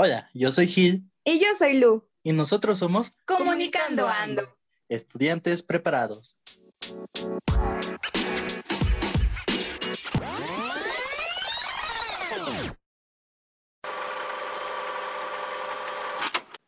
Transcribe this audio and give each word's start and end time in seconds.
Hola, 0.00 0.30
yo 0.32 0.52
soy 0.52 0.68
Gil. 0.68 1.10
Y 1.24 1.40
yo 1.40 1.46
soy 1.58 1.80
Lu. 1.80 2.04
Y 2.22 2.32
nosotros 2.32 2.78
somos 2.78 3.12
Comunicando 3.26 4.06
Ando. 4.06 4.42
Estudiantes 4.88 5.64
preparados. 5.64 6.38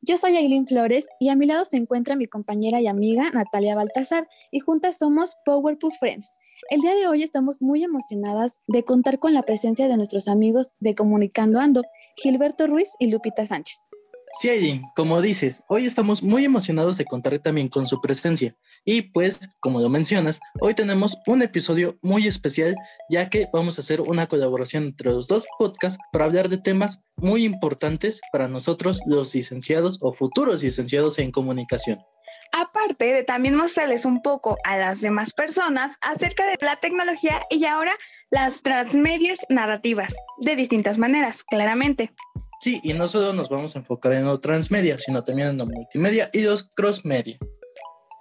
Yo 0.02 0.18
soy 0.18 0.36
Aileen 0.36 0.66
Flores 0.66 1.06
y 1.20 1.28
a 1.28 1.36
mi 1.36 1.46
lado 1.46 1.64
se 1.64 1.76
encuentra 1.76 2.16
mi 2.16 2.26
compañera 2.26 2.80
y 2.80 2.88
amiga 2.88 3.30
Natalia 3.30 3.76
Baltazar 3.76 4.26
y 4.50 4.58
juntas 4.58 4.98
somos 4.98 5.36
Powerful 5.44 5.92
Friends. 5.92 6.32
El 6.68 6.80
día 6.80 6.96
de 6.96 7.06
hoy 7.06 7.22
estamos 7.22 7.62
muy 7.62 7.84
emocionadas 7.84 8.60
de 8.66 8.82
contar 8.82 9.20
con 9.20 9.34
la 9.34 9.42
presencia 9.42 9.86
de 9.86 9.96
nuestros 9.96 10.26
amigos 10.26 10.74
de 10.80 10.96
Comunicando 10.96 11.60
Ando, 11.60 11.82
Gilberto 12.16 12.66
Ruiz 12.66 12.90
y 12.98 13.08
Lupita 13.08 13.46
Sánchez. 13.46 13.78
Sí, 14.38 14.48
Aileen, 14.48 14.84
como 14.94 15.20
dices, 15.20 15.64
hoy 15.68 15.86
estamos 15.86 16.22
muy 16.22 16.44
emocionados 16.44 16.96
de 16.96 17.04
contar 17.04 17.36
también 17.40 17.68
con 17.68 17.88
su 17.88 18.00
presencia. 18.00 18.56
Y 18.84 19.02
pues, 19.02 19.50
como 19.60 19.80
lo 19.80 19.88
mencionas, 19.88 20.40
hoy 20.60 20.74
tenemos 20.74 21.18
un 21.26 21.42
episodio 21.42 21.98
muy 22.00 22.26
especial, 22.28 22.76
ya 23.10 23.28
que 23.28 23.48
vamos 23.52 23.76
a 23.76 23.80
hacer 23.82 24.00
una 24.00 24.28
colaboración 24.28 24.84
entre 24.84 25.10
los 25.10 25.26
dos 25.26 25.46
podcasts 25.58 25.98
para 26.12 26.26
hablar 26.26 26.48
de 26.48 26.58
temas 26.58 27.02
muy 27.16 27.44
importantes 27.44 28.20
para 28.32 28.46
nosotros, 28.46 29.00
los 29.04 29.34
licenciados 29.34 29.98
o 30.00 30.12
futuros 30.12 30.62
licenciados 30.62 31.18
en 31.18 31.32
comunicación. 31.32 31.98
Aparte 32.52 33.12
de 33.12 33.22
también 33.22 33.54
mostrarles 33.54 34.04
un 34.04 34.22
poco 34.22 34.56
a 34.64 34.76
las 34.76 35.00
demás 35.00 35.32
personas 35.32 35.96
acerca 36.00 36.46
de 36.46 36.56
la 36.60 36.76
tecnología 36.76 37.42
y 37.48 37.64
ahora 37.64 37.92
las 38.30 38.62
transmedias 38.62 39.38
narrativas, 39.48 40.14
de 40.38 40.56
distintas 40.56 40.98
maneras, 40.98 41.44
claramente. 41.44 42.12
Sí, 42.60 42.80
y 42.82 42.92
no 42.92 43.08
solo 43.08 43.32
nos 43.32 43.48
vamos 43.48 43.74
a 43.74 43.78
enfocar 43.78 44.12
en 44.12 44.26
lo 44.26 44.38
transmedia, 44.40 44.98
sino 44.98 45.24
también 45.24 45.48
en 45.48 45.58
lo 45.58 45.66
multimedia 45.66 46.28
y 46.32 46.42
los 46.42 46.68
crossmedia. 46.68 47.38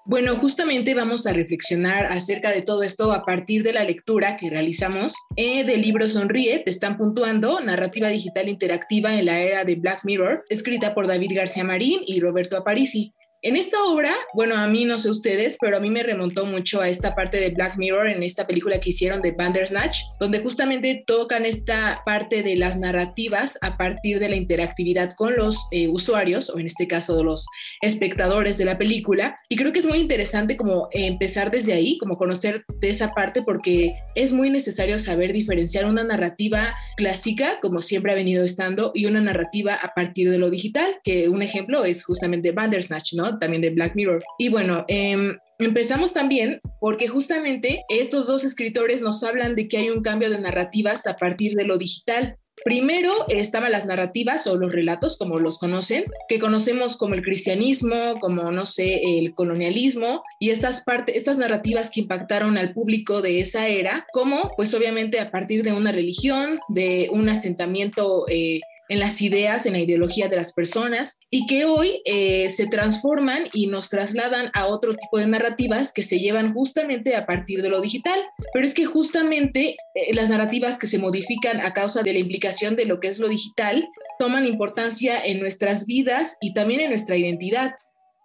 Bueno, 0.06 0.38
justamente 0.38 0.96
vamos 0.96 1.28
a 1.28 1.34
reflexionar 1.34 2.08
acerca 2.08 2.52
de 2.52 2.64
todo 2.64 2.82
esto 2.82 3.12
a 3.12 3.22
partir 3.22 3.62
de 3.62 3.74
la 3.74 3.84
lectura 3.84 4.38
que 4.38 4.50
realizamos 4.50 5.14
eh, 5.36 5.64
del 5.66 5.82
libro 5.82 6.08
Sonríe, 6.08 6.58
te 6.60 6.72
están 6.72 6.98
puntuando, 6.98 7.60
narrativa 7.60 8.08
digital 8.10 8.50
interactiva 8.50 9.14
en 9.14 9.26
la 9.26 9.40
era 9.40 9.66
de 9.66 9.76
Black 9.76 10.06
Mirror, 10.06 10.46
escrita 10.50 10.96
por 10.96 11.06
David 11.06 11.34
García 11.36 11.64
Marín 11.64 12.00
y 12.08 12.22
Roberto 12.22 12.58
Aparici. 12.58 13.14
En 13.42 13.56
esta 13.56 13.82
obra, 13.84 14.14
bueno, 14.34 14.58
a 14.58 14.68
mí 14.68 14.84
no 14.84 14.98
sé 14.98 15.10
ustedes, 15.10 15.56
pero 15.62 15.78
a 15.78 15.80
mí 15.80 15.90
me 15.90 16.04
remontó 16.04 16.46
mucho 16.46 16.82
a 16.82 16.90
esta 16.90 17.16
parte 17.16 17.40
de 17.40 17.52
Black 17.52 17.78
Mirror 17.78 18.10
en 18.10 18.22
esta 18.22 18.46
película 18.46 18.82
que 18.82 18.90
hicieron 18.90 19.22
de 19.22 19.32
Bandersnatch, 19.32 19.98
donde 20.20 20.40
justamente 20.40 21.06
tocan 21.08 21.46
esta 21.46 22.02
parte 22.06 22.44
de 22.44 22.58
las 22.58 22.78
narrativas 22.78 23.58
a 23.62 23.78
partir 23.78 24.20
de 24.20 24.28
la 24.28 24.36
interactividad 24.36 25.14
con 25.16 25.38
los 25.38 25.56
eh, 25.72 25.88
usuarios, 25.88 26.50
o 26.50 26.60
en 26.60 26.66
este 26.66 26.86
caso 26.86 27.16
de 27.16 27.24
los 27.24 27.46
espectadores 27.82 28.58
de 28.58 28.66
la 28.66 28.78
película. 28.78 29.38
Y 29.48 29.56
creo 29.56 29.72
que 29.72 29.80
es 29.80 29.86
muy 29.86 30.00
interesante 30.00 30.58
como 30.58 30.90
empezar 30.92 31.50
desde 31.50 31.72
ahí, 31.72 31.98
como 31.98 32.18
conocer 32.18 32.66
de 32.82 32.90
esa 32.90 33.14
parte, 33.14 33.42
porque 33.42 33.94
es 34.16 34.34
muy 34.34 34.50
necesario 34.50 35.00
saber 35.00 35.32
diferenciar 35.32 35.86
una 35.86 36.04
narrativa 36.04 36.76
clásica, 36.98 37.56
como 37.62 37.82
siempre 37.82 38.12
ha 38.12 38.16
venido 38.16 38.44
estando, 38.44 38.92
y 38.94 39.06
una 39.06 39.22
narrativa 39.22 39.76
a 39.76 39.94
partir 39.94 40.30
de 40.30 40.40
lo 40.40 40.50
digital, 40.50 40.98
que 41.06 41.30
un 41.30 41.42
ejemplo 41.42 41.86
es 41.86 42.04
justamente 42.04 42.52
Bandersnatch, 42.52 43.14
¿no? 43.14 43.29
También 43.38 43.62
de 43.62 43.70
Black 43.70 43.96
Mirror. 43.96 44.24
Y 44.38 44.50
bueno, 44.50 44.86
em, 44.88 45.38
empezamos 45.60 46.14
también 46.14 46.62
porque 46.80 47.08
justamente 47.08 47.84
estos 47.90 48.28
dos 48.28 48.44
escritores 48.44 49.02
nos 49.02 49.24
hablan 49.24 49.56
de 49.56 49.68
que 49.68 49.78
hay 49.78 49.90
un 49.90 50.02
cambio 50.02 50.30
de 50.30 50.40
narrativas 50.40 51.06
a 51.06 51.18
partir 51.18 51.54
de 51.54 51.66
lo 51.66 51.78
digital. 51.78 52.38
Primero 52.66 53.14
estaban 53.30 53.72
las 53.72 53.86
narrativas 53.86 54.46
o 54.48 54.58
los 54.58 54.74
relatos, 54.74 55.18
como 55.18 55.38
los 55.38 55.58
conocen, 55.60 56.04
que 56.28 56.40
conocemos 56.40 56.98
como 56.98 57.14
el 57.14 57.22
cristianismo, 57.22 58.16
como, 58.20 58.52
no 58.52 58.66
sé, 58.66 59.02
el 59.20 59.34
colonialismo, 59.34 60.24
y 60.40 60.50
estas, 60.50 60.82
partes, 60.82 61.16
estas 61.16 61.38
narrativas 61.38 61.90
que 61.90 62.02
impactaron 62.02 62.58
al 62.58 62.74
público 62.74 63.22
de 63.22 63.40
esa 63.40 63.68
era, 63.68 64.06
como, 64.12 64.52
pues 64.58 64.74
obviamente 64.74 65.20
a 65.20 65.32
partir 65.32 65.64
de 65.64 65.72
una 65.72 65.92
religión, 65.92 66.60
de 66.68 67.10
un 67.12 67.30
asentamiento 67.30 68.26
eh, 68.28 68.60
en 68.90 69.00
las 69.00 69.22
ideas, 69.22 69.66
en 69.66 69.74
la 69.74 69.80
ideología 69.80 70.28
de 70.28 70.36
las 70.36 70.52
personas 70.52 71.18
y 71.30 71.46
que 71.48 71.66
hoy 71.66 72.02
eh, 72.06 72.50
se 72.50 72.68
transforman 72.68 73.46
y 73.54 73.68
nos 73.68 73.90
trasladan 73.90 74.50
a 74.54 74.66
otro 74.66 74.96
tipo 74.96 75.20
de 75.20 75.28
narrativas 75.28 75.94
que 75.94 76.04
se 76.04 76.20
llevan 76.20 76.54
justamente 76.54 77.16
a 77.16 77.26
partir 77.26 77.62
de 77.62 77.70
lo 77.70 77.82
digital. 77.82 78.20
Pero 78.54 78.66
es 78.66 78.74
que 78.74 78.86
justamente 78.86 79.78
eh, 79.96 80.14
las 80.14 80.30
narrativas 80.30 80.78
que 80.80 80.88
se 80.88 80.98
modifican 80.98 81.62
a 81.62 81.74
causa 81.74 82.02
de 82.02 82.14
la 82.14 82.20
implicación 82.20 82.76
de 82.76 82.86
lo 82.86 83.00
que 83.00 83.08
es 83.08 83.20
lo 83.20 83.30
digital 83.30 83.88
toman 84.18 84.46
importancia 84.46 85.24
en 85.24 85.40
nuestras 85.40 85.86
vidas 85.86 86.38
y 86.42 86.54
también 86.54 86.82
en 86.82 86.90
nuestra 86.90 87.16
identidad. 87.16 87.76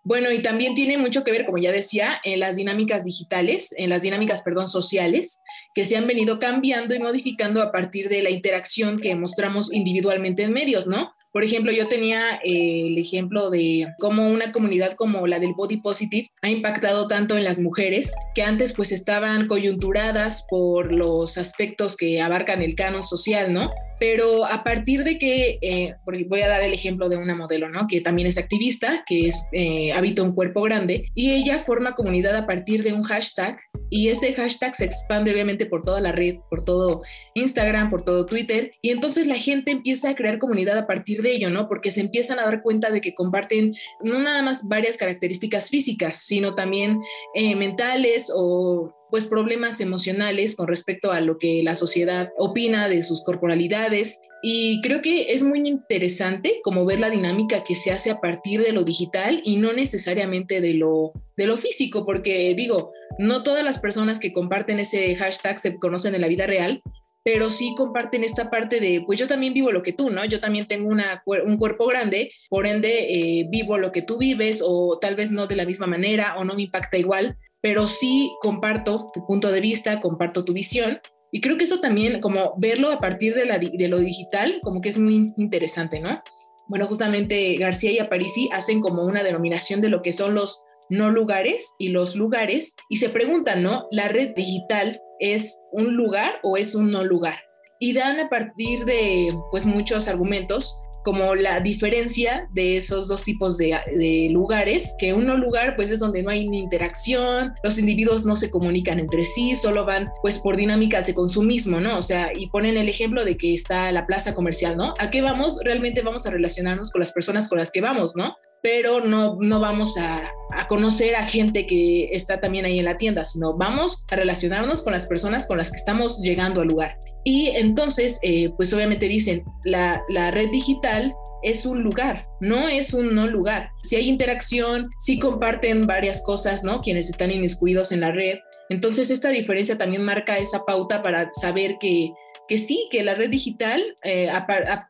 Bueno, 0.04 0.30
y 0.30 0.42
también 0.42 0.74
tiene 0.74 0.98
mucho 0.98 1.24
que 1.24 1.32
ver, 1.32 1.46
como 1.46 1.56
ya 1.56 1.72
decía, 1.72 2.20
en 2.24 2.38
las 2.38 2.56
dinámicas 2.56 3.04
digitales, 3.04 3.74
en 3.78 3.88
las 3.88 4.02
dinámicas, 4.02 4.42
perdón, 4.42 4.68
sociales, 4.68 5.40
que 5.74 5.86
se 5.86 5.96
han 5.96 6.06
venido 6.06 6.38
cambiando 6.38 6.94
y 6.94 6.98
modificando 6.98 7.62
a 7.62 7.72
partir 7.72 8.10
de 8.10 8.22
la 8.22 8.28
interacción 8.28 9.00
que 9.00 9.14
mostramos 9.14 9.72
individualmente 9.72 10.42
en 10.42 10.52
medios, 10.52 10.86
¿no? 10.86 11.14
Por 11.34 11.42
ejemplo, 11.42 11.72
yo 11.72 11.88
tenía 11.88 12.36
eh, 12.44 12.86
el 12.86 12.96
ejemplo 12.96 13.50
de 13.50 13.88
cómo 13.98 14.28
una 14.28 14.52
comunidad 14.52 14.94
como 14.94 15.26
la 15.26 15.40
del 15.40 15.54
body 15.54 15.78
positive 15.78 16.28
ha 16.42 16.48
impactado 16.48 17.08
tanto 17.08 17.36
en 17.36 17.42
las 17.42 17.58
mujeres 17.58 18.14
que 18.36 18.44
antes 18.44 18.72
pues 18.72 18.92
estaban 18.92 19.48
coyunturadas 19.48 20.44
por 20.48 20.92
los 20.92 21.36
aspectos 21.36 21.96
que 21.96 22.20
abarcan 22.20 22.62
el 22.62 22.76
canon 22.76 23.02
social, 23.02 23.52
¿no? 23.52 23.72
Pero 23.98 24.44
a 24.44 24.64
partir 24.64 25.04
de 25.04 25.18
que, 25.18 25.58
eh, 25.60 25.94
voy 26.28 26.40
a 26.40 26.48
dar 26.48 26.62
el 26.62 26.72
ejemplo 26.72 27.08
de 27.08 27.16
una 27.16 27.34
modelo, 27.34 27.68
¿no? 27.68 27.86
Que 27.86 28.00
también 28.00 28.28
es 28.28 28.38
activista, 28.38 29.04
que 29.06 29.28
es, 29.28 29.46
eh, 29.52 29.92
habita 29.92 30.22
un 30.22 30.34
cuerpo 30.34 30.62
grande, 30.62 31.10
y 31.14 31.32
ella 31.32 31.60
forma 31.60 31.94
comunidad 31.94 32.36
a 32.36 32.46
partir 32.46 32.82
de 32.82 32.92
un 32.92 33.02
hashtag, 33.02 33.58
y 33.90 34.08
ese 34.08 34.32
hashtag 34.34 34.74
se 34.74 34.84
expande 34.84 35.32
obviamente 35.32 35.66
por 35.66 35.82
toda 35.82 36.00
la 36.00 36.12
red, 36.12 36.36
por 36.50 36.64
todo 36.64 37.02
Instagram, 37.34 37.90
por 37.90 38.02
todo 38.02 38.26
Twitter, 38.26 38.72
y 38.82 38.90
entonces 38.90 39.26
la 39.26 39.36
gente 39.36 39.70
empieza 39.70 40.10
a 40.10 40.14
crear 40.14 40.38
comunidad 40.38 40.78
a 40.78 40.86
partir 40.86 41.22
de 41.22 41.32
ello, 41.32 41.50
¿no? 41.50 41.68
Porque 41.68 41.90
se 41.90 42.00
empiezan 42.00 42.38
a 42.38 42.44
dar 42.44 42.62
cuenta 42.62 42.90
de 42.90 43.00
que 43.00 43.14
comparten 43.14 43.74
no 44.02 44.18
nada 44.18 44.42
más 44.42 44.66
varias 44.68 44.96
características 44.96 45.70
físicas, 45.70 46.18
sino 46.18 46.54
también 46.54 47.00
eh, 47.34 47.54
mentales 47.54 48.30
o 48.34 48.92
pues 49.10 49.26
problemas 49.26 49.80
emocionales 49.80 50.56
con 50.56 50.66
respecto 50.66 51.12
a 51.12 51.20
lo 51.20 51.38
que 51.38 51.62
la 51.62 51.76
sociedad 51.76 52.30
opina 52.36 52.88
de 52.88 53.02
sus 53.02 53.22
corporalidades. 53.22 54.20
Y 54.42 54.82
creo 54.82 55.00
que 55.00 55.32
es 55.32 55.42
muy 55.42 55.66
interesante 55.66 56.60
como 56.62 56.84
ver 56.84 57.00
la 57.00 57.10
dinámica 57.10 57.64
que 57.64 57.76
se 57.76 57.92
hace 57.92 58.10
a 58.10 58.20
partir 58.20 58.60
de 58.62 58.72
lo 58.72 58.84
digital 58.84 59.40
y 59.44 59.56
no 59.56 59.72
necesariamente 59.72 60.60
de 60.60 60.74
lo, 60.74 61.12
de 61.36 61.46
lo 61.46 61.56
físico, 61.56 62.04
porque 62.04 62.54
digo, 62.54 62.92
no 63.18 63.42
todas 63.42 63.64
las 63.64 63.78
personas 63.78 64.18
que 64.18 64.32
comparten 64.32 64.80
ese 64.80 65.14
hashtag 65.16 65.58
se 65.60 65.76
conocen 65.78 66.14
en 66.14 66.20
la 66.20 66.28
vida 66.28 66.46
real, 66.46 66.82
pero 67.24 67.48
sí 67.48 67.74
comparten 67.74 68.22
esta 68.22 68.50
parte 68.50 68.80
de, 68.80 69.02
pues 69.04 69.18
yo 69.18 69.26
también 69.26 69.54
vivo 69.54 69.72
lo 69.72 69.82
que 69.82 69.94
tú, 69.94 70.10
¿no? 70.10 70.24
Yo 70.26 70.40
también 70.40 70.68
tengo 70.68 70.88
una, 70.88 71.22
un 71.24 71.56
cuerpo 71.56 71.86
grande, 71.86 72.30
por 72.50 72.66
ende 72.66 73.40
eh, 73.40 73.48
vivo 73.50 73.78
lo 73.78 73.92
que 73.92 74.02
tú 74.02 74.18
vives 74.18 74.62
o 74.62 74.98
tal 75.00 75.16
vez 75.16 75.30
no 75.30 75.46
de 75.46 75.56
la 75.56 75.64
misma 75.64 75.86
manera 75.86 76.36
o 76.38 76.44
no 76.44 76.54
me 76.54 76.62
impacta 76.62 76.98
igual, 76.98 77.38
pero 77.62 77.88
sí 77.88 78.30
comparto 78.42 79.06
tu 79.14 79.26
punto 79.26 79.50
de 79.50 79.62
vista, 79.62 80.00
comparto 80.00 80.44
tu 80.44 80.52
visión. 80.52 81.00
Y 81.32 81.40
creo 81.40 81.56
que 81.56 81.64
eso 81.64 81.80
también, 81.80 82.20
como 82.20 82.54
verlo 82.58 82.92
a 82.92 82.98
partir 82.98 83.34
de, 83.34 83.46
la, 83.46 83.58
de 83.58 83.88
lo 83.88 83.98
digital, 83.98 84.60
como 84.62 84.82
que 84.82 84.90
es 84.90 84.98
muy 84.98 85.32
interesante, 85.38 86.00
¿no? 86.00 86.22
Bueno, 86.68 86.86
justamente 86.86 87.56
García 87.56 87.90
y 87.90 87.98
Aparici 87.98 88.48
hacen 88.52 88.80
como 88.80 89.04
una 89.04 89.22
denominación 89.22 89.80
de 89.80 89.88
lo 89.88 90.02
que 90.02 90.12
son 90.12 90.34
los 90.34 90.63
no 90.90 91.10
lugares 91.10 91.72
y 91.78 91.88
los 91.88 92.16
lugares 92.16 92.74
y 92.88 92.96
se 92.96 93.08
preguntan, 93.08 93.62
¿no? 93.62 93.86
¿La 93.90 94.08
red 94.08 94.34
digital 94.34 95.00
es 95.20 95.58
un 95.72 95.96
lugar 95.96 96.40
o 96.42 96.56
es 96.56 96.74
un 96.74 96.90
no 96.90 97.04
lugar? 97.04 97.38
Y 97.80 97.92
dan 97.92 98.20
a 98.20 98.28
partir 98.28 98.84
de 98.84 99.34
pues 99.50 99.66
muchos 99.66 100.08
argumentos 100.08 100.78
como 101.04 101.34
la 101.34 101.60
diferencia 101.60 102.48
de 102.54 102.78
esos 102.78 103.06
dos 103.06 103.22
tipos 103.22 103.58
de, 103.58 104.28
lugares, 104.30 104.96
que 104.98 105.12
uno 105.12 105.36
lugar 105.36 105.76
pues 105.76 105.90
es 105.90 106.00
donde 106.00 106.22
no 106.22 106.30
hay 106.30 106.46
interacción, 106.50 107.52
los 107.62 107.78
individuos 107.78 108.24
no 108.24 108.36
se 108.36 108.50
comunican 108.50 108.98
entre 108.98 109.24
sí, 109.24 109.54
solo 109.54 109.84
van 109.84 110.10
pues 110.22 110.38
por 110.38 110.56
dinámicas 110.56 111.06
de 111.06 111.14
consumismo, 111.14 111.78
¿no? 111.78 111.98
O 111.98 112.02
sea, 112.02 112.30
y 112.34 112.48
ponen 112.48 112.78
el 112.78 112.88
ejemplo 112.88 113.24
de 113.24 113.36
que 113.36 113.54
está 113.54 113.92
la 113.92 114.06
plaza 114.06 114.34
comercial, 114.34 114.76
¿no? 114.76 114.94
¿A 114.98 115.10
qué 115.10 115.20
vamos? 115.20 115.58
Realmente 115.62 116.00
vamos 116.00 116.26
a 116.26 116.30
relacionarnos 116.30 116.90
con 116.90 117.00
las 117.00 117.12
personas 117.12 117.48
con 117.48 117.58
las 117.58 117.70
que 117.70 117.82
vamos, 117.82 118.16
¿no? 118.16 118.34
Pero 118.64 119.00
no, 119.00 119.36
no 119.42 119.60
vamos 119.60 119.98
a, 119.98 120.32
a, 120.56 120.66
conocer 120.68 121.16
a 121.16 121.26
gente 121.26 121.66
que 121.66 122.04
está 122.12 122.40
también 122.40 122.64
ahí 122.64 122.78
en 122.78 122.86
la 122.86 122.96
tienda, 122.96 123.22
sino 123.26 123.58
vamos 123.58 124.06
a 124.08 124.16
relacionarnos 124.16 124.82
con 124.82 124.94
las 124.94 125.04
personas 125.06 125.46
con 125.46 125.58
las 125.58 125.70
que 125.70 125.76
estamos 125.76 126.18
llegando 126.22 126.62
al 126.62 126.68
lugar. 126.68 126.98
Y 127.24 127.48
entonces, 127.48 128.18
eh, 128.22 128.48
pues 128.56 128.72
obviamente 128.72 129.06
dicen, 129.06 129.44
la, 129.64 130.02
la, 130.08 130.30
red 130.30 130.48
digital 130.48 131.14
es 131.42 131.66
un 131.66 131.82
lugar, 131.82 132.22
no 132.40 132.66
es 132.66 132.94
un 132.94 133.14
no 133.14 133.26
lugar. 133.26 133.68
Si 133.82 133.96
hay 133.96 134.08
interacción, 134.08 134.88
si 134.98 135.18
comparten 135.18 135.86
varias 135.86 136.22
cosas, 136.22 136.64
¿no? 136.64 136.80
Quienes 136.80 137.10
están 137.10 137.30
inmiscuidos 137.30 137.92
en 137.92 138.00
la 138.00 138.12
red. 138.12 138.38
Entonces, 138.70 139.10
esta 139.10 139.28
diferencia 139.28 139.76
también 139.76 140.02
marca 140.02 140.38
esa 140.38 140.64
pauta 140.64 141.02
para 141.02 141.30
saber 141.34 141.76
que 141.78 142.14
que 142.46 142.58
sí, 142.58 142.88
que 142.90 143.02
la 143.02 143.14
red 143.14 143.30
digital, 143.30 143.82
eh, 144.04 144.30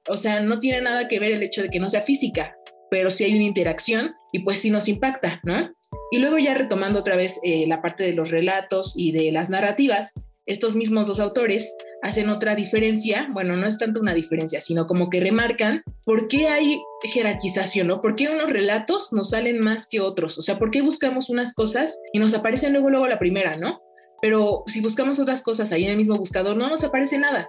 o 0.09 0.17
sea, 0.17 0.41
no 0.41 0.59
tiene 0.59 0.81
nada 0.81 1.07
que 1.07 1.21
ver 1.21 1.31
el 1.31 1.43
hecho 1.43 1.63
de 1.63 1.69
que 1.69 1.79
no 1.79 1.89
sea 1.89 2.03
física, 2.03 2.57
pero 2.95 3.11
sí 3.11 3.25
hay 3.25 3.35
una 3.35 3.43
interacción 3.43 4.15
y 4.31 4.45
pues 4.45 4.61
sí 4.61 4.71
nos 4.71 4.87
impacta, 4.87 5.41
¿no? 5.43 5.69
Y 6.13 6.19
luego 6.19 6.39
ya 6.39 6.55
retomando 6.55 7.01
otra 7.01 7.17
vez 7.17 7.41
eh, 7.43 7.67
la 7.67 7.83
parte 7.83 8.05
de 8.05 8.13
los 8.13 8.31
relatos 8.31 8.95
y 8.97 9.11
de 9.11 9.33
las 9.33 9.51
narrativas, 9.51 10.15
estos 10.47 10.77
mismos 10.77 11.07
dos 11.07 11.19
autores 11.19 11.75
hacen 12.03 12.29
otra 12.29 12.55
diferencia, 12.55 13.27
bueno, 13.33 13.57
no 13.57 13.67
es 13.67 13.79
tanto 13.79 13.99
una 13.99 14.15
diferencia, 14.15 14.61
sino 14.61 14.87
como 14.87 15.11
que 15.11 15.19
remarcan 15.19 15.83
por 16.05 16.29
qué 16.29 16.47
hay 16.47 16.79
jerarquización, 17.03 17.89
¿no? 17.89 18.01
¿Por 18.01 18.15
qué 18.15 18.29
unos 18.29 18.49
relatos 18.49 19.13
nos 19.13 19.31
salen 19.31 19.59
más 19.59 19.89
que 19.89 20.01
otros? 20.01 20.39
O 20.39 20.43
sea, 20.43 20.57
¿por 20.61 20.71
qué 20.71 20.81
buscamos 20.81 21.31
unas 21.31 21.53
cosas 21.53 21.99
y 22.13 22.21
nos 22.21 22.33
aparecen 22.33 22.75
luego, 22.75 22.91
luego 22.91 23.09
la 23.09 23.19
primera, 23.19 23.57
¿no? 23.57 23.83
Pero 24.23 24.63
si 24.69 24.81
buscamos 24.81 25.19
otras 25.19 25.43
cosas 25.43 25.73
ahí 25.73 25.83
en 25.83 25.91
el 25.91 25.97
mismo 25.97 26.17
buscador, 26.17 26.57
no 26.57 26.69
nos 26.69 26.85
aparece 26.85 27.19
nada. 27.19 27.49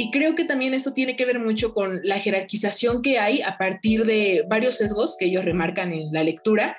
Y 0.00 0.10
creo 0.10 0.34
que 0.34 0.44
también 0.44 0.72
eso 0.72 0.94
tiene 0.94 1.14
que 1.14 1.26
ver 1.26 1.38
mucho 1.38 1.74
con 1.74 2.00
la 2.04 2.18
jerarquización 2.18 3.02
que 3.02 3.18
hay 3.18 3.42
a 3.42 3.58
partir 3.58 4.06
de 4.06 4.46
varios 4.48 4.76
sesgos 4.76 5.14
que 5.18 5.26
ellos 5.26 5.44
remarcan 5.44 5.92
en 5.92 6.10
la 6.10 6.24
lectura. 6.24 6.74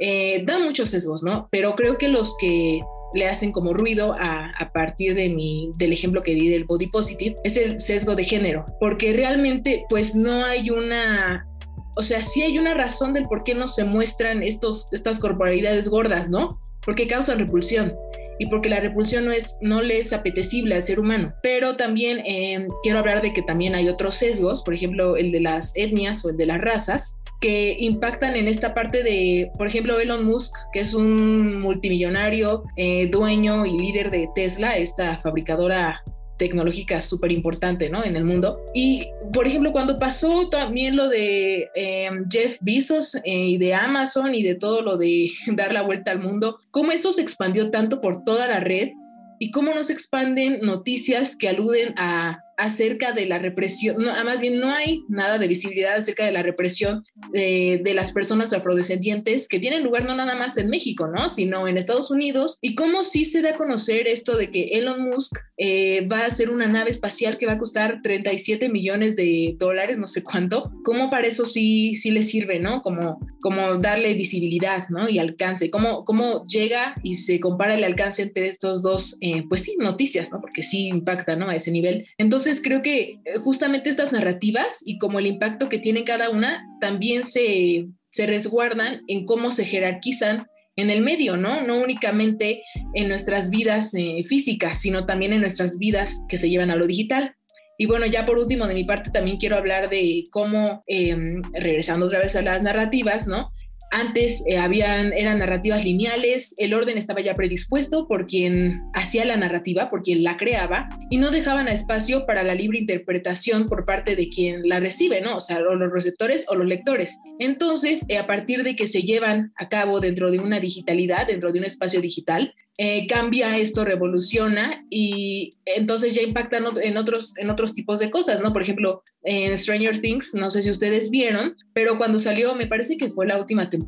Eh, 0.00 0.42
dan 0.44 0.64
muchos 0.64 0.90
sesgos, 0.90 1.22
¿no? 1.22 1.46
Pero 1.52 1.76
creo 1.76 1.98
que 1.98 2.08
los 2.08 2.36
que 2.36 2.80
le 3.14 3.28
hacen 3.28 3.52
como 3.52 3.74
ruido 3.74 4.16
a, 4.18 4.50
a, 4.58 4.72
partir 4.72 5.14
de 5.14 5.28
mi, 5.28 5.70
del 5.78 5.92
ejemplo 5.92 6.24
que 6.24 6.34
di 6.34 6.48
del 6.48 6.64
body 6.64 6.88
positive, 6.88 7.36
es 7.44 7.56
el 7.56 7.80
sesgo 7.80 8.16
de 8.16 8.24
género, 8.24 8.66
porque 8.80 9.12
realmente 9.12 9.84
pues 9.88 10.16
no 10.16 10.44
hay 10.44 10.70
una, 10.70 11.46
o 11.94 12.02
sea, 12.02 12.22
sí 12.22 12.42
hay 12.42 12.58
una 12.58 12.74
razón 12.74 13.14
del 13.14 13.26
por 13.26 13.44
qué 13.44 13.54
no 13.54 13.68
se 13.68 13.84
muestran 13.84 14.42
estos, 14.42 14.88
estas 14.90 15.20
corporalidades 15.20 15.88
gordas, 15.88 16.28
¿no? 16.28 16.58
Porque 16.84 17.06
causan 17.06 17.38
repulsión 17.38 17.94
y 18.38 18.46
porque 18.46 18.68
la 18.68 18.80
repulsión 18.80 19.24
no, 19.24 19.32
es, 19.32 19.56
no 19.60 19.80
le 19.82 19.98
es 19.98 20.12
apetecible 20.12 20.74
al 20.74 20.82
ser 20.82 21.00
humano. 21.00 21.34
Pero 21.42 21.76
también 21.76 22.20
eh, 22.26 22.66
quiero 22.82 22.98
hablar 22.98 23.22
de 23.22 23.32
que 23.32 23.42
también 23.42 23.74
hay 23.74 23.88
otros 23.88 24.16
sesgos, 24.16 24.62
por 24.62 24.74
ejemplo, 24.74 25.16
el 25.16 25.30
de 25.30 25.40
las 25.40 25.72
etnias 25.74 26.24
o 26.24 26.30
el 26.30 26.36
de 26.36 26.46
las 26.46 26.60
razas, 26.60 27.18
que 27.40 27.76
impactan 27.78 28.36
en 28.36 28.48
esta 28.48 28.72
parte 28.72 29.02
de, 29.02 29.50
por 29.58 29.66
ejemplo, 29.66 30.00
Elon 30.00 30.24
Musk, 30.24 30.54
que 30.72 30.80
es 30.80 30.94
un 30.94 31.60
multimillonario, 31.60 32.64
eh, 32.76 33.08
dueño 33.08 33.66
y 33.66 33.78
líder 33.78 34.10
de 34.10 34.28
Tesla, 34.34 34.78
esta 34.78 35.18
fabricadora 35.18 36.02
tecnológica 36.36 37.00
súper 37.00 37.32
importante, 37.32 37.88
¿no? 37.88 38.04
En 38.04 38.16
el 38.16 38.24
mundo. 38.24 38.64
Y, 38.74 39.08
por 39.32 39.46
ejemplo, 39.46 39.72
cuando 39.72 39.98
pasó 39.98 40.48
también 40.48 40.96
lo 40.96 41.08
de 41.08 41.68
eh, 41.74 42.10
Jeff 42.30 42.56
Bezos 42.60 43.14
eh, 43.16 43.22
y 43.24 43.58
de 43.58 43.74
Amazon 43.74 44.34
y 44.34 44.42
de 44.42 44.54
todo 44.54 44.82
lo 44.82 44.96
de 44.96 45.30
dar 45.48 45.72
la 45.72 45.82
vuelta 45.82 46.10
al 46.10 46.20
mundo, 46.20 46.60
cómo 46.70 46.92
eso 46.92 47.12
se 47.12 47.22
expandió 47.22 47.70
tanto 47.70 48.00
por 48.00 48.24
toda 48.24 48.48
la 48.48 48.60
red 48.60 48.90
y 49.38 49.50
cómo 49.50 49.74
no 49.74 49.84
se 49.84 49.92
expanden 49.92 50.60
noticias 50.62 51.36
que 51.36 51.48
aluden 51.48 51.94
a 51.96 52.40
acerca 52.56 53.12
de 53.12 53.26
la 53.26 53.38
represión, 53.38 53.96
no, 53.98 54.12
más 54.24 54.40
bien 54.40 54.60
no 54.60 54.70
hay 54.70 55.02
nada 55.08 55.38
de 55.38 55.48
visibilidad 55.48 55.94
acerca 55.94 56.24
de 56.24 56.32
la 56.32 56.42
represión 56.42 57.04
de, 57.32 57.80
de, 57.82 57.94
las 57.94 58.12
personas 58.12 58.52
afrodescendientes 58.52 59.48
que 59.48 59.58
tienen 59.58 59.84
lugar 59.84 60.04
no 60.04 60.14
nada 60.14 60.34
más 60.34 60.56
en 60.56 60.68
México, 60.68 61.08
¿no? 61.08 61.28
Sino 61.28 61.68
en 61.68 61.78
Estados 61.78 62.10
Unidos. 62.10 62.58
Y 62.60 62.74
cómo 62.74 63.02
sí 63.02 63.24
se 63.24 63.42
da 63.42 63.50
a 63.50 63.54
conocer 63.54 64.08
esto 64.08 64.36
de 64.36 64.50
que 64.50 64.64
Elon 64.72 65.08
Musk 65.08 65.38
eh, 65.56 66.06
va 66.06 66.20
a 66.20 66.26
hacer 66.26 66.50
una 66.50 66.66
nave 66.66 66.90
espacial 66.90 67.38
que 67.38 67.46
va 67.46 67.52
a 67.52 67.58
costar 67.58 68.00
37 68.02 68.68
millones 68.68 69.16
de 69.16 69.56
dólares, 69.58 69.98
no 69.98 70.08
sé 70.08 70.22
cuánto. 70.22 70.72
¿Cómo 70.84 71.10
para 71.10 71.26
eso 71.26 71.46
sí, 71.46 71.96
sí 71.96 72.10
le 72.10 72.22
sirve, 72.22 72.58
¿no? 72.58 72.82
Como, 72.82 73.20
como 73.40 73.76
darle 73.78 74.14
visibilidad, 74.14 74.88
¿no? 74.88 75.08
Y 75.08 75.18
alcance. 75.18 75.70
¿Cómo, 75.70 76.04
cómo 76.04 76.44
llega 76.44 76.94
y 77.02 77.16
se 77.16 77.40
compara 77.40 77.74
el 77.74 77.84
alcance 77.84 78.22
entre 78.22 78.46
estos 78.46 78.82
dos, 78.82 79.16
eh, 79.20 79.44
pues 79.48 79.62
sí, 79.62 79.76
noticias, 79.78 80.32
¿no? 80.32 80.40
Porque 80.40 80.62
sí 80.62 80.88
impacta, 80.88 81.36
¿no? 81.36 81.48
A 81.48 81.56
ese 81.56 81.70
nivel. 81.70 82.06
Entonces, 82.18 82.43
entonces 82.44 82.62
creo 82.62 82.82
que 82.82 83.20
eh, 83.24 83.38
justamente 83.38 83.88
estas 83.88 84.12
narrativas 84.12 84.80
y 84.84 84.98
como 84.98 85.18
el 85.18 85.26
impacto 85.26 85.70
que 85.70 85.78
tienen 85.78 86.04
cada 86.04 86.28
una 86.28 86.62
también 86.78 87.24
se, 87.24 87.86
se 88.10 88.26
resguardan 88.26 89.00
en 89.08 89.24
cómo 89.24 89.50
se 89.50 89.64
jerarquizan 89.64 90.46
en 90.76 90.90
el 90.90 91.02
medio, 91.02 91.38
¿no? 91.38 91.62
No 91.62 91.78
únicamente 91.78 92.62
en 92.92 93.08
nuestras 93.08 93.48
vidas 93.48 93.94
eh, 93.94 94.22
físicas, 94.24 94.78
sino 94.78 95.06
también 95.06 95.32
en 95.32 95.40
nuestras 95.40 95.78
vidas 95.78 96.20
que 96.28 96.36
se 96.36 96.50
llevan 96.50 96.70
a 96.70 96.76
lo 96.76 96.86
digital. 96.86 97.34
Y 97.78 97.86
bueno, 97.86 98.04
ya 98.04 98.26
por 98.26 98.36
último, 98.36 98.66
de 98.66 98.74
mi 98.74 98.84
parte 98.84 99.10
también 99.10 99.38
quiero 99.38 99.56
hablar 99.56 99.88
de 99.88 100.24
cómo, 100.30 100.84
em, 100.86 101.40
regresando 101.54 102.06
otra 102.06 102.18
vez 102.18 102.36
a 102.36 102.42
las 102.42 102.62
narrativas, 102.62 103.26
¿no? 103.26 103.52
Antes 103.96 104.42
eh, 104.48 104.58
habían, 104.58 105.12
eran 105.12 105.38
narrativas 105.38 105.84
lineales, 105.84 106.52
el 106.58 106.74
orden 106.74 106.98
estaba 106.98 107.20
ya 107.20 107.36
predispuesto 107.36 108.08
por 108.08 108.26
quien 108.26 108.82
hacía 108.92 109.24
la 109.24 109.36
narrativa, 109.36 109.88
por 109.88 110.02
quien 110.02 110.24
la 110.24 110.36
creaba, 110.36 110.88
y 111.10 111.18
no 111.18 111.30
dejaban 111.30 111.68
espacio 111.68 112.26
para 112.26 112.42
la 112.42 112.56
libre 112.56 112.80
interpretación 112.80 113.66
por 113.66 113.84
parte 113.84 114.16
de 114.16 114.28
quien 114.28 114.68
la 114.68 114.80
recibe, 114.80 115.20
¿no? 115.20 115.36
O 115.36 115.40
sea, 115.40 115.58
o 115.58 115.76
los 115.76 115.92
receptores 115.92 116.44
o 116.48 116.56
los 116.56 116.66
lectores. 116.66 117.20
Entonces, 117.38 118.04
eh, 118.08 118.18
a 118.18 118.26
partir 118.26 118.64
de 118.64 118.74
que 118.74 118.88
se 118.88 119.02
llevan 119.02 119.52
a 119.54 119.68
cabo 119.68 120.00
dentro 120.00 120.32
de 120.32 120.40
una 120.40 120.58
digitalidad, 120.58 121.28
dentro 121.28 121.52
de 121.52 121.60
un 121.60 121.64
espacio 121.64 122.00
digital, 122.00 122.52
eh, 122.76 123.06
cambia 123.06 123.56
esto, 123.56 123.84
revoluciona 123.84 124.84
y 124.90 125.52
entonces 125.64 126.12
ya 126.12 126.22
impacta 126.22 126.58
en 126.58 126.96
otros, 126.96 127.32
en 127.36 127.48
otros 127.48 127.72
tipos 127.72 128.00
de 128.00 128.10
cosas, 128.10 128.40
¿no? 128.40 128.52
Por 128.52 128.62
ejemplo, 128.62 129.04
en 129.22 129.56
Stranger 129.56 130.00
Things, 130.00 130.34
no 130.34 130.50
sé 130.50 130.60
si 130.60 130.70
ustedes 130.70 131.08
vieron, 131.08 131.56
pero 131.72 131.96
cuando 131.98 132.18
salió, 132.18 132.56
me 132.56 132.66
parece 132.66 132.96
que 132.96 133.10
fue 133.10 133.28
la 133.28 133.38
última 133.38 133.70
temporada, 133.70 133.83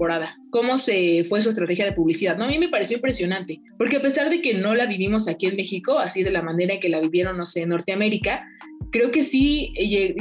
cómo 0.50 0.78
se 0.78 1.25
fue 1.28 1.43
su 1.43 1.48
estrategia 1.48 1.84
de 1.84 1.93
publicidad, 1.93 2.37
¿no? 2.37 2.44
A 2.44 2.48
mí 2.48 2.58
me 2.58 2.69
pareció 2.69 2.96
impresionante, 2.96 3.60
porque 3.78 3.96
a 3.96 4.02
pesar 4.02 4.31
de 4.31 4.40
que 4.40 4.54
no 4.54 4.75
la 4.75 4.87
vivimos 4.87 5.28
aquí 5.28 5.46
en 5.46 5.56
México, 5.56 5.98
así 5.98 6.22
de 6.22 6.31
la 6.31 6.43
manera 6.43 6.75
en 6.75 6.81
que 6.81 6.88
la 6.88 7.00
vivieron, 7.00 7.37
no 7.37 7.46
sé, 7.46 7.62
en 7.62 7.70
Norteamérica, 7.70 8.44
creo 8.90 9.10
que 9.10 9.25
sí, 9.25 9.72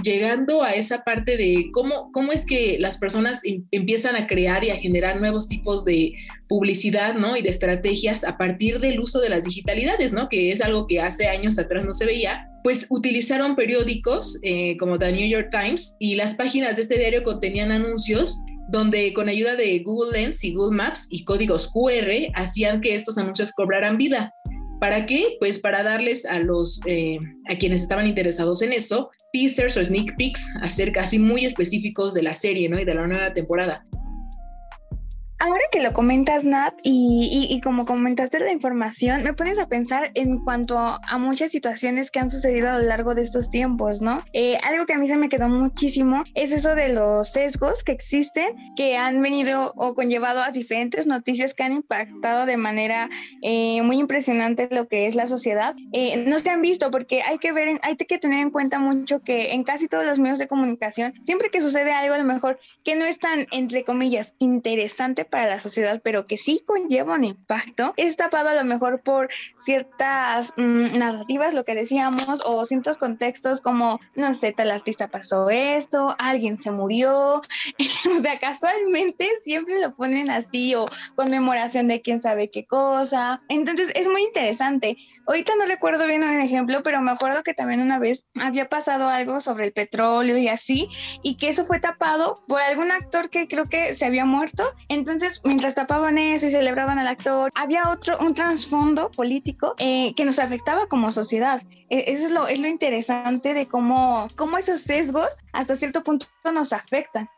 llegando 0.04 0.64
a 0.64 0.74
esa 0.74 1.04
parte 1.04 1.38
de 1.38 1.70
cómo, 1.72 2.12
cómo 2.12 2.32
es 2.32 2.46
que 2.46 2.78
las 2.80 2.98
personas 2.98 3.40
em, 3.44 3.64
empiezan 3.72 4.16
a 4.16 4.28
crear 4.28 4.64
y 4.64 4.70
a 4.70 4.78
generar 4.78 5.20
nuevos 5.20 5.48
tipos 5.48 5.86
de 5.86 6.14
publicidad, 6.48 7.16
¿no? 7.16 7.38
Y 7.38 7.42
de 7.42 7.50
estrategias 7.50 8.24
a 8.24 8.38
partir 8.38 8.80
del 8.80 9.00
uso 9.00 9.20
de 9.20 9.30
las 9.30 9.44
digitalidades, 9.44 10.14
¿no? 10.14 10.30
Que 10.30 10.52
es 10.52 10.62
algo 10.62 10.88
que 10.88 11.02
hace 11.02 11.28
años 11.28 11.58
atrás 11.58 11.86
no 11.86 11.94
se 11.94 12.06
veía, 12.06 12.50
pues 12.64 12.88
utilizaron 12.90 13.56
periódicos 13.56 14.40
eh, 14.42 14.76
como 14.78 14.98
The 14.98 15.12
New 15.12 15.28
York 15.28 15.50
Times 15.52 15.96
y 16.00 16.16
las 16.16 16.34
páginas 16.34 16.76
de 16.76 16.82
este 16.82 16.98
diario 16.98 17.24
contenían 17.24 17.72
anuncios 17.72 18.40
donde 18.70 19.14
con 19.14 19.30
ayuda 19.30 19.56
de 19.56 19.80
Google 19.80 20.20
Lens 20.20 20.44
y 20.44 20.54
Google 20.54 20.76
Maps 20.76 21.08
y 21.10 21.24
códigos 21.24 21.70
QR 21.72 22.32
hacían 22.34 22.82
que 22.82 22.96
estos 22.96 23.18
anuncios 23.18 23.52
cobraran 23.52 23.98
vida. 23.98 24.34
¿Para 24.80 25.06
qué? 25.06 25.38
Pues 25.40 25.60
para 25.60 25.84
darles 25.84 26.26
a 26.26 26.40
los 26.40 26.80
eh, 26.86 27.18
a 27.50 27.58
quienes 27.58 27.82
estaban 27.82 28.08
interesados 28.08 28.62
en 28.62 28.74
eso 28.74 29.10
teasers 29.32 29.78
o 29.78 29.84
sneak 29.84 30.16
peeks 30.18 30.48
acerca 30.62 31.04
así 31.04 31.20
muy 31.20 31.46
específicos 31.46 32.14
de 32.14 32.24
la 32.24 32.34
serie, 32.34 32.70
¿no? 32.70 32.80
Y 32.80 32.86
de 32.86 32.94
la 32.94 33.08
nueva 33.08 33.34
temporada. 33.34 33.84
Ahora 35.38 35.64
que 35.70 35.84
lo 35.84 35.92
comentas, 35.92 36.46
Nat, 36.46 36.74
y, 36.82 37.48
y, 37.50 37.60
como 37.60 37.86
comentaste 37.86 38.40
la 38.40 38.54
información, 38.54 39.22
me 39.24 39.34
pones 39.34 39.60
a 39.60 39.68
pensar 39.68 40.12
en 40.14 40.38
cuanto 40.40 40.78
a 40.78 41.18
muchas 41.18 41.52
situaciones 41.52 42.10
que 42.10 42.20
han 42.20 42.30
sucedido 42.30 42.70
a 42.70 42.80
lo 42.80 42.86
largo 42.86 43.16
de 43.16 43.22
estos 43.24 43.50
tiempos, 43.50 44.02
¿no? 44.02 44.24
Eh, 44.32 44.58
algo 44.64 44.86
que 44.86 44.94
a 44.94 44.98
mí 44.98 45.10
se 45.10 45.18
me 45.18 45.28
quedó 45.28 45.50
muchísimo 45.50 46.24
es 46.36 46.54
eso 46.54 46.74
de 46.74 46.90
los 46.90 47.34
sesgos 47.34 47.84
que 47.84 47.92
existen, 47.92 48.56
que 48.78 48.96
han 48.96 49.22
venido 49.22 49.74
o 49.76 49.94
conllevado 49.94 50.42
a 50.42 50.52
diferentes 50.52 51.06
noticias 51.06 51.54
que 51.54 51.64
han 51.64 51.74
impactado 51.74 52.46
de 52.46 52.56
manera 52.56 53.10
eh, 53.42 53.82
muy 53.82 54.00
impresionante 54.00 54.70
lo 54.72 54.88
que 54.88 55.08
es 55.08 55.16
la 55.16 55.28
sociedad. 55.28 55.76
Eh, 55.92 56.24
no 56.28 56.40
se 56.40 56.50
han 56.50 56.62
visto 56.62 56.92
porque 56.92 57.24
hay 57.24 57.40
que 57.40 57.52
ver, 57.52 57.78
hay 57.82 57.98
que 57.98 58.18
tener 58.18 58.40
en 58.40 58.52
cuenta 58.52 58.80
mucho 58.80 59.22
que 59.22 59.54
en 59.54 59.64
casi 59.66 59.90
todos 59.90 60.06
los 60.06 60.18
medios 60.18 60.40
de 60.40 60.48
comunicación, 60.48 61.14
siempre 61.26 61.50
que 61.50 61.60
sucede 61.60 61.92
algo 61.92 62.16
a 62.16 62.20
lo 62.20 62.24
mejor 62.24 62.58
que 62.86 62.96
no 62.96 63.04
es 63.04 63.20
tan, 63.20 63.48
entre 63.52 63.84
comillas, 63.84 64.36
interesante 64.40 65.25
para 65.26 65.48
la 65.48 65.60
sociedad, 65.60 66.02
pero 66.04 66.28
que 66.28 66.38
sí 66.38 66.62
conlleva 66.66 67.16
un 67.16 67.24
impacto, 67.24 67.94
es 67.98 68.16
tapado 68.16 68.50
a 68.50 68.54
lo 68.54 68.64
mejor 68.66 69.02
por 69.02 69.30
ciertas 69.58 70.54
mm, 70.58 70.98
narrativas, 70.98 71.54
lo 71.54 71.66
que 71.66 71.76
decíamos, 71.76 72.42
o 72.46 72.66
ciertos 72.66 72.98
contextos 72.98 73.62
como, 73.62 74.00
no 74.16 74.34
sé, 74.36 74.52
tal 74.52 74.72
artista 74.72 75.08
pasó 75.10 75.50
esto, 75.50 76.16
alguien 76.20 76.58
se 76.62 76.72
murió, 76.72 77.42
o 78.18 78.22
sea, 78.22 78.40
casualmente 78.40 79.28
siempre 79.42 79.80
lo 79.80 79.96
ponen 79.96 80.30
así, 80.30 80.76
o 80.76 80.86
conmemoración 81.16 81.88
de 81.88 82.02
quién 82.02 82.22
sabe 82.22 82.50
qué 82.50 82.66
cosa. 82.66 83.42
Entonces 83.50 83.92
es 83.96 84.08
muy 84.08 84.24
interesante. 84.24 84.98
Ahorita 85.28 85.54
no 85.58 85.66
recuerdo 85.66 86.06
bien 86.08 86.24
un 86.24 86.40
ejemplo, 86.40 86.84
pero 86.84 87.02
me 87.02 87.12
acuerdo 87.12 87.44
que 87.44 87.54
también 87.54 87.82
una 87.82 88.00
vez 88.00 88.26
había 88.40 88.70
pasado 88.70 89.08
algo 89.08 89.42
sobre 89.42 89.66
el 89.66 89.74
petróleo 89.74 90.38
y 90.38 90.48
así, 90.48 90.90
y 91.22 91.38
que 91.38 91.50
eso 91.50 91.66
fue 91.66 91.80
tapado 91.80 92.44
por 92.48 92.62
algún 92.62 92.92
actor 92.92 93.30
que 93.30 93.48
creo 93.48 93.70
que 93.70 93.94
se 93.94 94.06
había 94.06 94.26
muerto. 94.26 94.64
Entonces, 94.90 95.15
entonces, 95.16 95.40
mientras 95.46 95.76
tapaban 95.76 96.18
eso 96.18 96.48
y 96.48 96.52
celebraban 96.52 97.00
al 97.00 97.08
actor, 97.08 97.50
había 97.56 97.90
otro, 97.90 98.18
un 98.20 98.34
trasfondo 98.34 99.10
político 99.12 99.74
eh, 99.78 100.14
que 100.14 100.26
nos 100.26 100.40
afectaba 100.40 100.88
como 100.88 101.10
sociedad. 101.14 101.64
E, 101.90 102.12
eso 102.12 102.26
es 102.26 102.32
lo, 102.32 102.48
es 102.48 102.60
lo 102.60 102.68
interesante 102.68 103.54
de 103.54 103.66
cómo, 103.66 104.28
cómo 104.36 104.58
esos 104.58 104.82
sesgos 104.82 105.38
hasta 105.54 105.78
cierto 105.78 106.04
punto 106.04 106.28
nos 106.54 106.74
afectan. 106.74 107.30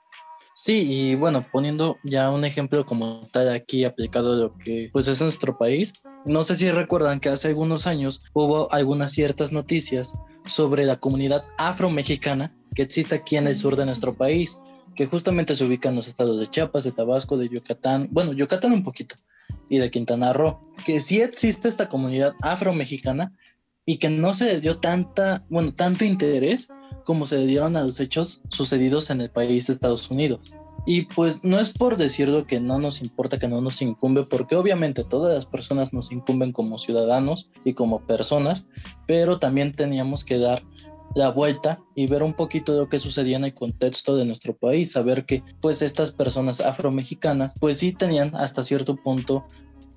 Sí, 0.55 0.91
y 0.91 1.15
bueno, 1.15 1.45
poniendo 1.51 1.97
ya 2.03 2.31
un 2.31 2.43
ejemplo 2.43 2.83
como 2.83 3.27
tal 3.31 3.49
aquí 3.49 3.85
aplicado 3.85 4.33
a 4.33 4.35
lo 4.37 4.57
que 4.57 4.89
pues 4.91 5.07
es 5.07 5.21
nuestro 5.21 5.55
país, 5.55 5.93
no 6.25 6.41
sé 6.41 6.55
si 6.55 6.71
recuerdan 6.71 7.19
que 7.19 7.29
hace 7.29 7.49
algunos 7.49 7.85
años 7.85 8.23
hubo 8.33 8.73
algunas 8.73 9.11
ciertas 9.11 9.51
noticias 9.51 10.15
sobre 10.47 10.83
la 10.85 10.95
comunidad 10.95 11.45
afromexicana 11.59 12.55
que 12.73 12.81
existe 12.81 13.13
aquí 13.13 13.37
en 13.37 13.45
el 13.45 13.53
sur 13.53 13.75
de 13.75 13.85
nuestro 13.85 14.15
país, 14.15 14.57
que 14.97 15.05
justamente 15.05 15.55
se 15.55 15.63
ubica 15.63 15.89
en 15.89 15.95
los 15.95 16.07
estados 16.07 16.39
de 16.39 16.47
Chiapas, 16.47 16.83
de 16.83 16.91
Tabasco, 16.91 17.37
de 17.37 17.47
Yucatán, 17.47 18.09
bueno, 18.11 18.33
Yucatán 18.33 18.73
un 18.73 18.83
poquito, 18.83 19.15
y 19.69 19.77
de 19.77 19.91
Quintana 19.91 20.33
Roo, 20.33 20.59
que 20.83 20.99
sí 20.99 21.21
existe 21.21 21.67
esta 21.67 21.87
comunidad 21.87 22.33
afromexicana 22.41 23.33
y 23.85 23.99
que 23.99 24.09
no 24.09 24.33
se 24.33 24.59
dio 24.59 24.79
tanta, 24.79 25.45
bueno, 25.49 25.73
tanto 25.73 26.03
interés 26.03 26.67
como 27.05 27.25
se 27.25 27.37
dieron 27.45 27.77
a 27.77 27.83
los 27.83 27.99
hechos 27.99 28.41
sucedidos 28.49 29.09
en 29.11 29.21
el 29.21 29.29
país 29.29 29.67
de 29.67 29.73
Estados 29.73 30.09
Unidos. 30.09 30.53
Y 30.85 31.03
pues 31.03 31.43
no 31.43 31.59
es 31.59 31.71
por 31.71 31.97
decirlo 31.97 32.47
que 32.47 32.59
no 32.59 32.79
nos 32.79 33.01
importa, 33.01 33.39
que 33.39 33.47
no 33.47 33.61
nos 33.61 33.81
incumbe, 33.81 34.23
porque 34.23 34.55
obviamente 34.55 35.03
todas 35.03 35.35
las 35.35 35.45
personas 35.45 35.93
nos 35.93 36.11
incumben 36.11 36.53
como 36.53 36.77
ciudadanos 36.77 37.49
y 37.63 37.73
como 37.73 38.05
personas, 38.05 38.67
pero 39.05 39.37
también 39.37 39.73
teníamos 39.73 40.23
que 40.23 40.39
dar 40.39 40.63
la 41.17 41.29
vuelta 41.31 41.79
y 41.95 42.05
ver 42.05 42.21
un 42.21 42.35
poquito 42.35 42.73
de 42.73 42.79
lo 42.79 42.89
que 42.89 42.99
sucedía 42.99 43.37
en 43.37 43.45
el 43.45 43.53
contexto 43.55 44.15
de 44.15 44.23
nuestro 44.23 44.55
país, 44.55 44.91
saber 44.91 45.25
que 45.25 45.41
pues 45.61 45.81
estas 45.81 46.11
personas 46.11 46.61
afromexicanas 46.61 47.57
pues 47.59 47.79
sí 47.79 47.91
tenían 47.91 48.35
hasta 48.35 48.61
cierto 48.61 48.95
punto 48.95 49.45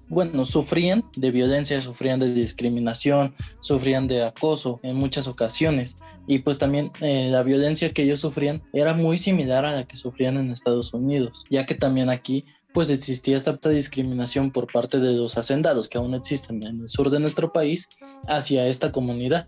bueno, 0.08 0.44
sufrían 0.44 1.04
de 1.14 1.30
violencia, 1.30 1.80
sufrían 1.82 2.18
de 2.18 2.34
discriminación, 2.34 3.34
sufrían 3.60 4.08
de 4.08 4.24
acoso 4.24 4.80
en 4.82 4.96
muchas 4.96 5.28
ocasiones. 5.28 5.98
Y 6.26 6.40
pues 6.40 6.58
también 6.58 6.90
eh, 7.00 7.28
la 7.30 7.44
violencia 7.44 7.92
que 7.92 8.02
ellos 8.02 8.18
sufrían 8.18 8.60
era 8.72 8.92
muy 8.94 9.18
similar 9.18 9.64
a 9.64 9.72
la 9.72 9.84
que 9.84 9.96
sufrían 9.96 10.36
en 10.36 10.50
Estados 10.50 10.92
Unidos, 10.92 11.44
ya 11.48 11.64
que 11.64 11.76
también 11.76 12.10
aquí 12.10 12.44
pues 12.72 12.90
existía 12.90 13.36
esta 13.36 13.56
discriminación 13.68 14.50
por 14.50 14.72
parte 14.72 14.98
de 14.98 15.12
los 15.12 15.38
hacendados 15.38 15.88
que 15.88 15.98
aún 15.98 16.14
existen 16.14 16.62
en 16.64 16.80
el 16.80 16.88
sur 16.88 17.10
de 17.10 17.20
nuestro 17.20 17.52
país 17.52 17.88
hacia 18.26 18.66
esta 18.66 18.90
comunidad. 18.90 19.46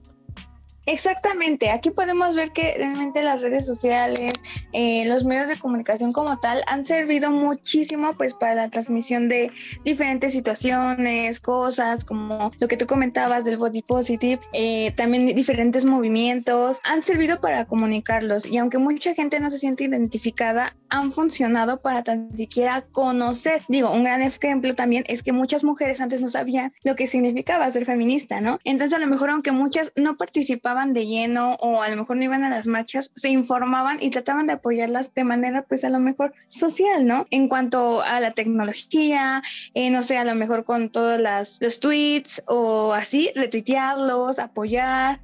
Exactamente, 0.84 1.70
aquí 1.70 1.90
podemos 1.90 2.34
ver 2.34 2.50
que 2.50 2.74
realmente 2.76 3.22
las 3.22 3.40
redes 3.40 3.64
sociales, 3.64 4.32
eh, 4.72 5.04
los 5.06 5.24
medios 5.24 5.46
de 5.46 5.58
comunicación 5.58 6.12
como 6.12 6.40
tal 6.40 6.62
han 6.66 6.82
servido 6.82 7.30
muchísimo 7.30 8.14
pues 8.16 8.34
para 8.34 8.56
la 8.56 8.68
transmisión 8.68 9.28
de 9.28 9.52
diferentes 9.84 10.32
situaciones, 10.32 11.38
cosas 11.38 12.04
como 12.04 12.50
lo 12.58 12.66
que 12.66 12.76
tú 12.76 12.86
comentabas 12.86 13.44
del 13.44 13.58
body 13.58 13.82
positive, 13.82 14.40
eh, 14.52 14.92
también 14.96 15.26
diferentes 15.36 15.84
movimientos, 15.84 16.80
han 16.82 17.02
servido 17.04 17.40
para 17.40 17.64
comunicarlos 17.66 18.44
y 18.44 18.58
aunque 18.58 18.78
mucha 18.78 19.14
gente 19.14 19.38
no 19.38 19.50
se 19.50 19.58
siente 19.58 19.84
identificada, 19.84 20.74
han 20.88 21.12
funcionado 21.12 21.80
para 21.80 22.02
tan 22.02 22.36
siquiera 22.36 22.82
conocer. 22.92 23.62
Digo, 23.68 23.92
un 23.92 24.02
gran 24.02 24.20
ejemplo 24.20 24.74
también 24.74 25.04
es 25.06 25.22
que 25.22 25.32
muchas 25.32 25.64
mujeres 25.64 26.00
antes 26.00 26.20
no 26.20 26.28
sabían 26.28 26.72
lo 26.82 26.96
que 26.96 27.06
significaba 27.06 27.70
ser 27.70 27.84
feminista, 27.84 28.40
¿no? 28.40 28.58
Entonces 28.64 28.96
a 28.96 29.00
lo 29.00 29.06
mejor 29.06 29.30
aunque 29.30 29.52
muchas 29.52 29.92
no 29.96 30.16
participaban, 30.16 30.71
de 30.72 31.06
lleno 31.06 31.54
o 31.60 31.82
a 31.82 31.88
lo 31.88 31.96
mejor 31.96 32.16
no 32.16 32.24
iban 32.24 32.44
a 32.44 32.50
las 32.50 32.66
marchas, 32.66 33.10
se 33.14 33.28
informaban 33.28 33.98
y 34.00 34.10
trataban 34.10 34.46
de 34.46 34.54
apoyarlas 34.54 35.14
de 35.14 35.24
manera 35.24 35.62
pues 35.62 35.84
a 35.84 35.90
lo 35.90 35.98
mejor 35.98 36.32
social, 36.48 37.06
¿no? 37.06 37.26
En 37.30 37.48
cuanto 37.48 38.02
a 38.02 38.20
la 38.20 38.32
tecnología, 38.32 39.42
eh, 39.74 39.90
no 39.90 40.02
sé, 40.02 40.18
a 40.18 40.24
lo 40.24 40.34
mejor 40.34 40.64
con 40.64 40.88
todos 40.88 41.20
las, 41.20 41.58
los 41.60 41.78
tweets 41.78 42.42
o 42.46 42.92
así, 42.94 43.30
retuitearlos, 43.34 44.38
apoyar. 44.38 45.20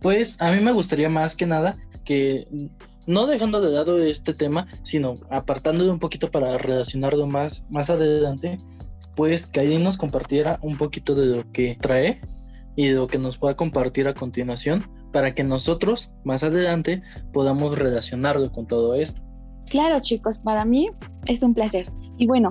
Pues 0.00 0.40
a 0.40 0.50
mí 0.50 0.60
me 0.60 0.72
gustaría 0.72 1.08
más 1.08 1.36
que 1.36 1.46
nada 1.46 1.76
que 2.04 2.46
no 3.06 3.26
dejando 3.26 3.60
de 3.60 3.70
lado 3.70 4.02
este 4.02 4.34
tema, 4.34 4.66
sino 4.82 5.14
apartándolo 5.30 5.92
un 5.92 5.98
poquito 5.98 6.30
para 6.30 6.56
relacionarlo 6.58 7.26
más, 7.26 7.64
más 7.70 7.90
adelante, 7.90 8.56
pues 9.14 9.46
que 9.46 9.60
ahí 9.60 9.78
nos 9.78 9.96
compartiera 9.96 10.58
un 10.62 10.76
poquito 10.76 11.14
de 11.14 11.36
lo 11.36 11.52
que 11.52 11.76
trae 11.80 12.20
y 12.76 12.88
de 12.88 12.94
lo 12.94 13.06
que 13.08 13.18
nos 13.18 13.38
pueda 13.38 13.56
compartir 13.56 14.06
a 14.06 14.14
continuación 14.14 14.88
para 15.12 15.34
que 15.34 15.42
nosotros 15.42 16.12
más 16.24 16.44
adelante 16.44 17.02
podamos 17.32 17.78
relacionarlo 17.78 18.52
con 18.52 18.66
todo 18.66 18.94
esto. 18.94 19.22
Claro 19.70 20.00
chicos, 20.00 20.38
para 20.38 20.64
mí 20.64 20.90
es 21.26 21.42
un 21.42 21.54
placer. 21.54 21.90
Y 22.18 22.26
bueno, 22.26 22.50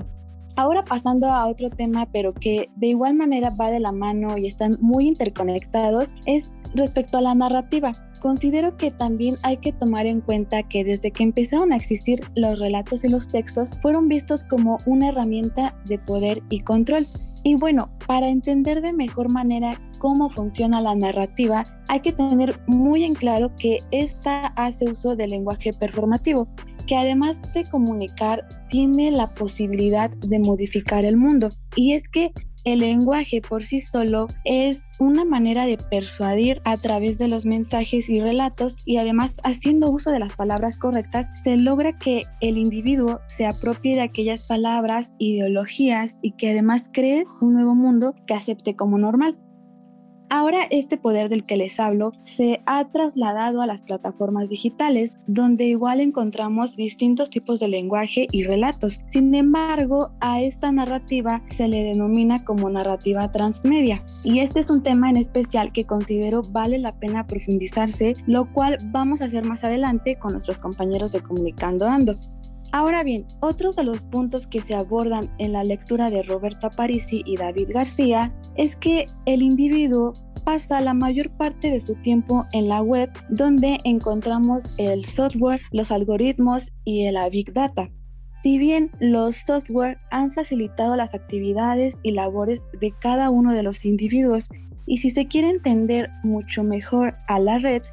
ahora 0.56 0.84
pasando 0.84 1.28
a 1.28 1.48
otro 1.48 1.70
tema, 1.70 2.08
pero 2.12 2.34
que 2.34 2.70
de 2.76 2.88
igual 2.88 3.16
manera 3.16 3.50
va 3.50 3.70
de 3.70 3.80
la 3.80 3.92
mano 3.92 4.38
y 4.38 4.48
están 4.48 4.72
muy 4.82 5.08
interconectados, 5.08 6.14
es 6.26 6.54
respecto 6.74 7.18
a 7.18 7.22
la 7.22 7.36
narrativa. 7.36 7.92
Considero 8.22 8.76
que 8.78 8.92
también 8.92 9.36
hay 9.44 9.58
que 9.58 9.72
tomar 9.72 10.08
en 10.08 10.22
cuenta 10.22 10.64
que 10.64 10.84
desde 10.84 11.12
que 11.12 11.24
empezaron 11.24 11.72
a 11.72 11.78
existir 11.78 12.22
los 12.36 12.60
relatos 12.60 13.04
y 13.04 13.10
los 13.10 13.28
textos 13.28 13.70
fueron 13.82 14.08
vistos 14.08 14.44
como 14.44 14.78
una 14.86 15.10
herramienta 15.10 15.76
de 15.86 15.98
poder 16.00 16.42
y 16.50 16.60
control. 16.62 17.06
Y 17.44 17.56
bueno, 17.56 17.90
para 18.08 18.28
entender 18.28 18.82
de 18.82 18.92
mejor 18.92 19.32
manera 19.32 19.80
cómo 20.00 20.32
funciona 20.32 20.82
la 20.82 20.96
narrativa, 20.96 21.62
hay 21.90 22.00
que 22.00 22.12
tener 22.12 22.60
muy 22.66 23.04
en 23.04 23.14
claro 23.14 23.52
que 23.56 23.78
esta 23.92 24.48
hace 24.56 24.86
uso 24.86 25.16
del 25.16 25.30
lenguaje 25.30 25.70
performativo, 25.80 26.48
que 26.86 26.96
además 26.96 27.38
de 27.54 27.63
comunicar, 27.63 28.48
tiene 28.70 29.12
la 29.12 29.34
posibilidad 29.34 30.10
de 30.10 30.39
modificar 30.39 31.06
el 31.06 31.18
mundo. 31.18 31.50
Y 31.75 31.94
es 31.94 32.08
que 32.08 32.32
el 32.65 32.80
lenguaje 32.80 33.42
por 33.48 33.63
sí 33.63 33.80
solo 33.80 34.27
es 34.44 34.88
una 35.00 35.24
manera 35.24 35.65
de 35.65 35.77
persuadir 35.77 36.62
a 36.65 36.77
través 36.77 37.20
de 37.20 37.27
los 37.27 37.46
mensajes 37.46 38.10
y 38.10 38.22
relatos 38.22 38.75
y 38.86 38.98
además 38.98 39.36
haciendo 39.44 39.92
uso 39.92 40.12
de 40.12 40.18
las 40.18 40.36
palabras 40.36 40.80
correctas 40.80 41.27
se 41.44 41.58
logra 41.58 41.98
que 42.00 42.24
el 42.42 42.58
individuo 42.58 43.22
se 43.27 43.46
apropie 43.46 43.94
de 43.94 44.01
aquellas 44.01 44.48
palabras, 44.48 45.13
ideologías 45.20 46.18
y 46.24 46.32
que 46.32 46.50
además 46.50 46.89
cree 46.92 47.24
un 47.39 47.54
nuevo 47.54 47.75
mundo 47.75 48.15
que 48.25 48.34
acepte 48.34 48.75
como 48.75 48.98
normal. 48.98 49.38
Ahora 50.36 50.68
este 50.70 50.98
poder 50.98 51.30
del 51.30 51.46
que 51.46 51.56
les 51.56 51.80
hablo 51.80 52.12
se 52.24 52.62
ha 52.65 52.92
trasladado 52.92 53.62
a 53.62 53.68
las 53.68 53.82
plataformas 53.82 54.50
digitales, 54.50 55.18
donde 55.27 55.63
igual 55.63 56.01
encontramos 56.01 56.75
distintos 56.75 57.30
tipos 57.30 57.62
de 57.62 57.70
lenguaje 57.70 58.27
y 58.30 58.44
relatos. 58.44 59.01
Sin 59.06 59.34
embargo, 59.34 60.12
a 60.20 60.42
esta 60.42 60.74
narrativa 60.74 61.42
se 61.56 61.70
le 61.70 61.86
denomina 61.86 62.44
como 62.44 62.70
narrativa 62.70 63.32
transmedia. 63.32 64.04
Y 64.25 64.39
este 64.39 64.60
es 64.60 64.70
un 64.70 64.84
tema 64.84 65.10
en 65.10 65.15
especial 65.15 65.72
que 65.72 65.86
considero 65.86 66.42
vale 66.51 66.80
la 66.80 67.00
pena 67.00 67.25
profundizarse, 67.25 68.12
lo 68.27 68.51
cual 68.51 68.75
vamos 68.88 69.22
a 69.22 69.25
hacer 69.25 69.46
más 69.46 69.63
adelante 69.63 70.18
con 70.20 70.34
nuestros 70.34 70.60
compañeros 70.60 71.13
de 71.13 71.22
Comunicando 71.22 71.88
Ando. 71.88 72.18
Ahora 72.75 73.03
bien, 73.03 73.25
otros 73.39 73.77
de 73.77 73.86
los 73.86 74.03
puntos 74.03 74.48
que 74.48 74.60
se 74.60 74.75
abordan 74.75 75.32
en 75.38 75.53
la 75.53 75.63
lectura 75.63 76.10
de 76.10 76.24
Roberto 76.24 76.67
Aparici 76.67 77.24
y 77.25 77.38
David 77.38 77.70
García 77.70 78.34
es 78.58 78.75
que 78.75 79.05
el 79.25 79.44
individuo 79.44 80.12
pasa 80.44 80.82
la 80.82 80.94
mayor 80.94 81.29
parte 81.38 81.72
de 81.72 81.79
su 81.79 81.96
tiempo 81.96 82.46
en 82.51 82.67
la 82.67 82.82
web 82.82 83.10
donde 83.29 83.77
encontramos 83.86 84.77
el 84.77 85.05
software, 85.05 85.62
los 85.72 85.89
algoritmos 85.89 86.74
y 86.84 87.10
la 87.12 87.29
big 87.29 87.53
data. 87.53 87.89
Si 88.44 88.58
bien 88.58 88.91
los 89.00 89.38
software 89.38 89.98
han 90.12 90.34
facilitado 90.34 90.98
las 90.98 91.13
actividades 91.13 91.96
y 92.03 92.12
labores 92.12 92.62
de 92.82 92.94
cada 93.00 93.29
uno 93.29 93.53
de 93.53 93.63
los 93.63 93.86
individuos, 93.86 94.50
y 94.86 94.98
si 94.98 95.12
se 95.12 95.27
quiere 95.27 95.50
entender 95.50 96.10
mucho 96.24 96.62
mejor 96.62 97.15
a 97.29 97.39
la 97.39 97.58
red, 97.58 97.84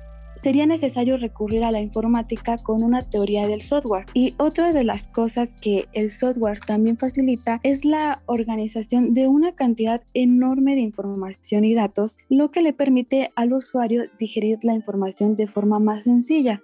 sería 0.42 0.66
necesario 0.66 1.16
recurrir 1.16 1.64
a 1.64 1.70
la 1.70 1.80
informática 1.80 2.56
con 2.56 2.82
una 2.82 3.00
teoría 3.00 3.46
del 3.46 3.62
software. 3.62 4.06
Y 4.12 4.34
otra 4.38 4.72
de 4.72 4.84
las 4.84 5.06
cosas 5.06 5.54
que 5.54 5.86
el 5.92 6.10
software 6.10 6.58
también 6.60 6.98
facilita 6.98 7.60
es 7.62 7.84
la 7.84 8.22
organización 8.26 9.14
de 9.14 9.28
una 9.28 9.54
cantidad 9.54 10.02
enorme 10.14 10.74
de 10.74 10.80
información 10.80 11.64
y 11.64 11.74
datos, 11.74 12.18
lo 12.28 12.50
que 12.50 12.62
le 12.62 12.72
permite 12.72 13.30
al 13.36 13.52
usuario 13.52 14.02
digerir 14.18 14.58
la 14.62 14.74
información 14.74 15.36
de 15.36 15.46
forma 15.46 15.78
más 15.78 16.04
sencilla 16.04 16.62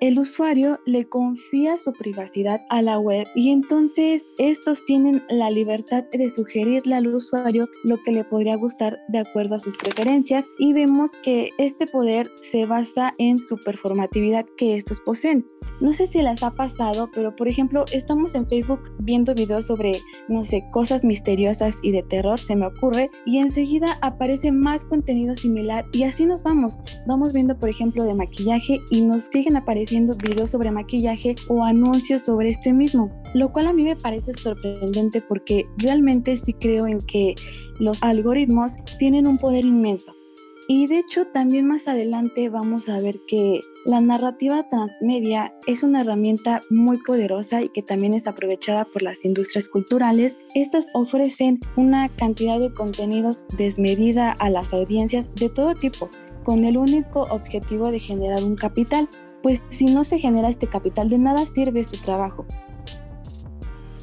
el 0.00 0.18
usuario 0.18 0.80
le 0.86 1.06
confía 1.06 1.76
su 1.76 1.92
privacidad 1.92 2.62
a 2.70 2.80
la 2.80 2.98
web 2.98 3.28
y 3.34 3.50
entonces 3.50 4.26
estos 4.38 4.82
tienen 4.86 5.22
la 5.28 5.50
libertad 5.50 6.04
de 6.10 6.30
sugerirle 6.30 6.94
al 6.94 7.06
usuario 7.06 7.68
lo 7.84 8.02
que 8.02 8.12
le 8.12 8.24
podría 8.24 8.56
gustar 8.56 8.98
de 9.08 9.18
acuerdo 9.18 9.56
a 9.56 9.60
sus 9.60 9.76
preferencias 9.76 10.46
y 10.58 10.72
vemos 10.72 11.10
que 11.22 11.48
este 11.58 11.86
poder 11.86 12.30
se 12.34 12.64
basa 12.64 13.12
en 13.18 13.36
su 13.36 13.58
performatividad 13.58 14.46
que 14.56 14.76
estos 14.76 15.00
poseen. 15.02 15.44
No 15.82 15.92
sé 15.92 16.06
si 16.06 16.22
les 16.22 16.42
ha 16.42 16.50
pasado, 16.50 17.10
pero 17.12 17.36
por 17.36 17.48
ejemplo 17.48 17.84
estamos 17.92 18.34
en 18.34 18.46
Facebook 18.46 18.80
viendo 19.00 19.34
videos 19.34 19.66
sobre, 19.66 20.00
no 20.28 20.44
sé, 20.44 20.64
cosas 20.70 21.04
misteriosas 21.04 21.76
y 21.82 21.92
de 21.92 22.02
terror, 22.02 22.40
se 22.40 22.56
me 22.56 22.66
ocurre, 22.66 23.10
y 23.26 23.38
enseguida 23.38 23.98
aparece 24.00 24.50
más 24.50 24.84
contenido 24.86 25.36
similar 25.36 25.84
y 25.92 26.04
así 26.04 26.24
nos 26.24 26.42
vamos. 26.42 26.78
Vamos 27.06 27.34
viendo 27.34 27.58
por 27.58 27.68
ejemplo 27.68 28.04
de 28.04 28.14
maquillaje 28.14 28.80
y 28.90 29.02
nos 29.02 29.24
siguen 29.24 29.56
apareciendo 29.56 29.89
videos 30.18 30.52
sobre 30.52 30.70
maquillaje 30.70 31.34
o 31.48 31.64
anuncios 31.64 32.22
sobre 32.22 32.48
este 32.48 32.72
mismo, 32.72 33.10
lo 33.34 33.52
cual 33.52 33.66
a 33.66 33.72
mí 33.72 33.82
me 33.82 33.96
parece 33.96 34.32
sorprendente 34.32 35.20
porque 35.20 35.66
realmente 35.78 36.36
sí 36.36 36.52
creo 36.54 36.86
en 36.86 36.98
que 36.98 37.34
los 37.78 38.02
algoritmos 38.02 38.74
tienen 38.98 39.26
un 39.26 39.38
poder 39.38 39.64
inmenso 39.64 40.12
Y 40.68 40.86
de 40.86 40.98
hecho 40.98 41.26
también 41.26 41.66
más 41.66 41.88
adelante 41.88 42.48
vamos 42.48 42.88
a 42.88 42.98
ver 42.98 43.20
que 43.26 43.60
la 43.86 44.00
narrativa 44.00 44.66
transmedia 44.68 45.52
es 45.66 45.82
una 45.82 46.02
herramienta 46.02 46.60
muy 46.70 46.98
poderosa 46.98 47.62
y 47.62 47.70
que 47.70 47.82
también 47.82 48.14
es 48.14 48.26
aprovechada 48.26 48.84
por 48.84 49.02
las 49.02 49.24
industrias 49.24 49.66
culturales. 49.68 50.38
Estas 50.54 50.86
ofrecen 50.94 51.58
una 51.76 52.08
cantidad 52.08 52.60
de 52.60 52.72
contenidos 52.72 53.44
desmedida 53.58 54.32
a 54.38 54.50
las 54.50 54.72
audiencias 54.72 55.34
de 55.34 55.48
todo 55.48 55.74
tipo, 55.74 56.08
con 56.44 56.64
el 56.64 56.76
único 56.76 57.22
objetivo 57.22 57.90
de 57.90 57.98
generar 57.98 58.44
un 58.44 58.56
capital, 58.56 59.08
pues 59.42 59.60
si 59.70 59.86
no 59.86 60.04
se 60.04 60.18
genera 60.18 60.48
este 60.48 60.66
capital 60.66 61.08
de 61.08 61.18
nada 61.18 61.46
sirve 61.46 61.84
su 61.84 62.00
trabajo. 62.00 62.46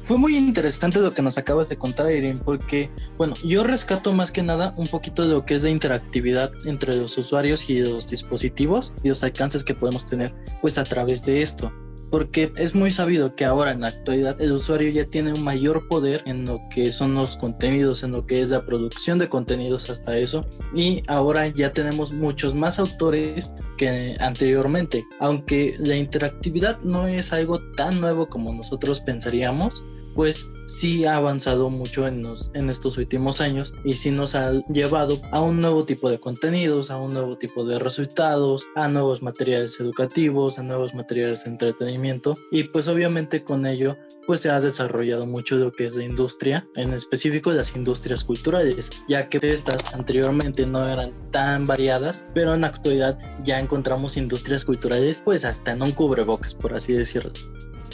Fue 0.02 0.16
muy 0.16 0.36
interesante 0.36 1.00
lo 1.00 1.12
que 1.12 1.20
nos 1.20 1.36
acabas 1.36 1.68
de 1.68 1.76
contar, 1.76 2.10
Irene, 2.10 2.40
porque, 2.42 2.90
bueno, 3.18 3.34
yo 3.44 3.62
rescato 3.62 4.14
más 4.14 4.32
que 4.32 4.42
nada 4.42 4.72
un 4.78 4.88
poquito 4.88 5.22
de 5.22 5.34
lo 5.34 5.44
que 5.44 5.54
es 5.54 5.64
la 5.64 5.68
interactividad 5.68 6.50
entre 6.64 6.96
los 6.96 7.18
usuarios 7.18 7.68
y 7.68 7.80
los 7.80 8.08
dispositivos 8.08 8.94
y 9.02 9.10
los 9.10 9.22
alcances 9.22 9.64
que 9.64 9.74
podemos 9.74 10.06
tener, 10.06 10.34
pues 10.62 10.78
a 10.78 10.84
través 10.84 11.26
de 11.26 11.42
esto 11.42 11.70
porque 12.10 12.52
es 12.56 12.74
muy 12.74 12.90
sabido 12.90 13.34
que 13.34 13.44
ahora 13.44 13.72
en 13.72 13.82
la 13.82 13.88
actualidad 13.88 14.40
el 14.40 14.52
usuario 14.52 14.90
ya 14.90 15.04
tiene 15.04 15.32
un 15.32 15.42
mayor 15.42 15.88
poder 15.88 16.22
en 16.26 16.46
lo 16.46 16.58
que 16.74 16.90
son 16.90 17.14
los 17.14 17.36
contenidos, 17.36 18.02
en 18.02 18.12
lo 18.12 18.26
que 18.26 18.40
es 18.40 18.50
la 18.50 18.64
producción 18.64 19.18
de 19.18 19.28
contenidos 19.28 19.90
hasta 19.90 20.16
eso, 20.16 20.44
y 20.74 21.02
ahora 21.08 21.48
ya 21.48 21.72
tenemos 21.72 22.12
muchos 22.12 22.54
más 22.54 22.78
autores 22.78 23.52
que 23.76 24.16
anteriormente, 24.20 25.04
aunque 25.20 25.74
la 25.78 25.96
interactividad 25.96 26.78
no 26.80 27.06
es 27.06 27.32
algo 27.32 27.60
tan 27.76 28.00
nuevo 28.00 28.28
como 28.28 28.52
nosotros 28.52 29.00
pensaríamos, 29.00 29.82
pues 30.18 30.48
sí 30.66 31.04
ha 31.04 31.14
avanzado 31.14 31.70
mucho 31.70 32.08
en, 32.08 32.26
en 32.54 32.70
estos 32.70 32.98
últimos 32.98 33.40
años 33.40 33.72
y 33.84 33.94
sí 33.94 34.10
nos 34.10 34.34
ha 34.34 34.50
llevado 34.68 35.22
a 35.30 35.40
un 35.40 35.60
nuevo 35.60 35.84
tipo 35.84 36.10
de 36.10 36.18
contenidos, 36.18 36.90
a 36.90 36.96
un 36.96 37.14
nuevo 37.14 37.38
tipo 37.38 37.64
de 37.64 37.78
resultados, 37.78 38.66
a 38.74 38.88
nuevos 38.88 39.22
materiales 39.22 39.78
educativos, 39.78 40.58
a 40.58 40.64
nuevos 40.64 40.92
materiales 40.92 41.44
de 41.44 41.50
entretenimiento 41.52 42.34
y 42.50 42.64
pues 42.64 42.88
obviamente 42.88 43.44
con 43.44 43.64
ello 43.64 43.96
pues 44.26 44.40
se 44.40 44.50
ha 44.50 44.60
desarrollado 44.60 45.24
mucho 45.24 45.54
lo 45.54 45.70
que 45.70 45.84
es 45.84 45.94
la 45.94 46.02
industria, 46.02 46.66
en 46.74 46.92
específico 46.92 47.52
las 47.52 47.76
industrias 47.76 48.24
culturales, 48.24 48.90
ya 49.08 49.28
que 49.28 49.38
estas 49.40 49.94
anteriormente 49.94 50.66
no 50.66 50.84
eran 50.84 51.12
tan 51.30 51.68
variadas, 51.68 52.26
pero 52.34 52.54
en 52.54 52.62
la 52.62 52.66
actualidad 52.66 53.20
ya 53.44 53.60
encontramos 53.60 54.16
industrias 54.16 54.64
culturales 54.64 55.22
pues 55.24 55.44
hasta 55.44 55.70
en 55.70 55.82
un 55.82 55.92
cubrebocas 55.92 56.56
por 56.56 56.74
así 56.74 56.92
decirlo. 56.92 57.30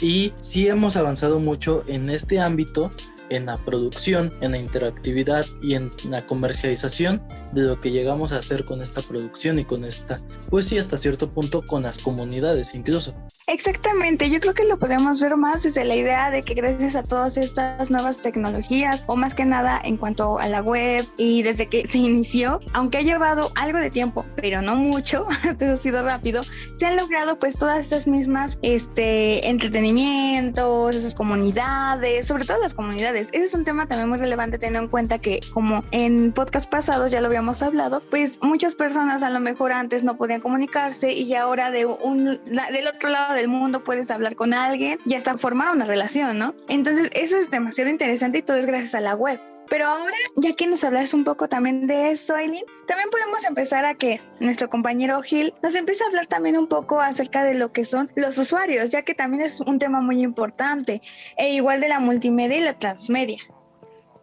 Y 0.01 0.33
sí 0.39 0.67
hemos 0.67 0.95
avanzado 0.95 1.39
mucho 1.39 1.83
en 1.87 2.09
este 2.09 2.39
ámbito 2.39 2.89
en 3.29 3.45
la 3.45 3.57
producción, 3.57 4.33
en 4.41 4.51
la 4.51 4.57
interactividad 4.57 5.45
y 5.61 5.75
en 5.75 5.89
la 6.03 6.25
comercialización 6.25 7.21
de 7.53 7.61
lo 7.61 7.81
que 7.81 7.91
llegamos 7.91 8.31
a 8.31 8.37
hacer 8.37 8.65
con 8.65 8.81
esta 8.81 9.01
producción 9.01 9.59
y 9.59 9.65
con 9.65 9.85
esta, 9.85 10.17
pues 10.49 10.67
sí, 10.67 10.77
hasta 10.77 10.97
cierto 10.97 11.29
punto 11.29 11.61
con 11.63 11.83
las 11.83 11.99
comunidades 11.99 12.75
incluso. 12.75 13.13
Exactamente, 13.47 14.31
yo 14.31 14.39
creo 14.39 14.55
que 14.55 14.63
lo 14.63 14.79
podemos 14.79 15.21
ver 15.21 15.37
más 15.37 15.61
desde 15.61 15.85
la 15.85 15.95
idea 15.95 16.31
de 16.31 16.41
que 16.41 16.55
gracias 16.55 16.95
a 16.95 17.03
todas 17.03 17.37
estas 17.37 17.91
nuevas 17.91 18.21
tecnologías, 18.21 19.03
o 19.05 19.15
más 19.15 19.35
que 19.35 19.45
nada 19.45 19.79
en 19.83 19.97
cuanto 19.97 20.39
a 20.39 20.47
la 20.47 20.63
web 20.63 21.07
y 21.17 21.43
desde 21.43 21.67
que 21.67 21.85
se 21.85 21.99
inició, 21.99 22.59
aunque 22.73 22.97
ha 22.97 23.01
llevado 23.01 23.51
algo 23.53 23.77
de 23.77 23.91
tiempo, 23.91 24.25
pero 24.35 24.63
no 24.63 24.75
mucho, 24.75 25.27
esto 25.47 25.65
ha 25.65 25.77
sido 25.77 26.03
rápido, 26.03 26.43
se 26.77 26.87
han 26.87 26.97
logrado 26.97 27.37
pues 27.37 27.57
todas 27.57 27.79
estas 27.79 28.07
mismas 28.07 28.57
este, 28.63 29.47
entretenimientos, 29.47 30.95
esas 30.95 31.13
comunidades, 31.13 32.25
sobre 32.25 32.45
todo 32.45 32.57
las 32.59 32.73
comunidades 32.73 33.14
ese 33.15 33.45
es 33.45 33.53
un 33.53 33.63
tema 33.63 33.87
también 33.87 34.09
muy 34.09 34.17
relevante 34.17 34.57
teniendo 34.57 34.79
en 34.79 34.87
cuenta 34.87 35.19
que 35.19 35.41
como 35.53 35.83
en 35.91 36.31
podcast 36.31 36.69
pasados 36.69 37.11
ya 37.11 37.21
lo 37.21 37.27
habíamos 37.27 37.61
hablado, 37.61 38.01
pues 38.09 38.39
muchas 38.41 38.75
personas 38.75 39.23
a 39.23 39.29
lo 39.29 39.39
mejor 39.39 39.71
antes 39.71 40.03
no 40.03 40.17
podían 40.17 40.41
comunicarse 40.41 41.13
y 41.13 41.33
ahora 41.35 41.71
de 41.71 41.85
un, 41.85 42.25
del 42.45 42.87
otro 42.87 43.09
lado 43.09 43.33
del 43.33 43.47
mundo 43.47 43.83
puedes 43.83 44.11
hablar 44.11 44.35
con 44.35 44.53
alguien 44.53 44.99
y 45.05 45.15
hasta 45.15 45.37
formar 45.37 45.73
una 45.73 45.85
relación, 45.85 46.37
¿no? 46.37 46.53
Entonces 46.67 47.09
eso 47.13 47.37
es 47.37 47.49
demasiado 47.49 47.89
interesante 47.89 48.39
y 48.39 48.41
todo 48.41 48.57
es 48.57 48.65
gracias 48.65 48.95
a 48.95 49.01
la 49.01 49.15
web. 49.15 49.39
Pero 49.69 49.87
ahora, 49.87 50.15
ya 50.35 50.53
que 50.53 50.67
nos 50.67 50.83
hablas 50.83 51.13
un 51.13 51.23
poco 51.23 51.47
también 51.47 51.87
de 51.87 52.11
eso, 52.11 52.35
Aileen, 52.35 52.65
también 52.87 53.09
podemos 53.09 53.43
empezar 53.45 53.85
a 53.85 53.95
que 53.95 54.21
nuestro 54.39 54.69
compañero 54.69 55.21
Gil 55.21 55.53
nos 55.63 55.75
empiece 55.75 56.03
a 56.03 56.07
hablar 56.07 56.27
también 56.27 56.57
un 56.57 56.67
poco 56.67 57.01
acerca 57.01 57.43
de 57.43 57.55
lo 57.55 57.71
que 57.71 57.85
son 57.85 58.11
los 58.15 58.37
usuarios, 58.37 58.91
ya 58.91 59.01
que 59.03 59.15
también 59.15 59.43
es 59.43 59.61
un 59.61 59.79
tema 59.79 60.01
muy 60.01 60.21
importante, 60.21 61.01
e 61.37 61.53
igual 61.53 61.81
de 61.81 61.89
la 61.89 61.99
multimedia 61.99 62.57
y 62.57 62.61
la 62.61 62.77
transmedia. 62.77 63.39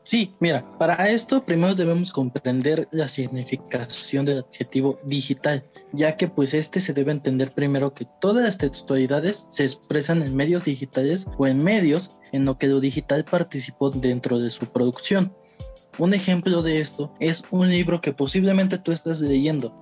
Sí, 0.05 0.35
mira, 0.40 0.66
para 0.79 1.09
esto 1.11 1.45
primero 1.45 1.77
debemos 1.77 2.11
comprender 2.11 2.88
la 2.90 3.07
significación 3.07 4.25
del 4.25 4.40
adjetivo 4.40 4.99
digital, 5.05 5.64
ya 5.93 6.16
que 6.16 6.27
pues 6.27 6.55
este 6.55 6.81
se 6.81 6.93
debe 6.93 7.12
entender 7.12 7.53
primero 7.53 7.95
que 7.95 8.09
todas 8.21 8.45
las 8.45 8.59
textualidades 8.59 9.47
se 9.51 9.62
expresan 9.62 10.23
en 10.23 10.35
medios 10.35 10.64
digitales 10.64 11.29
o 11.38 11.47
en 11.47 11.62
medios 11.62 12.19
en 12.33 12.45
lo 12.45 12.59
que 12.59 12.66
lo 12.66 12.81
digital 12.81 13.25
participó 13.25 13.90
dentro 13.90 14.40
de 14.40 14.51
su 14.51 14.66
producción. 14.66 15.33
Un 15.98 16.14
ejemplo 16.14 16.62
de 16.62 16.81
esto 16.81 17.12
es 17.20 17.44
un 17.50 17.68
libro 17.68 18.00
que 18.00 18.12
posiblemente 18.12 18.78
tú 18.78 18.92
estás 18.92 19.20
leyendo, 19.20 19.74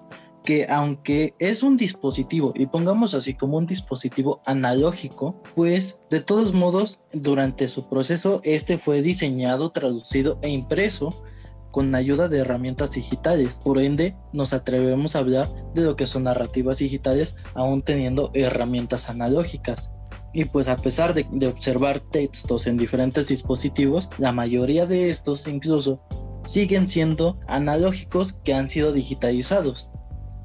que 0.44 0.66
aunque 0.68 1.34
es 1.38 1.62
un 1.62 1.76
dispositivo, 1.76 2.52
y 2.56 2.66
pongamos 2.66 3.14
así 3.14 3.34
como 3.34 3.58
un 3.58 3.66
dispositivo 3.66 4.40
analógico, 4.44 5.40
pues 5.54 6.00
de 6.10 6.20
todos 6.20 6.52
modos 6.52 7.00
durante 7.12 7.68
su 7.68 7.88
proceso 7.88 8.40
este 8.42 8.76
fue 8.76 9.02
diseñado, 9.02 9.70
traducido 9.70 10.38
e 10.42 10.48
impreso 10.48 11.24
con 11.70 11.94
ayuda 11.94 12.28
de 12.28 12.38
herramientas 12.38 12.92
digitales. 12.92 13.58
Por 13.62 13.78
ende, 13.78 14.16
nos 14.32 14.52
atrevemos 14.52 15.14
a 15.14 15.20
hablar 15.20 15.46
de 15.74 15.82
lo 15.82 15.94
que 15.94 16.08
son 16.08 16.24
narrativas 16.24 16.78
digitales 16.78 17.36
aún 17.54 17.82
teniendo 17.82 18.32
herramientas 18.34 19.08
analógicas. 19.08 19.92
Y 20.32 20.44
pues 20.44 20.68
a 20.68 20.76
pesar 20.76 21.14
de, 21.14 21.26
observar 21.46 22.00
textos 22.00 22.66
en 22.66 22.76
diferentes 22.76 23.28
dispositivos, 23.28 24.08
la 24.18 24.32
mayoría 24.32 24.86
de 24.86 25.10
estos 25.10 25.46
incluso 25.48 26.00
siguen 26.44 26.88
siendo 26.88 27.38
analógicos 27.46 28.34
que 28.44 28.54
han 28.54 28.68
sido 28.68 28.92
digitalizados. 28.92 29.90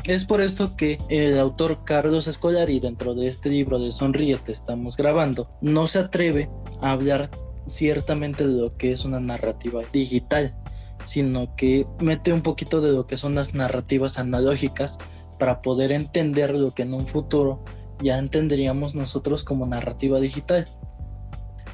Es 0.06 0.26
por 0.26 0.42
esto 0.42 0.76
que 0.76 0.98
el 1.10 1.40
autor 1.40 1.84
Carlos 1.84 2.28
Escolari, 2.28 2.80
dentro 2.80 3.16
de 3.16 3.28
este 3.28 3.50
libro 3.50 3.80
de 3.80 3.92
Sonríe, 3.92 4.38
te 4.38 4.52
estamos 4.52 4.98
grabando, 4.98 5.50
no 5.62 5.88
se 5.88 6.00
atreve 6.00 6.50
a 6.82 6.92
hablar 6.92 7.30
ciertamente 7.68 8.46
de 8.46 8.54
lo 8.54 8.78
que 8.78 8.92
es 8.92 9.06
una 9.06 9.20
narrativa 9.20 9.82
digital, 9.92 10.56
sino 11.06 11.56
que 11.56 11.88
mete 12.02 12.34
un 12.34 12.42
poquito 12.42 12.82
de 12.82 12.92
lo 12.92 13.08
que 13.08 13.18
son 13.18 13.36
las 13.36 13.54
narrativas 13.54 14.20
analógicas 14.20 14.98
para 15.40 15.62
poder 15.62 15.92
entender 15.92 16.54
lo 16.54 16.72
que 16.72 16.84
en 16.84 16.94
un 16.94 17.06
futuro 17.06 17.64
ya 18.02 18.18
entenderíamos 18.18 18.96
nosotros 18.96 19.44
como 19.44 19.66
narrativa 19.66 20.20
digital. 20.20 20.66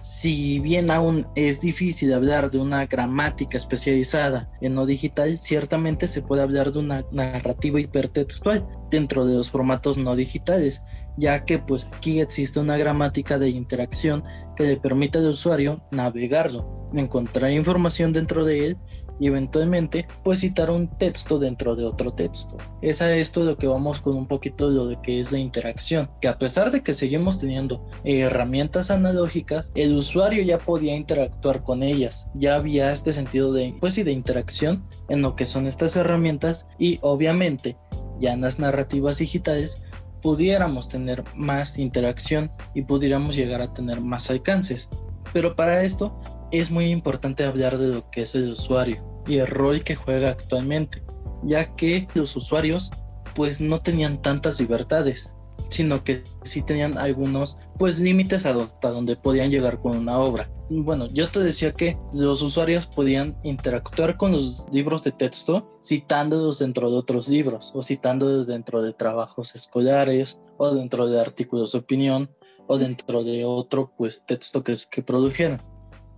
Si 0.02 0.60
bien 0.60 0.90
aún 0.90 1.28
es 1.36 1.62
difícil 1.62 2.12
hablar 2.14 2.50
de 2.50 2.58
una 2.58 2.88
gramática 2.88 3.56
especializada 3.56 4.50
en 4.60 4.74
lo 4.74 4.88
digital, 4.88 5.38
ciertamente 5.38 6.08
se 6.08 6.24
puede 6.24 6.42
hablar 6.42 6.72
de 6.72 6.80
una 6.80 7.06
narrativa 7.12 7.80
hipertextual 7.80 8.66
dentro 8.90 9.28
de 9.28 9.36
los 9.36 9.52
formatos 9.52 10.00
no 10.00 10.16
digitales, 10.16 10.82
ya 11.18 11.46
que 11.46 11.60
pues 11.60 11.88
aquí 11.96 12.20
existe 12.20 12.60
una 12.60 12.78
gramática 12.78 13.38
de 13.38 13.50
interacción 13.50 14.24
que 14.56 14.64
le 14.64 14.78
permite 14.78 15.20
al 15.20 15.30
usuario 15.30 15.84
navegarlo, 15.92 16.90
encontrar 16.94 17.52
información 17.52 18.12
dentro 18.12 18.44
de 18.44 18.66
él 18.66 18.78
y 19.22 19.28
eventualmente 19.28 20.08
pues 20.24 20.40
citar 20.40 20.72
un 20.72 20.88
texto 20.98 21.38
dentro 21.38 21.76
de 21.76 21.86
otro 21.86 22.12
texto. 22.12 22.58
Es 22.82 23.04
a 23.04 23.16
esto 23.16 23.44
lo 23.44 23.56
que 23.56 23.68
vamos 23.68 24.02
con 24.02 24.18
un 24.18 24.26
poquito 24.26 24.68
de 24.68 24.76
lo 24.76 24.88
de 24.88 25.00
que 25.00 25.20
es 25.20 25.32
la 25.32 25.38
interacción, 25.38 26.10
que 26.20 26.28
a 26.28 26.40
pesar 26.40 26.72
de 26.72 26.82
que 26.82 26.94
seguimos 26.94 27.38
teniendo 27.38 27.86
herramientas 28.04 28.90
analógicas, 28.90 29.70
el 29.76 29.96
usuario 29.96 30.42
ya 30.42 30.58
podía 30.58 30.96
interactuar 30.96 31.62
con 31.62 31.84
ellas, 31.84 32.32
ya 32.34 32.56
había 32.56 32.92
este 32.92 33.14
sentido 33.14 33.54
de 33.54 33.76
pues 33.80 33.96
y 34.00 34.04
de 34.04 34.12
interacción 34.12 34.88
en 35.08 35.22
lo 35.22 35.36
que 35.36 35.46
son 35.46 35.68
estas 35.68 35.96
herramientas 35.96 36.66
y 36.80 36.98
obviamente 37.04 37.78
ya 38.20 38.34
en 38.34 38.42
las 38.42 38.58
narrativas 38.58 39.20
digitales 39.20 39.84
pudiéramos 40.24 40.90
tener 40.90 41.24
más 41.36 41.78
interacción 41.78 42.52
y 42.74 42.82
pudiéramos 42.82 43.36
llegar 43.36 43.62
a 43.62 43.72
tener 43.72 44.02
más 44.02 44.32
alcances. 44.32 44.90
Pero 45.32 45.56
para 45.56 45.84
esto 45.84 46.20
es 46.52 46.72
muy 46.72 46.86
importante 46.86 47.44
hablar 47.44 47.78
de 47.78 47.88
lo 47.88 48.10
que 48.10 48.24
es 48.24 48.34
el 48.34 48.52
usuario 48.52 49.11
y 49.28 49.38
el 49.38 49.48
rol 49.48 49.84
que 49.84 49.96
juega 49.96 50.30
actualmente, 50.30 51.04
ya 51.44 51.76
que 51.76 52.08
los 52.14 52.36
usuarios 52.36 52.92
pues 53.36 53.62
no 53.62 53.82
tenían 53.82 54.22
tantas 54.22 54.60
libertades, 54.60 55.32
sino 55.70 56.04
que 56.04 56.24
sí 56.44 56.62
tenían 56.62 56.98
algunos 56.98 57.58
pues 57.78 58.00
límites 58.00 58.46
hasta 58.46 58.92
donde 58.92 59.16
podían 59.16 59.50
llegar 59.50 59.80
con 59.80 59.98
una 59.98 60.20
obra. 60.20 60.52
Bueno, 60.70 61.08
yo 61.08 61.30
te 61.30 61.40
decía 61.40 61.74
que 61.74 61.98
los 62.14 62.42
usuarios 62.42 62.86
podían 62.88 63.38
interactuar 63.44 64.18
con 64.18 64.32
los 64.32 64.66
libros 64.72 65.02
de 65.02 65.12
texto 65.12 65.78
citándolos 65.84 66.60
dentro 66.60 66.90
de 66.90 66.98
otros 66.98 67.28
libros 67.28 67.72
o 67.74 67.82
citándolos 67.82 68.48
dentro 68.48 68.82
de 68.82 68.94
trabajos 68.94 69.56
escolares 69.56 70.40
o 70.58 70.74
dentro 70.74 71.08
de 71.08 71.20
artículos 71.20 71.72
de 71.72 71.80
opinión 71.80 72.30
o 72.68 72.78
dentro 72.78 73.24
de 73.24 73.44
otro 73.46 73.94
pues 73.98 74.26
texto 74.26 74.64
que, 74.64 74.76
que 74.90 75.02
produjeran. 75.02 75.60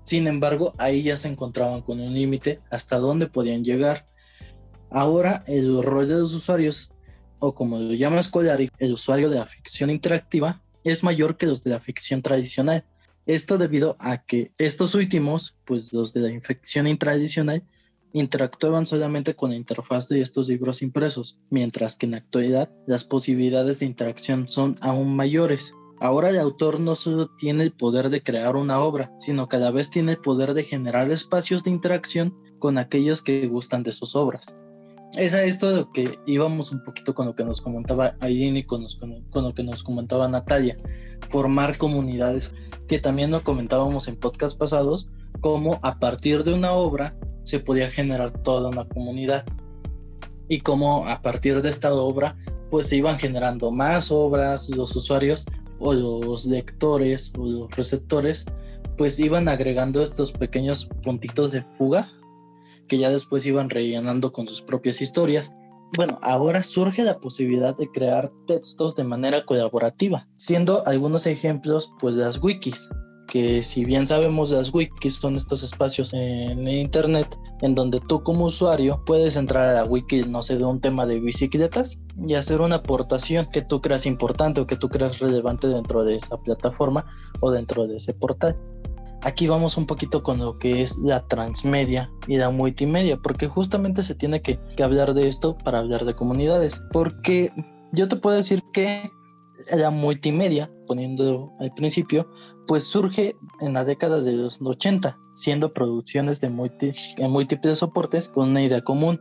Sin 0.03 0.27
embargo, 0.27 0.73
ahí 0.77 1.01
ya 1.01 1.17
se 1.17 1.27
encontraban 1.27 1.81
con 1.81 1.99
un 1.99 2.13
límite 2.13 2.59
hasta 2.69 2.97
dónde 2.97 3.27
podían 3.27 3.63
llegar. 3.63 4.05
Ahora 4.89 5.43
el 5.47 5.81
rol 5.81 6.07
de 6.07 6.15
los 6.15 6.33
usuarios, 6.33 6.91
o 7.39 7.55
como 7.55 7.79
lo 7.79 7.93
llama 7.93 8.21
Scolari, 8.21 8.69
el 8.77 8.93
usuario 8.93 9.29
de 9.29 9.37
la 9.37 9.45
ficción 9.45 9.89
interactiva, 9.89 10.61
es 10.83 11.03
mayor 11.03 11.37
que 11.37 11.45
los 11.45 11.63
de 11.63 11.71
la 11.71 11.79
ficción 11.79 12.21
tradicional. 12.21 12.85
Esto 13.25 13.57
debido 13.57 13.95
a 13.99 14.23
que 14.23 14.51
estos 14.57 14.95
últimos, 14.95 15.55
pues 15.65 15.93
los 15.93 16.13
de 16.13 16.21
la 16.21 16.41
ficción 16.41 16.87
intradicional, 16.87 17.63
interactuaban 18.11 18.85
solamente 18.85 19.35
con 19.35 19.49
la 19.49 19.55
interfaz 19.55 20.07
de 20.07 20.21
estos 20.21 20.49
libros 20.49 20.81
impresos, 20.81 21.39
mientras 21.49 21.95
que 21.95 22.05
en 22.05 22.11
la 22.11 22.17
actualidad 22.17 22.69
las 22.85 23.03
posibilidades 23.03 23.79
de 23.79 23.87
interacción 23.87 24.47
son 24.47 24.75
aún 24.81 25.15
mayores. 25.15 25.73
Ahora 26.03 26.31
el 26.31 26.37
autor 26.37 26.81
no 26.81 26.95
solo 26.95 27.29
tiene 27.29 27.63
el 27.63 27.71
poder 27.71 28.09
de 28.09 28.21
crear 28.21 28.57
una 28.57 28.81
obra, 28.81 29.13
sino 29.17 29.47
cada 29.47 29.71
vez 29.71 29.89
tiene 29.89 30.11
el 30.11 30.17
poder 30.17 30.53
de 30.53 30.65
generar 30.65 31.09
espacios 31.09 31.63
de 31.63 31.71
interacción 31.71 32.37
con 32.59 32.77
aquellos 32.77 33.21
que 33.21 33.47
gustan 33.47 33.83
de 33.83 33.93
sus 33.93 34.13
obras. 34.13 34.53
Es 35.15 35.33
a 35.33 35.45
esto 35.45 35.69
de 35.69 35.77
lo 35.77 35.91
que 35.93 36.19
íbamos 36.25 36.73
un 36.73 36.83
poquito 36.83 37.15
con 37.15 37.27
lo 37.27 37.35
que 37.35 37.45
nos 37.45 37.61
comentaba 37.61 38.17
Aileen 38.19 38.57
y 38.57 38.63
con, 38.63 38.85
con, 39.31 39.43
lo 39.43 39.53
que 39.53 39.63
nos 39.63 39.81
comentaba 39.81 40.27
Natalia, 40.27 40.77
formar 41.29 41.77
comunidades, 41.77 42.51
que 42.85 42.99
también 42.99 43.31
lo 43.31 43.41
comentábamos 43.41 44.09
en 44.09 44.17
podcast 44.17 44.57
pasados, 44.57 45.07
como 45.39 45.79
a 45.83 45.99
partir 45.99 46.43
de 46.43 46.53
una 46.53 46.73
obra 46.73 47.15
se 47.43 47.61
podía 47.61 47.89
generar 47.89 48.43
toda 48.43 48.67
una 48.67 48.83
comunidad 48.89 49.45
y 50.49 50.59
como 50.59 51.07
a 51.07 51.21
partir 51.21 51.61
de 51.61 51.69
esta 51.69 51.93
obra 51.93 52.35
pues 52.69 52.89
se 52.89 52.97
iban 52.97 53.19
generando 53.19 53.71
más 53.71 54.11
obras, 54.11 54.67
los 54.69 54.95
usuarios 54.97 55.45
o 55.83 55.93
los 55.93 56.45
lectores 56.45 57.33
o 57.37 57.45
los 57.45 57.75
receptores 57.75 58.45
pues 58.97 59.19
iban 59.19 59.47
agregando 59.47 60.01
estos 60.01 60.31
pequeños 60.31 60.87
puntitos 61.03 61.51
de 61.51 61.63
fuga 61.77 62.11
que 62.87 62.97
ya 62.97 63.09
después 63.09 63.45
iban 63.45 63.69
rellenando 63.69 64.31
con 64.31 64.47
sus 64.47 64.61
propias 64.61 65.01
historias. 65.01 65.55
Bueno, 65.95 66.19
ahora 66.21 66.63
surge 66.63 67.03
la 67.03 67.19
posibilidad 67.19 67.75
de 67.77 67.89
crear 67.89 68.31
textos 68.47 68.95
de 68.95 69.03
manera 69.03 69.45
colaborativa, 69.45 70.27
siendo 70.35 70.85
algunos 70.87 71.27
ejemplos 71.27 71.91
pues 71.99 72.15
las 72.15 72.41
wikis, 72.41 72.89
que 73.27 73.61
si 73.61 73.85
bien 73.85 74.05
sabemos 74.05 74.51
las 74.51 74.73
wikis 74.73 75.15
son 75.15 75.35
estos 75.35 75.63
espacios 75.63 76.13
en 76.13 76.67
internet 76.67 77.37
en 77.61 77.75
donde 77.75 78.01
tú 78.01 78.23
como 78.23 78.45
usuario 78.45 79.01
puedes 79.05 79.37
entrar 79.37 79.69
a 79.69 79.73
la 79.73 79.85
wiki, 79.85 80.23
no 80.23 80.43
sé, 80.43 80.57
de 80.57 80.65
un 80.65 80.81
tema 80.81 81.05
de 81.05 81.19
bicicletas 81.19 81.99
y 82.17 82.33
hacer 82.33 82.59
una 82.59 82.75
aportación 82.75 83.47
que 83.51 83.61
tú 83.61 83.81
creas 83.81 84.05
importante 84.05 84.59
o 84.59 84.67
que 84.67 84.75
tú 84.75 84.89
creas 84.89 85.19
relevante 85.19 85.67
dentro 85.67 86.03
de 86.03 86.15
esa 86.15 86.37
plataforma 86.37 87.05
o 87.39 87.51
dentro 87.51 87.87
de 87.87 87.95
ese 87.95 88.13
portal. 88.13 88.57
Aquí 89.21 89.47
vamos 89.47 89.77
un 89.77 89.85
poquito 89.85 90.21
con 90.23 90.39
lo 90.39 90.59
que 90.59 90.81
es 90.81 90.97
la 90.97 91.25
transmedia 91.27 92.11
y 92.27 92.35
la 92.35 92.49
multimedia, 92.49 93.15
porque 93.15 93.47
justamente 93.47 94.03
se 94.03 94.15
tiene 94.15 94.41
que, 94.41 94.59
que 94.75 94.83
hablar 94.83 95.13
de 95.13 95.29
esto 95.29 95.57
para 95.57 95.79
hablar 95.79 96.03
de 96.03 96.15
comunidades, 96.15 96.81
porque 96.91 97.53
yo 97.93 98.09
te 98.09 98.17
puedo 98.17 98.35
decir 98.35 98.61
que 98.73 99.09
la 99.71 99.89
multimedia, 99.89 100.69
poniendo 100.93 101.51
al 101.59 101.73
principio, 101.73 102.29
pues 102.67 102.83
surge 102.83 103.35
en 103.61 103.73
la 103.73 103.83
década 103.83 104.21
de 104.21 104.33
los 104.33 104.59
80, 104.61 105.17
siendo 105.33 105.73
producciones 105.73 106.39
de 106.39 106.49
en 107.17 107.31
múltiples 107.31 107.79
soportes 107.79 108.29
con 108.29 108.49
una 108.49 108.61
idea 108.61 108.81
común. 108.81 109.19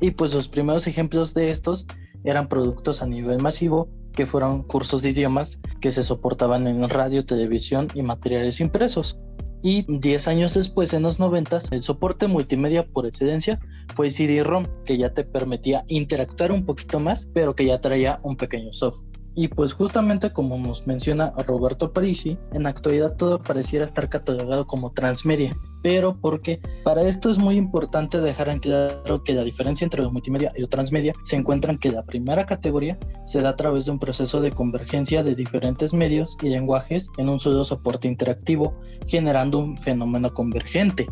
Y 0.00 0.12
pues 0.12 0.32
los 0.32 0.46
primeros 0.46 0.86
ejemplos 0.86 1.34
de 1.34 1.50
estos 1.50 1.88
eran 2.22 2.48
productos 2.48 3.02
a 3.02 3.08
nivel 3.08 3.42
masivo, 3.42 3.88
que 4.12 4.24
fueron 4.24 4.62
cursos 4.62 5.02
de 5.02 5.10
idiomas 5.10 5.58
que 5.80 5.90
se 5.90 6.04
soportaban 6.04 6.68
en 6.68 6.88
radio, 6.88 7.26
televisión 7.26 7.88
y 7.92 8.02
materiales 8.02 8.60
impresos. 8.60 9.18
Y 9.62 9.84
10 9.88 10.28
años 10.28 10.54
después, 10.54 10.92
en 10.92 11.02
los 11.02 11.18
90, 11.18 11.58
el 11.72 11.82
soporte 11.82 12.28
multimedia 12.28 12.86
por 12.86 13.04
excelencia 13.04 13.58
fue 13.96 14.10
CD-ROM, 14.10 14.66
que 14.84 14.96
ya 14.96 15.12
te 15.12 15.24
permitía 15.24 15.82
interactuar 15.88 16.52
un 16.52 16.64
poquito 16.64 17.00
más, 17.00 17.28
pero 17.34 17.56
que 17.56 17.64
ya 17.64 17.80
traía 17.80 18.20
un 18.22 18.36
pequeño 18.36 18.72
software. 18.72 19.09
Y 19.34 19.48
pues 19.48 19.74
justamente 19.74 20.32
como 20.32 20.58
nos 20.58 20.86
menciona 20.86 21.32
Roberto 21.46 21.92
Parisi, 21.92 22.36
en 22.52 22.64
la 22.64 22.70
actualidad 22.70 23.16
todo 23.16 23.40
pareciera 23.40 23.84
estar 23.84 24.08
catalogado 24.08 24.66
como 24.66 24.92
transmedia, 24.92 25.56
pero 25.82 26.18
porque 26.20 26.60
para 26.84 27.02
esto 27.02 27.30
es 27.30 27.38
muy 27.38 27.56
importante 27.56 28.20
dejar 28.20 28.48
en 28.48 28.58
claro 28.58 29.22
que 29.22 29.34
la 29.34 29.44
diferencia 29.44 29.84
entre 29.84 30.02
lo 30.02 30.10
multimedia 30.10 30.52
y 30.56 30.62
lo 30.62 30.68
transmedia 30.68 31.14
se 31.22 31.36
encuentra 31.36 31.72
en 31.72 31.78
que 31.78 31.92
la 31.92 32.04
primera 32.04 32.44
categoría 32.44 32.98
se 33.24 33.40
da 33.40 33.50
a 33.50 33.56
través 33.56 33.84
de 33.84 33.92
un 33.92 34.00
proceso 34.00 34.40
de 34.40 34.50
convergencia 34.50 35.22
de 35.22 35.36
diferentes 35.36 35.94
medios 35.94 36.36
y 36.42 36.48
lenguajes 36.48 37.08
en 37.16 37.28
un 37.28 37.38
solo 37.38 37.64
soporte 37.64 38.08
interactivo, 38.08 38.80
generando 39.06 39.58
un 39.58 39.78
fenómeno 39.78 40.34
convergente. 40.34 41.06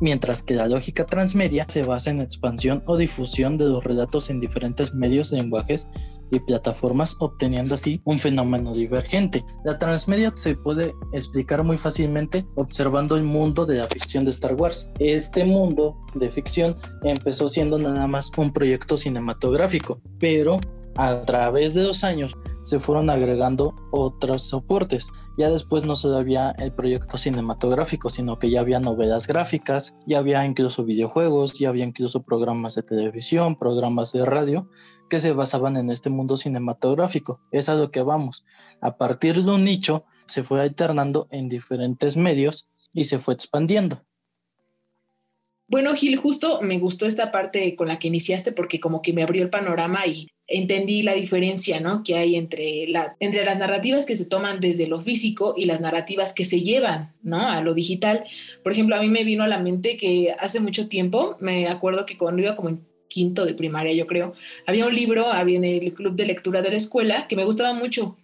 Mientras 0.00 0.42
que 0.42 0.54
la 0.54 0.66
lógica 0.66 1.06
transmedia 1.06 1.66
se 1.68 1.84
basa 1.84 2.10
en 2.10 2.20
expansión 2.20 2.82
o 2.86 2.96
difusión 2.96 3.56
de 3.56 3.66
los 3.66 3.84
relatos 3.84 4.28
en 4.28 4.40
diferentes 4.40 4.92
medios, 4.92 5.32
lenguajes 5.32 5.88
y 6.30 6.40
plataformas, 6.40 7.16
obteniendo 7.18 7.74
así 7.74 8.00
un 8.04 8.18
fenómeno 8.18 8.72
divergente. 8.72 9.44
La 9.64 9.78
transmedia 9.78 10.32
se 10.34 10.56
puede 10.56 10.94
explicar 11.12 11.62
muy 11.62 11.76
fácilmente 11.76 12.46
observando 12.54 13.16
el 13.16 13.24
mundo 13.24 13.66
de 13.66 13.76
la 13.76 13.86
ficción 13.86 14.24
de 14.24 14.30
Star 14.30 14.54
Wars. 14.54 14.88
Este 14.98 15.44
mundo 15.44 15.96
de 16.14 16.30
ficción 16.30 16.76
empezó 17.02 17.48
siendo 17.48 17.78
nada 17.78 18.06
más 18.06 18.30
un 18.36 18.52
proyecto 18.52 18.96
cinematográfico, 18.96 20.00
pero 20.18 20.60
a 20.96 21.22
través 21.22 21.74
de 21.74 21.82
los 21.82 22.04
años 22.04 22.36
se 22.62 22.78
fueron 22.78 23.10
agregando 23.10 23.74
otros 23.90 24.42
soportes. 24.42 25.08
Ya 25.36 25.50
después 25.50 25.84
no 25.84 25.96
solo 25.96 26.18
había 26.18 26.52
el 26.52 26.72
proyecto 26.72 27.18
cinematográfico, 27.18 28.10
sino 28.10 28.38
que 28.38 28.50
ya 28.50 28.60
había 28.60 28.78
novelas 28.78 29.26
gráficas, 29.26 29.96
ya 30.06 30.18
había 30.18 30.44
incluso 30.44 30.84
videojuegos, 30.84 31.58
ya 31.58 31.68
había 31.68 31.84
incluso 31.84 32.22
programas 32.22 32.76
de 32.76 32.84
televisión, 32.84 33.58
programas 33.58 34.12
de 34.12 34.24
radio 34.24 34.68
que 35.08 35.20
se 35.20 35.32
basaban 35.32 35.76
en 35.76 35.90
este 35.90 36.10
mundo 36.10 36.36
cinematográfico. 36.36 37.40
Es 37.52 37.68
a 37.68 37.74
lo 37.74 37.90
que 37.90 38.02
vamos. 38.02 38.44
A 38.80 38.96
partir 38.96 39.42
de 39.42 39.50
un 39.50 39.64
nicho 39.64 40.04
se 40.26 40.42
fue 40.42 40.60
alternando 40.60 41.28
en 41.30 41.48
diferentes 41.48 42.16
medios 42.16 42.68
y 42.92 43.04
se 43.04 43.18
fue 43.18 43.34
expandiendo. 43.34 44.02
Bueno, 45.66 45.94
Gil, 45.94 46.16
justo 46.16 46.60
me 46.60 46.78
gustó 46.78 47.06
esta 47.06 47.32
parte 47.32 47.74
con 47.74 47.88
la 47.88 47.98
que 47.98 48.08
iniciaste 48.08 48.52
porque 48.52 48.80
como 48.80 49.00
que 49.00 49.12
me 49.12 49.22
abrió 49.22 49.42
el 49.42 49.50
panorama 49.50 50.06
y 50.06 50.28
entendí 50.46 51.02
la 51.02 51.14
diferencia 51.14 51.80
¿no? 51.80 52.02
que 52.02 52.16
hay 52.16 52.36
entre, 52.36 52.86
la, 52.86 53.16
entre 53.18 53.44
las 53.44 53.58
narrativas 53.58 54.04
que 54.04 54.14
se 54.14 54.26
toman 54.26 54.60
desde 54.60 54.86
lo 54.86 55.00
físico 55.00 55.54
y 55.56 55.64
las 55.64 55.80
narrativas 55.80 56.34
que 56.34 56.44
se 56.44 56.60
llevan 56.60 57.14
¿no? 57.22 57.48
a 57.48 57.62
lo 57.62 57.72
digital. 57.72 58.24
Por 58.62 58.72
ejemplo, 58.72 58.94
a 58.94 59.00
mí 59.00 59.08
me 59.08 59.24
vino 59.24 59.42
a 59.42 59.48
la 59.48 59.58
mente 59.58 59.96
que 59.96 60.34
hace 60.38 60.60
mucho 60.60 60.86
tiempo, 60.88 61.36
me 61.40 61.66
acuerdo 61.66 62.04
que 62.04 62.18
cuando 62.18 62.42
iba 62.42 62.56
como 62.56 62.78
quinto 63.14 63.46
de 63.46 63.54
primaria, 63.54 63.92
yo 63.92 64.08
creo, 64.08 64.34
había 64.66 64.86
un 64.86 64.94
libro, 64.94 65.32
había 65.32 65.56
en 65.56 65.64
el 65.64 65.94
club 65.94 66.16
de 66.16 66.26
lectura 66.26 66.62
de 66.62 66.70
la 66.70 66.76
escuela 66.76 67.28
que 67.28 67.36
me 67.36 67.44
gustaba 67.44 67.72
mucho. 67.72 68.16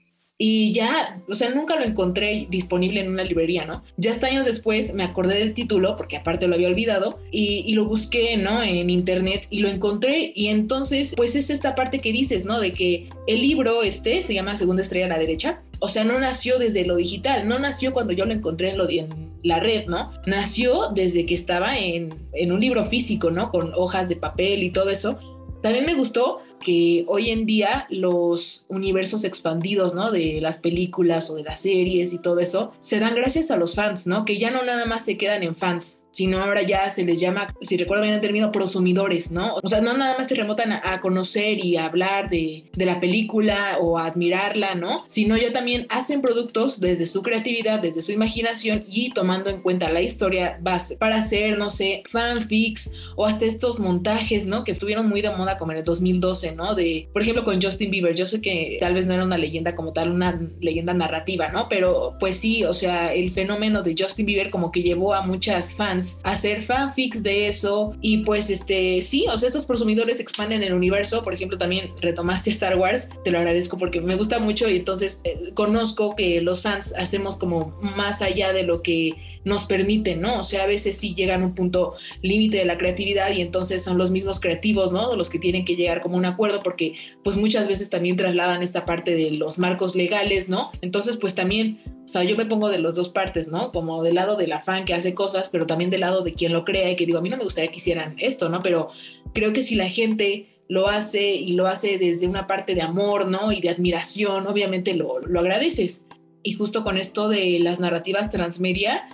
Y 0.42 0.72
ya, 0.72 1.22
o 1.28 1.34
sea, 1.34 1.50
nunca 1.50 1.76
lo 1.76 1.84
encontré 1.84 2.46
disponible 2.50 3.02
en 3.02 3.10
una 3.10 3.24
librería, 3.24 3.66
¿no? 3.66 3.84
Ya 3.98 4.10
hasta 4.10 4.26
años 4.28 4.46
después 4.46 4.94
me 4.94 5.02
acordé 5.02 5.38
del 5.38 5.52
título, 5.52 5.98
porque 5.98 6.16
aparte 6.16 6.48
lo 6.48 6.54
había 6.54 6.68
olvidado, 6.68 7.18
y, 7.30 7.74
lo 7.74 7.84
busqué, 7.84 8.38
¿no? 8.38 8.62
En 8.62 8.88
internet 8.88 9.46
y 9.50 9.60
lo 9.60 9.68
encontré. 9.68 10.32
Y 10.34 10.46
entonces, 10.46 11.12
pues 11.14 11.36
es 11.36 11.50
esta 11.50 11.74
parte 11.74 11.98
que 11.98 12.10
dices, 12.10 12.46
¿no? 12.46 12.58
De 12.58 12.72
que 12.72 13.10
el 13.26 13.42
libro 13.42 13.82
este 13.82 14.22
se 14.22 14.32
llama 14.32 14.56
Segunda 14.56 14.82
Estrella 14.82 15.04
a 15.04 15.10
la 15.10 15.18
Derecha. 15.18 15.60
O 15.78 15.90
sea, 15.90 16.04
no 16.04 16.18
nació 16.18 16.58
desde 16.58 16.86
lo 16.86 16.96
digital, 16.96 17.46
no 17.46 17.58
nació 17.58 17.92
cuando 17.92 18.14
yo 18.14 18.24
lo 18.24 18.32
encontré 18.32 18.70
en, 18.70 18.78
lo, 18.78 18.88
en 18.88 19.29
la 19.42 19.60
red, 19.60 19.86
¿no? 19.86 20.12
Nació 20.26 20.88
desde 20.94 21.26
que 21.26 21.34
estaba 21.34 21.78
en, 21.78 22.14
en 22.32 22.52
un 22.52 22.60
libro 22.60 22.84
físico, 22.84 23.30
¿no? 23.30 23.50
Con 23.50 23.72
hojas 23.74 24.08
de 24.08 24.16
papel 24.16 24.62
y 24.62 24.70
todo 24.70 24.90
eso. 24.90 25.18
También 25.62 25.86
me 25.86 25.94
gustó 25.94 26.40
que 26.60 27.04
hoy 27.08 27.30
en 27.30 27.46
día 27.46 27.86
los 27.88 28.66
universos 28.68 29.24
expandidos, 29.24 29.94
¿no? 29.94 30.10
De 30.10 30.40
las 30.40 30.58
películas 30.58 31.30
o 31.30 31.36
de 31.36 31.42
las 31.42 31.60
series 31.60 32.12
y 32.12 32.18
todo 32.18 32.38
eso, 32.38 32.72
se 32.80 33.00
dan 33.00 33.14
gracias 33.14 33.50
a 33.50 33.56
los 33.56 33.74
fans, 33.74 34.06
¿no? 34.06 34.24
Que 34.24 34.38
ya 34.38 34.50
no 34.50 34.62
nada 34.62 34.86
más 34.86 35.04
se 35.04 35.16
quedan 35.16 35.42
en 35.42 35.56
fans, 35.56 35.99
sino 36.10 36.42
ahora 36.42 36.62
ya 36.62 36.90
se 36.90 37.04
les 37.04 37.20
llama, 37.20 37.54
si 37.60 37.76
recuerdo 37.76 38.02
bien 38.02 38.14
el 38.14 38.20
término, 38.20 38.52
prosumidores, 38.52 39.30
¿no? 39.30 39.56
O 39.62 39.68
sea, 39.68 39.80
no 39.80 39.96
nada 39.96 40.16
más 40.18 40.28
se 40.28 40.34
remotan 40.34 40.72
a, 40.72 41.00
conocer 41.00 41.64
y 41.64 41.76
a 41.76 41.86
hablar 41.86 42.28
de, 42.28 42.64
de, 42.74 42.84
la 42.84 43.00
película 43.00 43.78
o 43.80 43.98
a 43.98 44.06
admirarla, 44.06 44.74
¿no? 44.74 45.02
Sino 45.06 45.36
ya 45.36 45.52
también 45.52 45.86
hacen 45.88 46.20
productos 46.20 46.80
desde 46.80 47.06
su 47.06 47.22
creatividad, 47.22 47.80
desde 47.80 48.02
su 48.02 48.12
imaginación 48.12 48.84
y 48.86 49.12
tomando 49.12 49.50
en 49.50 49.62
cuenta 49.62 49.90
la 49.90 50.02
historia 50.02 50.58
base 50.60 50.96
para 50.96 51.16
hacer, 51.16 51.56
no 51.58 51.70
sé, 51.70 52.02
fanfics 52.06 52.92
o 53.16 53.24
hasta 53.24 53.46
estos 53.46 53.80
montajes, 53.80 54.46
¿no? 54.46 54.64
Que 54.64 54.72
estuvieron 54.72 55.08
muy 55.08 55.22
de 55.22 55.30
moda 55.30 55.56
como 55.58 55.72
en 55.72 55.78
el 55.78 55.84
2012, 55.84 56.52
¿no? 56.52 56.74
De, 56.74 57.08
por 57.12 57.22
ejemplo, 57.22 57.44
con 57.44 57.62
Justin 57.62 57.90
Bieber, 57.90 58.14
yo 58.14 58.26
sé 58.26 58.40
que 58.40 58.76
tal 58.80 58.94
vez 58.94 59.06
no 59.06 59.14
era 59.14 59.24
una 59.24 59.38
leyenda 59.38 59.74
como 59.74 59.92
tal, 59.92 60.10
una 60.10 60.38
leyenda 60.60 60.92
narrativa, 60.92 61.48
¿no? 61.48 61.68
Pero 61.68 62.16
pues 62.18 62.36
sí, 62.36 62.64
o 62.64 62.74
sea, 62.74 63.14
el 63.14 63.32
fenómeno 63.32 63.82
de 63.82 63.94
Justin 63.98 64.26
Bieber 64.26 64.50
como 64.50 64.70
que 64.70 64.82
llevó 64.82 65.14
a 65.14 65.22
muchas 65.22 65.74
fans 65.74 65.99
hacer 66.22 66.62
fanfics 66.62 67.22
de 67.22 67.48
eso. 67.48 67.94
Y 68.00 68.18
pues 68.18 68.50
este, 68.50 69.02
sí, 69.02 69.26
o 69.32 69.38
sea, 69.38 69.46
estos 69.46 69.66
prosumidores 69.66 70.20
expanden 70.20 70.62
el 70.62 70.72
universo, 70.72 71.22
por 71.22 71.34
ejemplo, 71.34 71.58
también 71.58 71.90
retomaste 72.00 72.50
Star 72.50 72.76
Wars, 72.76 73.08
te 73.24 73.30
lo 73.30 73.38
agradezco 73.38 73.78
porque 73.78 74.00
me 74.00 74.16
gusta 74.16 74.38
mucho. 74.38 74.68
Y 74.68 74.76
entonces 74.76 75.20
eh, 75.24 75.52
conozco 75.54 76.14
que 76.16 76.40
los 76.40 76.62
fans 76.62 76.94
hacemos 76.96 77.36
como 77.36 77.78
más 77.80 78.22
allá 78.22 78.52
de 78.52 78.62
lo 78.62 78.82
que 78.82 79.39
nos 79.44 79.64
permiten, 79.64 80.20
¿no? 80.20 80.40
O 80.40 80.42
sea, 80.42 80.64
a 80.64 80.66
veces 80.66 80.96
sí 80.96 81.14
llegan 81.14 81.42
a 81.42 81.46
un 81.46 81.54
punto 81.54 81.94
límite 82.22 82.58
de 82.58 82.64
la 82.64 82.76
creatividad 82.76 83.32
y 83.32 83.40
entonces 83.40 83.82
son 83.82 83.96
los 83.96 84.10
mismos 84.10 84.40
creativos, 84.40 84.92
¿no? 84.92 85.16
Los 85.16 85.30
que 85.30 85.38
tienen 85.38 85.64
que 85.64 85.76
llegar 85.76 86.02
como 86.02 86.16
un 86.16 86.24
acuerdo 86.26 86.60
porque 86.62 86.94
pues 87.24 87.36
muchas 87.36 87.66
veces 87.66 87.90
también 87.90 88.16
trasladan 88.16 88.62
esta 88.62 88.84
parte 88.84 89.14
de 89.14 89.30
los 89.32 89.58
marcos 89.58 89.94
legales, 89.94 90.48
¿no? 90.48 90.70
Entonces 90.82 91.16
pues 91.16 91.34
también, 91.34 91.80
o 92.04 92.08
sea, 92.08 92.24
yo 92.24 92.36
me 92.36 92.46
pongo 92.46 92.68
de 92.68 92.78
las 92.78 92.94
dos 92.94 93.08
partes, 93.08 93.48
¿no? 93.48 93.72
Como 93.72 94.02
del 94.02 94.16
lado 94.16 94.36
de 94.36 94.46
la 94.46 94.60
fan 94.60 94.84
que 94.84 94.94
hace 94.94 95.14
cosas, 95.14 95.48
pero 95.48 95.66
también 95.66 95.90
del 95.90 96.00
lado 96.00 96.22
de 96.22 96.34
quien 96.34 96.52
lo 96.52 96.64
crea 96.64 96.90
y 96.90 96.96
que 96.96 97.06
digo, 97.06 97.18
a 97.18 97.22
mí 97.22 97.30
no 97.30 97.36
me 97.36 97.44
gustaría 97.44 97.70
que 97.70 97.78
hicieran 97.78 98.16
esto, 98.18 98.48
¿no? 98.48 98.60
Pero 98.62 98.90
creo 99.32 99.52
que 99.52 99.62
si 99.62 99.74
la 99.74 99.88
gente 99.88 100.64
lo 100.68 100.86
hace 100.86 101.32
y 101.32 101.54
lo 101.54 101.66
hace 101.66 101.98
desde 101.98 102.28
una 102.28 102.46
parte 102.46 102.74
de 102.74 102.82
amor, 102.82 103.26
¿no? 103.26 103.50
Y 103.52 103.60
de 103.60 103.70
admiración, 103.70 104.46
obviamente 104.46 104.94
lo, 104.94 105.18
lo 105.20 105.40
agradeces. 105.40 106.04
Y 106.42 106.52
justo 106.52 106.84
con 106.84 106.96
esto 106.96 107.28
de 107.28 107.58
las 107.58 107.80
narrativas 107.80 108.30
transmedia, 108.30 109.08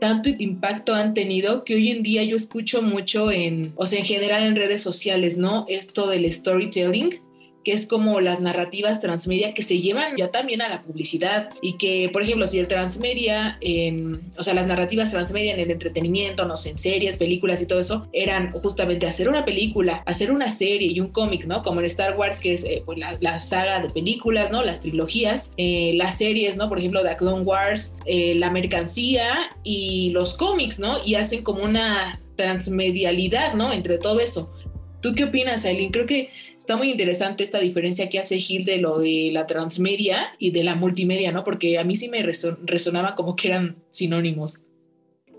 tanto 0.00 0.28
impacto 0.28 0.94
han 0.94 1.14
tenido 1.14 1.64
que 1.64 1.74
hoy 1.74 1.90
en 1.90 2.02
día 2.02 2.24
yo 2.24 2.36
escucho 2.36 2.82
mucho 2.82 3.30
en, 3.30 3.72
o 3.76 3.86
sea, 3.86 4.00
en 4.00 4.04
general 4.04 4.44
en 4.44 4.56
redes 4.56 4.82
sociales, 4.82 5.38
¿no? 5.38 5.66
Esto 5.68 6.08
del 6.08 6.30
storytelling, 6.32 7.20
que 7.64 7.72
es 7.72 7.86
como 7.86 8.20
las 8.20 8.40
narrativas 8.40 9.00
transmedia 9.00 9.54
que 9.54 9.62
se 9.62 9.80
llevan 9.80 10.16
ya 10.16 10.30
también 10.30 10.62
a 10.62 10.68
la 10.68 10.82
publicidad 10.82 11.50
y 11.60 11.74
que, 11.74 12.08
por 12.12 12.22
ejemplo, 12.22 12.46
si 12.46 12.58
el 12.58 12.68
transmedia, 12.68 13.58
en, 13.60 14.32
o 14.36 14.42
sea, 14.42 14.54
las 14.54 14.66
narrativas 14.66 15.10
transmedia 15.10 15.54
en 15.54 15.60
el 15.60 15.70
entretenimiento, 15.70 16.46
no 16.46 16.56
sé, 16.56 16.70
en 16.70 16.78
series, 16.78 17.16
películas 17.16 17.60
y 17.62 17.66
todo 17.66 17.80
eso, 17.80 18.08
eran 18.12 18.52
justamente 18.52 19.06
hacer 19.06 19.28
una 19.28 19.44
película, 19.44 20.02
hacer 20.06 20.32
una 20.32 20.50
serie 20.50 20.88
y 20.88 21.00
un 21.00 21.08
cómic, 21.08 21.46
¿no? 21.46 21.62
Como 21.62 21.80
en 21.80 21.86
Star 21.86 22.16
Wars, 22.16 22.40
que 22.40 22.54
es 22.54 22.64
eh, 22.64 22.82
pues 22.84 22.98
la, 22.98 23.40
saga 23.40 23.80
de 23.80 23.90
películas, 23.90 24.50
¿no? 24.50 24.62
Las 24.62 24.80
trilogías, 24.80 25.52
eh, 25.56 25.92
las 25.94 26.18
series, 26.18 26.56
¿no? 26.56 26.68
Por 26.68 26.78
ejemplo, 26.78 27.02
de 27.02 27.16
Clone 27.16 27.42
Wars, 27.42 27.94
eh, 28.06 28.34
la 28.36 28.50
mercancía 28.50 29.50
y 29.64 30.10
los 30.10 30.34
cómics, 30.34 30.78
¿no? 30.78 30.96
Y 31.04 31.14
hacen 31.14 31.42
como 31.42 31.62
una 31.62 32.20
transmedialidad, 32.36 33.54
¿no? 33.54 33.72
Entre 33.72 33.98
todo 33.98 34.20
eso. 34.20 34.50
¿Tú 35.00 35.14
qué 35.14 35.24
opinas, 35.24 35.64
Aileen? 35.64 35.92
Creo 35.92 36.06
que 36.06 36.28
está 36.56 36.76
muy 36.76 36.90
interesante 36.90 37.42
esta 37.42 37.58
diferencia 37.58 38.10
que 38.10 38.18
hace 38.18 38.38
Gil 38.38 38.66
de 38.66 38.76
lo 38.76 38.98
de 38.98 39.30
la 39.32 39.46
transmedia 39.46 40.28
y 40.38 40.50
de 40.50 40.62
la 40.62 40.74
multimedia, 40.74 41.32
¿no? 41.32 41.42
Porque 41.42 41.78
a 41.78 41.84
mí 41.84 41.96
sí 41.96 42.08
me 42.08 42.22
resonaba 42.22 43.14
como 43.14 43.34
que 43.34 43.48
eran 43.48 43.76
sinónimos. 43.90 44.62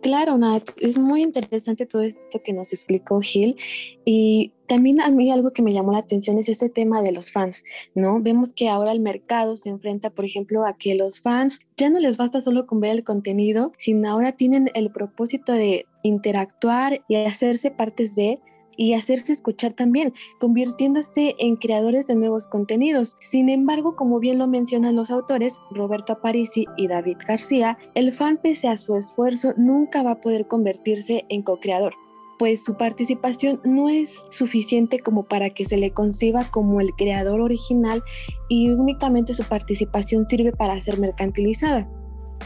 Claro, 0.02 0.36
Nat, 0.40 0.68
es 0.78 0.98
muy 0.98 1.22
interesante 1.22 1.86
todo 1.86 2.02
esto 2.02 2.42
que 2.44 2.54
nos 2.54 2.74
explicó 2.74 3.22
Gil 3.22 3.56
y 4.04 4.52
también 4.68 5.00
a 5.00 5.12
mí 5.12 5.32
algo 5.32 5.52
que 5.52 5.62
me 5.62 5.74
llamó 5.74 5.92
la 5.92 6.00
atención 6.00 6.40
es 6.40 6.50
ese 6.50 6.70
tema 6.70 7.04
de 7.04 7.12
los 7.12 7.32
fans, 7.32 7.64
¿no? 7.94 8.20
Vemos 8.20 8.52
que 8.52 8.68
ahora 8.68 8.94
el 8.94 9.00
mercado 9.00 9.58
se 9.58 9.70
enfrenta, 9.70 10.10
por 10.10 10.26
ejemplo, 10.26 10.66
a 10.66 10.76
que 10.76 10.96
los 10.96 11.22
fans 11.22 11.60
ya 11.78 11.92
no 11.92 12.00
les 12.00 12.18
basta 12.18 12.42
solo 12.42 12.66
con 12.66 12.80
ver 12.80 12.92
el 12.92 13.04
contenido, 13.04 13.74
sino 13.78 14.10
ahora 14.10 14.32
tienen 14.32 14.72
el 14.74 14.90
propósito 14.92 15.54
de 15.54 15.86
interactuar 16.02 17.04
y 17.08 17.18
hacerse 17.18 17.70
partes 17.70 18.16
de 18.16 18.40
y 18.78 18.94
hacerse 18.94 19.34
escuchar 19.34 19.74
también, 19.74 20.14
convirtiéndose 20.40 21.36
en 21.40 21.56
creadores 21.56 22.08
de 22.08 22.16
nuevos 22.16 22.48
contenidos. 22.48 23.16
Sin 23.20 23.50
embargo, 23.50 23.96
como 23.96 24.20
bien 24.20 24.38
lo 24.38 24.48
mencionan 24.48 24.96
los 24.96 25.12
autores, 25.12 25.60
Roberto 25.72 26.14
Aparici 26.14 26.66
y 26.78 26.88
David 26.88 27.18
García, 27.28 27.78
el 27.96 28.14
fan 28.14 28.40
pese 28.42 28.68
a 28.68 28.78
su 28.78 28.96
esfuerzo 28.96 29.54
nunca 29.58 30.04
va 30.04 30.12
a 30.12 30.22
poder 30.22 30.48
convertirse 30.48 31.26
en 31.30 31.44
co-creador 31.44 31.94
pues 32.42 32.66
su 32.66 32.76
participación 32.76 33.62
no 33.64 33.88
es 33.88 34.26
suficiente 34.32 34.98
como 34.98 35.28
para 35.28 35.52
que 35.52 35.64
se 35.64 35.78
le 35.78 35.92
conciba 35.92 36.50
como 36.50 36.82
el 36.82 36.90
creador 36.96 37.40
original 37.40 38.02
y 38.50 38.72
únicamente 38.72 39.36
su 39.36 39.44
participación 39.44 40.26
sirve 40.26 40.52
para 40.52 40.82
ser 40.82 41.00
mercantilizada. 41.00 41.88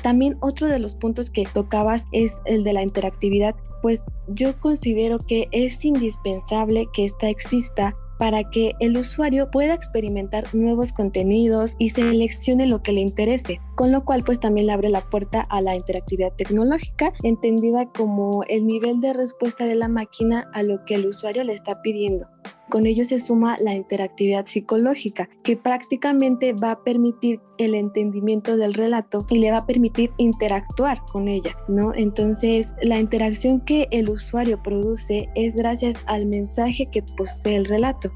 También 0.04 0.36
otro 0.42 0.68
de 0.68 0.80
los 0.80 0.96
puntos 0.96 1.30
que 1.30 1.46
tocabas 1.54 2.08
es 2.12 2.42
el 2.44 2.66
de 2.66 2.74
la 2.74 2.84
interactividad 2.84 3.56
pues 3.86 4.02
yo 4.30 4.60
considero 4.62 5.20
que 5.20 5.48
es 5.52 5.86
indispensable 5.86 6.88
que 6.92 7.06
esta 7.06 7.30
exista 7.30 7.96
para 8.18 8.44
que 8.50 8.72
el 8.80 8.98
usuario 8.98 9.52
pueda 9.52 9.76
experimentar 9.76 10.44
nuevos 10.56 10.92
contenidos 10.92 11.76
y 11.78 11.92
seleccione 11.92 12.66
lo 12.66 12.82
que 12.82 12.94
le 12.94 13.02
interese, 13.02 13.60
con 13.76 13.92
lo 13.92 14.04
cual 14.04 14.24
pues 14.26 14.40
también 14.40 14.66
le 14.66 14.74
abre 14.74 14.90
la 14.90 15.08
puerta 15.08 15.42
a 15.42 15.62
la 15.62 15.76
interactividad 15.76 16.34
tecnológica, 16.34 17.14
entendida 17.22 17.86
como 17.96 18.44
el 18.48 18.66
nivel 18.66 19.02
de 19.02 19.14
respuesta 19.14 19.66
de 19.66 19.76
la 19.76 19.88
máquina 19.88 20.50
a 20.56 20.64
lo 20.64 20.84
que 20.86 20.96
el 20.96 21.06
usuario 21.06 21.44
le 21.44 21.54
está 21.54 21.84
pidiendo. 21.84 22.26
Con 22.70 22.86
ello 22.86 23.06
se 23.06 23.20
suma 23.20 23.58
la 23.60 23.74
interactividad 23.74 24.46
psicológica, 24.48 25.30
que 25.44 25.56
prácticamente 25.56 26.54
va 26.54 26.72
a 26.72 26.84
permitir 26.84 27.40
el 27.58 27.76
entendimiento 27.76 28.58
del 28.58 28.74
relato 28.74 29.26
y 29.30 29.38
le 29.38 29.52
va 29.52 29.60
a 29.60 29.66
permitir 29.66 30.12
interactuar 30.18 31.02
con 31.12 31.28
ella, 31.28 31.56
¿no? 31.68 31.94
Entonces, 31.94 32.74
la 32.82 33.00
interacción 33.00 33.62
que 33.62 33.88
el 33.92 34.10
usuario 34.10 34.62
produce 34.62 35.30
es 35.36 35.56
gracias 35.56 35.98
al 36.08 36.26
mensaje 36.26 36.88
que 36.92 37.04
posee 37.16 37.56
el 37.56 37.66
relato. 37.66 38.12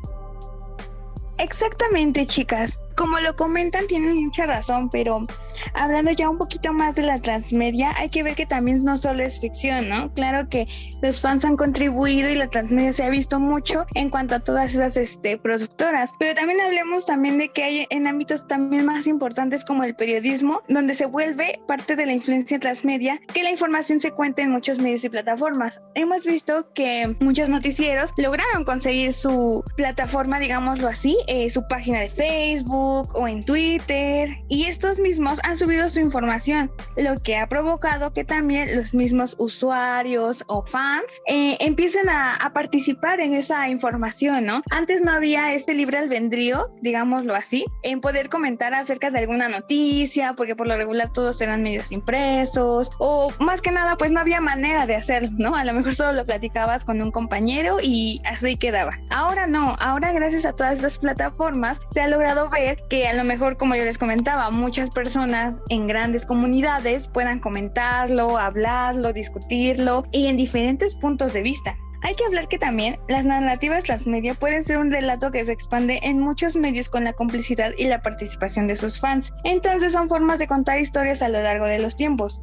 Exactamente, 1.37 2.25
chicas 2.25 2.79
como 2.99 3.17
lo 3.19 3.33
comentan, 3.37 3.87
tienen 3.87 4.25
mucha 4.25 4.45
razón, 4.45 4.89
pero 4.89 5.25
hablando 5.73 6.11
ya 6.11 6.29
un 6.29 6.37
poquito 6.37 6.73
más 6.73 6.95
de 6.95 7.03
la 7.03 7.17
transmedia, 7.21 7.93
hay 7.95 8.09
que 8.09 8.23
ver 8.23 8.35
que 8.35 8.45
también 8.45 8.83
no 8.83 8.97
solo 8.97 9.23
es 9.23 9.39
ficción, 9.39 9.87
¿no? 9.87 10.13
Claro 10.13 10.49
que 10.49 10.67
los 11.01 11.21
fans 11.21 11.45
han 11.45 11.55
contribuido 11.55 12.29
y 12.29 12.35
la 12.35 12.49
transmedia 12.49 12.91
se 12.91 13.05
ha 13.05 13.09
visto 13.09 13.39
mucho 13.39 13.85
en 13.95 14.09
cuanto 14.09 14.35
a 14.35 14.41
todas 14.41 14.75
esas 14.75 14.97
este, 14.97 15.37
productoras, 15.37 16.11
pero 16.19 16.35
también 16.35 16.59
hablemos 16.59 17.05
también 17.05 17.37
de 17.37 17.53
que 17.53 17.63
hay 17.63 17.87
en 17.89 18.05
ámbitos 18.05 18.47
también 18.49 18.85
más 18.85 19.07
importantes 19.07 19.63
como 19.63 19.85
el 19.85 19.95
periodismo, 19.95 20.63
donde 20.67 20.93
se 20.93 21.05
vuelve 21.05 21.61
parte 21.69 21.95
de 21.95 22.05
la 22.05 22.11
influencia 22.11 22.59
transmedia 22.59 23.21
que 23.33 23.43
la 23.43 23.49
información 23.49 24.01
se 24.01 24.11
cuenta 24.11 24.41
en 24.41 24.51
muchos 24.51 24.77
medios 24.77 25.05
y 25.05 25.09
plataformas. 25.09 25.79
Hemos 25.95 26.25
visto 26.25 26.73
que 26.73 27.15
muchos 27.21 27.47
noticieros 27.47 28.11
lograron 28.17 28.65
conseguir 28.65 29.13
su 29.13 29.63
plataforma, 29.77 30.37
digámoslo 30.41 30.89
así, 30.89 31.17
eh, 31.27 31.49
su 31.49 31.65
página 31.69 32.01
de 32.01 32.09
Facebook, 32.09 32.88
o 33.13 33.27
en 33.27 33.43
Twitter 33.43 34.29
y 34.47 34.65
estos 34.65 34.99
mismos 34.99 35.39
han 35.43 35.57
subido 35.57 35.89
su 35.89 35.99
información, 35.99 36.71
lo 36.97 37.15
que 37.21 37.37
ha 37.37 37.47
provocado 37.47 38.13
que 38.13 38.23
también 38.23 38.75
los 38.75 38.93
mismos 38.93 39.35
usuarios 39.37 40.43
o 40.47 40.65
fans 40.65 41.21
eh, 41.27 41.57
empiecen 41.59 42.09
a, 42.09 42.37
participar 42.53 43.19
en 43.19 43.35
esa 43.35 43.69
información, 43.69 44.45
¿no? 44.45 44.63
Antes 44.71 45.01
no 45.01 45.11
había 45.11 45.53
este 45.53 45.75
libre 45.75 45.99
albedrío, 45.99 46.73
digámoslo 46.81 47.35
así, 47.35 47.65
en 47.83 48.01
poder 48.01 48.27
comentar 48.27 48.73
acerca 48.73 49.11
de 49.11 49.19
alguna 49.19 49.49
noticia, 49.49 50.33
porque 50.33 50.55
por 50.55 50.67
lo 50.67 50.75
regular 50.75 51.13
todos 51.13 51.39
eran 51.41 51.61
medios 51.61 51.91
impresos 51.91 52.89
o 52.97 53.31
más 53.39 53.61
que 53.61 53.71
nada 53.71 53.97
pues 53.97 54.11
no 54.11 54.19
había 54.19 54.41
manera 54.41 54.87
de 54.87 54.95
hacerlo, 54.95 55.29
¿no? 55.37 55.55
A 55.55 55.63
lo 55.63 55.73
mejor 55.73 55.93
solo 55.93 56.13
lo 56.13 56.25
platicabas 56.25 56.85
con 56.85 57.01
un 57.01 57.11
compañero 57.11 57.77
y 57.81 58.19
así 58.25 58.57
quedaba. 58.57 58.91
Ahora 59.09 59.45
no, 59.45 59.75
ahora 59.79 60.11
gracias 60.11 60.45
a 60.45 60.53
todas 60.53 60.73
estas 60.73 60.97
plataformas 60.97 61.79
se 61.91 62.01
ha 62.01 62.07
logrado 62.07 62.49
ver 62.49 62.78
que 62.89 63.07
a 63.07 63.13
lo 63.13 63.23
mejor, 63.23 63.57
como 63.57 63.75
yo 63.75 63.83
les 63.83 63.97
comentaba, 63.97 64.49
muchas 64.49 64.89
personas 64.89 65.61
en 65.69 65.87
grandes 65.87 66.25
comunidades 66.25 67.07
puedan 67.07 67.39
comentarlo, 67.39 68.37
hablarlo, 68.37 69.13
discutirlo 69.13 70.03
y 70.11 70.27
en 70.27 70.37
diferentes 70.37 70.95
puntos 70.95 71.33
de 71.33 71.41
vista. 71.41 71.77
Hay 72.01 72.15
que 72.15 72.23
hablar 72.23 72.47
que 72.47 72.57
también 72.57 72.97
las 73.09 73.25
narrativas 73.25 73.83
transmedia 73.83 74.33
pueden 74.33 74.63
ser 74.63 74.77
un 74.77 74.91
relato 74.91 75.31
que 75.31 75.43
se 75.43 75.51
expande 75.51 75.99
en 76.03 76.19
muchos 76.19 76.55
medios 76.55 76.89
con 76.89 77.03
la 77.03 77.13
complicidad 77.13 77.71
y 77.77 77.87
la 77.87 78.01
participación 78.01 78.67
de 78.67 78.77
sus 78.77 79.01
fans. 79.01 79.33
Entonces 79.43 79.91
son 79.91 80.07
formas 80.07 80.39
de 80.39 80.47
contar 80.47 80.79
historias 80.79 81.21
a 81.21 81.29
lo 81.29 81.41
largo 81.41 81.65
de 81.65 81.79
los 81.79 81.97
tiempos 81.97 82.41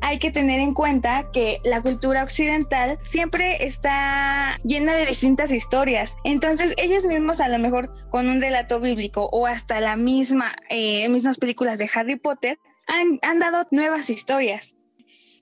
hay 0.00 0.18
que 0.18 0.30
tener 0.30 0.60
en 0.60 0.74
cuenta 0.74 1.30
que 1.32 1.60
la 1.64 1.80
cultura 1.82 2.22
occidental 2.22 2.98
siempre 3.04 3.66
está 3.66 4.58
llena 4.64 4.94
de 4.94 5.06
distintas 5.06 5.52
historias. 5.52 6.16
Entonces 6.24 6.74
ellos 6.76 7.04
mismos 7.04 7.40
a 7.40 7.48
lo 7.48 7.58
mejor 7.58 7.90
con 8.10 8.28
un 8.28 8.40
relato 8.40 8.80
bíblico 8.80 9.28
o 9.32 9.46
hasta 9.46 9.80
la 9.80 9.96
misma, 9.96 10.56
eh, 10.68 11.08
mismas 11.08 11.38
películas 11.38 11.78
de 11.78 11.90
Harry 11.94 12.16
Potter 12.16 12.58
han, 12.86 13.18
han 13.22 13.38
dado 13.38 13.66
nuevas 13.70 14.10
historias. 14.10 14.76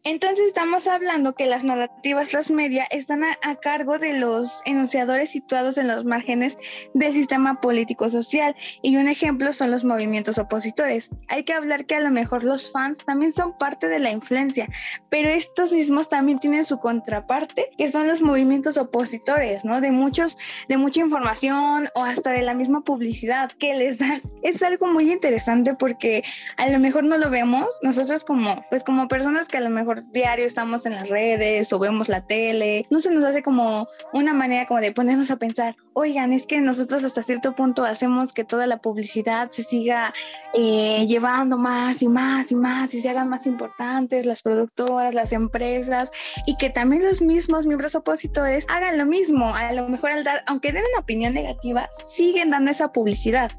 Entonces 0.07 0.49
estamos 0.49 0.87
hablando 0.87 1.35
que 1.35 1.47
las 1.47 1.65
narrativas 1.65 2.29
transmedia 2.29 2.85
están 2.91 3.25
a, 3.25 3.55
cargo 3.55 3.97
de 3.97 4.13
los 4.13 4.61
enunciadores 4.67 5.31
situados 5.31 5.79
en 5.79 5.89
los 5.89 6.05
márgenes 6.05 6.59
del 6.93 7.15
sistema 7.15 7.63
político 7.63 8.11
social 8.11 8.55
y 8.83 8.99
un 8.99 9.09
ejemplo 9.09 9.55
son 9.55 9.71
los 9.71 9.83
movimientos 9.83 10.37
opositores. 10.37 11.09
Hay 11.29 11.45
que 11.45 11.55
hablar 11.55 11.87
que 11.87 11.95
a 11.95 12.01
lo 12.01 12.11
mejor 12.11 12.45
los 12.45 12.71
fans 12.71 13.03
también 13.07 13.33
son 13.33 13.57
parte 13.57 13.89
de 13.89 13.99
la 13.99 14.11
influencia, 14.11 14.69
pero 15.09 15.31
estos 15.31 15.73
mismos 15.73 16.11
también 16.11 16.39
tienen 16.39 16.67
su 16.67 16.81
contraparte, 16.81 17.71
que 17.79 17.89
son 17.89 18.07
los 18.07 18.21
movimientos 18.21 18.77
opositores, 18.77 19.65
¿no? 19.65 19.81
De 19.81 19.91
muchos, 19.91 20.37
de 20.69 20.77
mucha 20.77 21.01
información 21.01 21.89
o 21.95 22.05
hasta 22.05 22.31
de 22.31 22.43
la 22.43 22.53
misma 22.53 22.83
publicidad 22.83 23.53
que 23.53 23.75
les 23.75 23.97
dan. 23.97 24.21
Es 24.43 24.63
algo 24.63 24.87
muy 24.87 25.11
interesante 25.11 25.73
porque 25.79 26.25
a 26.59 26.69
lo 26.69 26.79
mejor 26.79 27.05
no 27.05 27.17
lo 27.17 27.31
vemos 27.31 27.69
nosotros 27.81 28.23
como, 28.23 28.67
pues 28.69 28.85
como 28.85 29.09
personas 29.09 29.49
que 29.49 29.57
a 29.57 29.61
lo 29.63 29.71
mejor 29.71 29.94
diario 30.03 30.47
estamos 30.47 30.87
en 30.87 30.95
las 30.95 31.09
redes 31.09 31.73
o 31.73 31.79
vemos 31.79 32.09
la 32.09 32.27
tele, 32.27 32.85
no 32.91 33.01
se 33.01 33.11
nos 33.11 33.25
hace 33.25 33.43
como 33.43 33.89
una 34.13 34.35
manera 34.35 34.67
como 34.67 34.81
de 34.81 34.93
ponernos 34.93 35.31
a 35.31 35.37
pensar, 35.37 35.77
oigan, 35.93 36.33
es 36.33 36.47
que 36.47 36.61
nosotros 36.61 37.05
hasta 37.05 37.23
cierto 37.23 37.55
punto 37.55 37.85
hacemos 37.85 38.33
que 38.33 38.45
toda 38.45 38.67
la 38.67 38.79
publicidad 38.79 39.51
se 39.51 39.63
siga 39.63 40.13
eh, 40.53 41.07
llevando 41.07 41.59
más 41.59 42.03
y 42.03 42.09
más 42.09 42.51
y 42.53 42.57
más 42.57 42.95
y 42.95 43.03
se 43.03 43.09
hagan 43.09 43.29
más 43.29 43.47
importantes 43.47 44.27
las 44.27 44.43
productoras, 44.43 45.15
las 45.15 45.33
empresas 45.33 46.11
y 46.47 46.57
que 46.57 46.71
también 46.71 47.05
los 47.05 47.23
mismos 47.23 47.67
miembros 47.67 47.95
opositores 47.95 48.67
hagan 48.69 48.99
lo 48.99 49.07
mismo. 49.07 49.55
A 49.55 49.73
lo 49.73 49.89
mejor 49.89 50.11
al 50.11 50.25
dar, 50.25 50.43
aunque 50.47 50.73
den 50.73 50.83
una 50.93 51.01
opinión 51.01 51.35
negativa, 51.35 51.89
siguen 52.09 52.51
dando 52.51 52.71
esa 52.71 52.93
publicidad. 52.93 53.53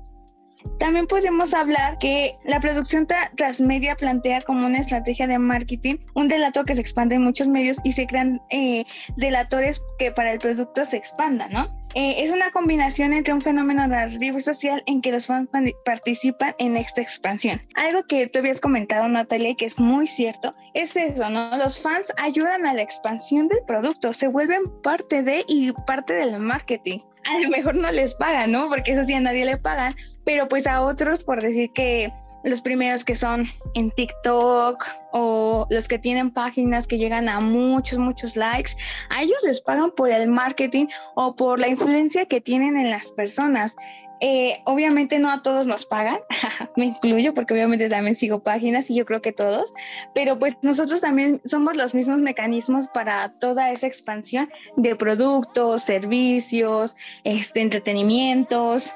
También 0.79 1.07
podemos 1.07 1.53
hablar 1.53 1.97
que 1.97 2.37
la 2.43 2.59
producción 2.59 3.07
transmedia 3.35 3.95
plantea 3.95 4.41
como 4.41 4.65
una 4.65 4.79
estrategia 4.79 5.27
de 5.27 5.39
marketing 5.39 5.97
un 6.13 6.27
delato 6.27 6.63
que 6.63 6.75
se 6.75 6.81
expande 6.81 7.15
en 7.15 7.23
muchos 7.23 7.47
medios 7.47 7.77
y 7.83 7.93
se 7.93 8.07
crean 8.07 8.41
eh, 8.49 8.85
delatores 9.15 9.81
que 9.97 10.11
para 10.11 10.31
el 10.31 10.39
producto 10.39 10.85
se 10.85 10.97
expanda, 10.97 11.47
¿no? 11.47 11.85
Eh, 11.93 12.23
es 12.23 12.29
una 12.29 12.51
combinación 12.51 13.13
entre 13.13 13.33
un 13.33 13.41
fenómeno 13.41 13.87
narrativo 13.87 14.37
y 14.37 14.41
social 14.41 14.83
en 14.85 15.01
que 15.01 15.13
los 15.13 15.27
fans 15.27 15.47
participan 15.85 16.53
en 16.57 16.75
esta 16.75 17.01
expansión. 17.01 17.61
Algo 17.75 18.03
que 18.03 18.27
tú 18.27 18.39
habías 18.39 18.59
comentado, 18.59 19.07
Natalia, 19.07 19.51
y 19.51 19.55
que 19.55 19.63
es 19.63 19.79
muy 19.79 20.05
cierto, 20.05 20.51
es 20.73 20.97
eso, 20.97 21.29
¿no? 21.29 21.55
Los 21.55 21.79
fans 21.79 22.11
ayudan 22.17 22.65
a 22.65 22.73
la 22.73 22.81
expansión 22.81 23.47
del 23.47 23.59
producto, 23.65 24.13
se 24.13 24.27
vuelven 24.27 24.63
parte 24.83 25.23
de 25.23 25.45
y 25.47 25.71
parte 25.87 26.15
del 26.15 26.37
marketing. 26.39 26.99
A 27.23 27.39
lo 27.39 27.49
mejor 27.49 27.75
no 27.75 27.89
les 27.91 28.13
pagan, 28.13 28.51
¿no? 28.51 28.67
Porque 28.67 28.91
eso 28.91 29.05
sí 29.05 29.13
a 29.13 29.21
nadie 29.21 29.45
le 29.45 29.57
pagan, 29.57 29.95
pero 30.25 30.47
pues 30.47 30.67
a 30.67 30.81
otros 30.81 31.23
por 31.23 31.41
decir 31.41 31.71
que 31.71 32.11
los 32.45 32.61
primeros 32.61 33.03
que 33.03 33.15
son 33.15 33.45
en 33.73 33.91
TikTok 33.91 34.85
o 35.11 35.65
los 35.69 35.87
que 35.87 35.97
tienen 35.97 36.31
páginas 36.31 36.87
que 36.87 36.97
llegan 36.97 37.27
a 37.27 37.39
muchos, 37.39 37.97
muchos 37.97 38.35
likes, 38.35 38.71
a 39.09 39.23
ellos 39.23 39.37
les 39.43 39.61
pagan 39.61 39.91
por 39.91 40.11
el 40.11 40.29
marketing 40.29 40.85
o 41.15 41.35
por 41.35 41.59
la 41.59 41.67
influencia 41.67 42.25
que 42.25 42.41
tienen 42.41 42.77
en 42.77 42.91
las 42.91 43.11
personas. 43.11 43.75
Eh, 44.21 44.61
obviamente 44.65 45.19
no 45.19 45.29
a 45.29 45.41
todos 45.41 45.67
nos 45.67 45.85
pagan, 45.85 46.19
me 46.77 46.85
incluyo 46.85 47.33
porque 47.33 47.53
obviamente 47.53 47.89
también 47.89 48.15
sigo 48.15 48.43
páginas 48.43 48.89
y 48.89 48.95
yo 48.95 49.05
creo 49.05 49.21
que 49.21 49.33
todos, 49.33 49.73
pero 50.13 50.39
pues 50.39 50.55
nosotros 50.61 51.01
también 51.01 51.41
somos 51.43 51.75
los 51.75 51.93
mismos 51.93 52.19
mecanismos 52.19 52.87
para 52.87 53.33
toda 53.39 53.71
esa 53.71 53.87
expansión 53.87 54.49
de 54.77 54.95
productos, 54.95 55.83
servicios, 55.83 56.95
este, 57.25 57.59
entretenimientos, 57.59 58.93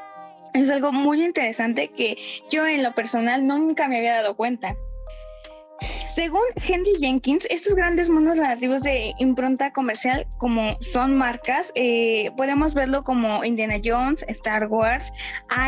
es 0.54 0.70
algo 0.70 0.92
muy 0.92 1.24
interesante 1.24 1.90
que 1.90 2.18
yo 2.50 2.66
en 2.66 2.84
lo 2.84 2.94
personal 2.94 3.46
nunca 3.46 3.88
me 3.88 3.98
había 3.98 4.16
dado 4.16 4.36
cuenta. 4.36 4.76
Según 6.10 6.42
Henry 6.68 6.96
Jenkins, 7.00 7.48
estos 7.50 7.76
grandes 7.76 8.10
mundos 8.10 8.38
narrativos 8.38 8.82
de 8.82 9.14
impronta 9.20 9.72
comercial, 9.72 10.28
como 10.38 10.78
son 10.82 11.18
marcas, 11.18 11.72
eh, 11.76 12.32
podemos 12.36 12.74
verlo 12.74 13.04
como 13.04 13.46
Indiana 13.46 13.80
Jones, 13.84 14.26
Star 14.28 14.68
Wars, 14.68 15.12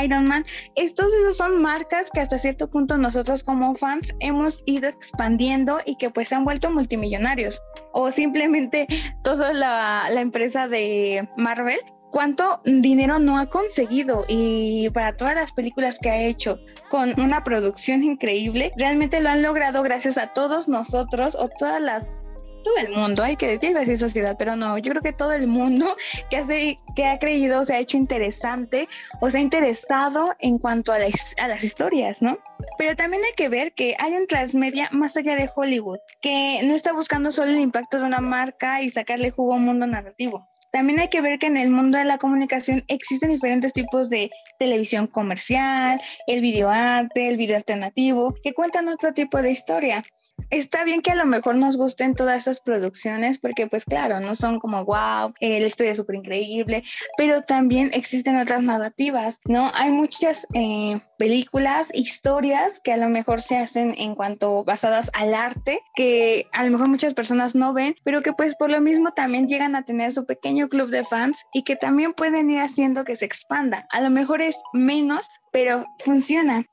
Iron 0.04 0.26
Man. 0.26 0.44
Estos 0.76 1.12
son 1.38 1.62
marcas 1.62 2.10
que 2.12 2.20
hasta 2.20 2.38
cierto 2.38 2.70
punto 2.70 2.98
nosotros 2.98 3.44
como 3.44 3.76
fans 3.76 4.14
hemos 4.20 4.64
ido 4.66 4.90
expandiendo 4.90 5.80
y 5.86 5.96
que 5.96 6.10
pues 6.10 6.30
se 6.30 6.36
han 6.36 6.44
vuelto 6.44 6.72
multimillonarios. 6.72 7.62
O 7.94 8.12
simplemente 8.12 8.88
toda 9.24 9.54
la 9.54 10.22
empresa 10.22 10.68
de 10.68 11.30
Marvel 11.38 11.80
cuánto 12.12 12.62
dinero 12.66 13.20
no 13.20 13.40
ha 13.40 13.50
conseguido 13.50 14.26
y 14.28 14.90
para 14.92 15.18
todas 15.18 15.34
las 15.34 15.54
películas 15.54 15.98
que 16.00 16.10
ha 16.10 16.22
hecho 16.22 16.60
con 16.90 17.20
una 17.20 17.44
producción 17.44 18.04
increíble, 18.04 18.72
realmente 18.78 19.22
lo 19.22 19.30
han 19.30 19.42
logrado 19.42 19.82
gracias 19.82 20.18
a 20.18 20.28
todos 20.28 20.68
nosotros 20.68 21.36
o 21.40 21.50
todas 21.50 21.82
las 21.82 22.22
todo 22.64 22.78
el 22.78 22.92
mundo, 22.92 23.24
hay 23.24 23.36
que 23.38 23.58
decir 23.58 23.98
sociedad, 23.98 24.36
pero 24.38 24.56
no, 24.56 24.78
yo 24.78 24.92
creo 24.92 25.02
que 25.02 25.14
todo 25.14 25.32
el 25.34 25.48
mundo 25.48 25.96
que, 26.30 26.38
hace, 26.38 26.80
que 26.96 27.06
ha 27.06 27.20
creído, 27.20 27.66
se 27.66 27.74
ha 27.74 27.80
hecho 27.80 27.98
interesante 27.98 28.88
o 29.20 29.30
se 29.30 29.40
ha 29.40 29.42
interesado 29.42 30.36
en 30.40 30.58
cuanto 30.60 30.92
a, 30.94 30.98
a 30.98 31.48
las 31.48 31.64
historias, 31.64 32.22
¿no? 32.22 32.38
Pero 32.78 32.96
también 32.96 33.24
hay 33.24 33.34
que 33.34 33.50
ver 33.50 33.74
que 33.74 33.96
hay 34.00 34.14
un 34.14 34.28
transmedia 34.28 34.90
más 34.92 35.18
allá 35.18 35.36
de 35.36 35.50
Hollywood, 35.54 36.00
que 36.22 36.62
no 36.64 36.76
está 36.76 36.94
buscando 36.94 37.32
solo 37.32 37.52
el 37.52 37.60
impacto 37.60 37.98
de 37.98 38.06
una 38.06 38.22
marca 38.22 38.82
y 38.82 38.90
sacarle 38.90 39.32
jugo 39.32 39.54
a 39.54 39.58
un 39.58 39.66
mundo 39.66 39.88
narrativo. 39.88 40.51
También 40.72 41.00
hay 41.00 41.10
que 41.10 41.22
ver 41.22 41.38
que 41.38 41.48
en 41.48 41.58
el 41.58 41.70
mundo 41.70 41.98
de 41.98 42.06
la 42.06 42.18
comunicación 42.18 42.84
existen 42.88 43.30
diferentes 43.30 43.74
tipos 43.74 44.10
de 44.10 44.32
televisión 44.58 45.08
comercial, 45.08 46.00
el 46.28 46.40
videoarte, 46.40 47.28
el 47.28 47.38
video 47.38 47.58
alternativo, 47.58 48.34
que 48.42 48.54
cuentan 48.54 48.88
otro 48.88 49.14
tipo 49.14 49.42
de 49.42 49.52
historia 49.52 50.04
está 50.50 50.84
bien 50.84 51.02
que 51.02 51.12
a 51.12 51.16
lo 51.16 51.26
mejor 51.26 51.56
nos 51.56 51.78
gusten 51.78 52.16
todas 52.16 52.38
estas 52.38 52.60
producciones 52.60 53.40
porque 53.40 53.68
pues 53.68 53.86
claro, 53.86 54.20
no 54.20 54.36
son 54.36 54.60
como 54.60 54.86
wow, 54.86 55.34
la 55.40 55.66
historia 55.66 55.92
es 55.92 55.98
súper 55.98 56.16
increíble, 56.16 56.84
pero 57.18 57.42
también 57.42 57.92
existen 57.94 58.38
otras 58.38 58.64
narrativas, 58.64 59.40
¿no? 59.46 59.72
Hay 59.74 59.92
muchas 59.92 60.48
eh, 60.54 61.02
películas, 61.18 61.90
historias 61.94 62.80
que 62.84 62.94
a 62.94 62.98
lo 62.98 63.10
mejor 63.10 63.42
se 63.42 63.58
hacen 63.58 63.96
en 63.98 64.16
cuanto 64.16 64.64
basadas 64.64 65.12
al 65.14 65.34
arte, 65.34 65.80
que 65.96 66.48
a 66.52 66.64
lo 66.64 66.72
mejor 66.72 66.88
muchas 66.88 67.14
personas 67.14 67.56
no 67.56 67.74
ven, 67.74 67.96
pero 68.04 68.22
que 68.22 68.34
pues 68.34 68.56
por 68.56 68.70
lo 68.70 68.82
mismo 68.82 69.12
también 69.12 69.48
llegan 69.48 69.76
a 69.76 69.86
tener 69.86 70.14
su 70.14 70.26
pequeño 70.26 70.70
club 70.70 70.90
de 70.90 71.06
fans 71.06 71.38
y 71.54 71.64
que 71.64 71.76
también 71.76 72.14
pueden 72.14 72.50
ir 72.50 72.60
haciendo 72.60 73.04
que 73.04 73.16
se 73.16 73.26
expanda. 73.26 73.86
A 73.92 74.02
lo 74.02 74.10
mejor 74.10 74.42
es 74.42 74.58
menos, 74.74 75.28
pero 75.52 75.86
funciona. 76.04 76.66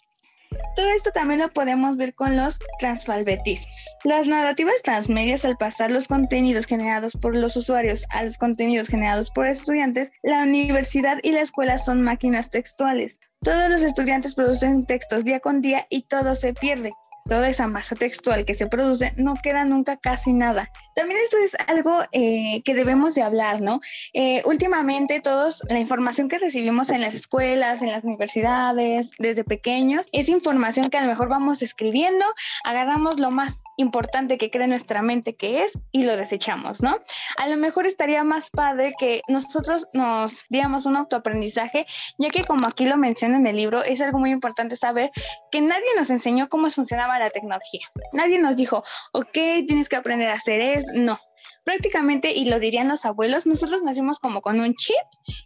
Todo 0.76 0.88
esto 0.96 1.10
también 1.10 1.40
lo 1.40 1.52
podemos 1.52 1.96
ver 1.96 2.14
con 2.14 2.36
los 2.36 2.58
transfalbetismos. 2.78 3.94
Las 4.04 4.26
narrativas 4.26 4.82
transmedias 4.82 5.44
al 5.44 5.56
pasar 5.56 5.90
los 5.90 6.08
contenidos 6.08 6.66
generados 6.66 7.12
por 7.12 7.34
los 7.34 7.56
usuarios 7.56 8.04
a 8.10 8.24
los 8.24 8.38
contenidos 8.38 8.88
generados 8.88 9.30
por 9.30 9.46
estudiantes, 9.46 10.12
la 10.22 10.42
universidad 10.42 11.18
y 11.22 11.32
la 11.32 11.40
escuela 11.40 11.78
son 11.78 12.02
máquinas 12.02 12.50
textuales. 12.50 13.18
Todos 13.40 13.70
los 13.70 13.82
estudiantes 13.82 14.34
producen 14.34 14.86
textos 14.86 15.24
día 15.24 15.40
con 15.40 15.60
día 15.60 15.86
y 15.90 16.02
todo 16.02 16.34
se 16.34 16.54
pierde 16.54 16.92
toda 17.28 17.48
esa 17.48 17.66
masa 17.66 17.94
textual 17.94 18.44
que 18.44 18.54
se 18.54 18.66
produce, 18.66 19.12
no 19.16 19.34
queda 19.42 19.64
nunca 19.64 19.96
casi 19.96 20.32
nada. 20.32 20.70
También 20.94 21.20
esto 21.22 21.36
es 21.38 21.56
algo 21.68 22.02
eh, 22.12 22.62
que 22.64 22.74
debemos 22.74 23.14
de 23.14 23.22
hablar, 23.22 23.60
¿no? 23.60 23.80
Eh, 24.14 24.42
últimamente 24.44 25.20
todos, 25.20 25.62
la 25.68 25.78
información 25.78 26.28
que 26.28 26.38
recibimos 26.38 26.90
en 26.90 27.00
las 27.00 27.14
escuelas, 27.14 27.82
en 27.82 27.92
las 27.92 28.04
universidades, 28.04 29.10
desde 29.18 29.44
pequeños, 29.44 30.06
es 30.12 30.28
información 30.28 30.90
que 30.90 30.98
a 30.98 31.02
lo 31.02 31.08
mejor 31.08 31.28
vamos 31.28 31.62
escribiendo, 31.62 32.24
agarramos 32.64 33.20
lo 33.20 33.30
más 33.30 33.62
importante 33.76 34.38
que 34.38 34.50
cree 34.50 34.66
nuestra 34.66 35.02
mente 35.02 35.36
que 35.36 35.62
es 35.62 35.72
y 35.92 36.04
lo 36.04 36.16
desechamos, 36.16 36.82
¿no? 36.82 36.98
A 37.36 37.48
lo 37.48 37.56
mejor 37.56 37.86
estaría 37.86 38.24
más 38.24 38.50
padre 38.50 38.94
que 38.98 39.22
nosotros 39.28 39.86
nos 39.92 40.44
diéramos 40.48 40.86
un 40.86 40.96
autoaprendizaje, 40.96 41.86
ya 42.18 42.30
que 42.30 42.44
como 42.44 42.66
aquí 42.66 42.86
lo 42.86 42.96
menciona 42.96 43.36
en 43.36 43.46
el 43.46 43.56
libro, 43.56 43.84
es 43.84 44.00
algo 44.00 44.18
muy 44.18 44.30
importante 44.30 44.76
saber 44.76 45.10
que 45.50 45.60
nadie 45.60 45.86
nos 45.96 46.10
enseñó 46.10 46.48
cómo 46.48 46.68
funcionaba 46.70 47.17
la 47.18 47.30
tecnología. 47.30 47.86
Nadie 48.12 48.38
nos 48.38 48.56
dijo, 48.56 48.84
ok, 49.12 49.32
tienes 49.66 49.88
que 49.88 49.96
aprender 49.96 50.28
a 50.28 50.34
hacer 50.34 50.60
esto. 50.60 50.92
No, 50.94 51.18
prácticamente, 51.64 52.32
y 52.32 52.46
lo 52.46 52.60
dirían 52.60 52.88
los 52.88 53.04
abuelos, 53.04 53.46
nosotros 53.46 53.82
nacimos 53.82 54.18
como 54.18 54.40
con 54.40 54.58
un 54.58 54.74
chip 54.74 54.96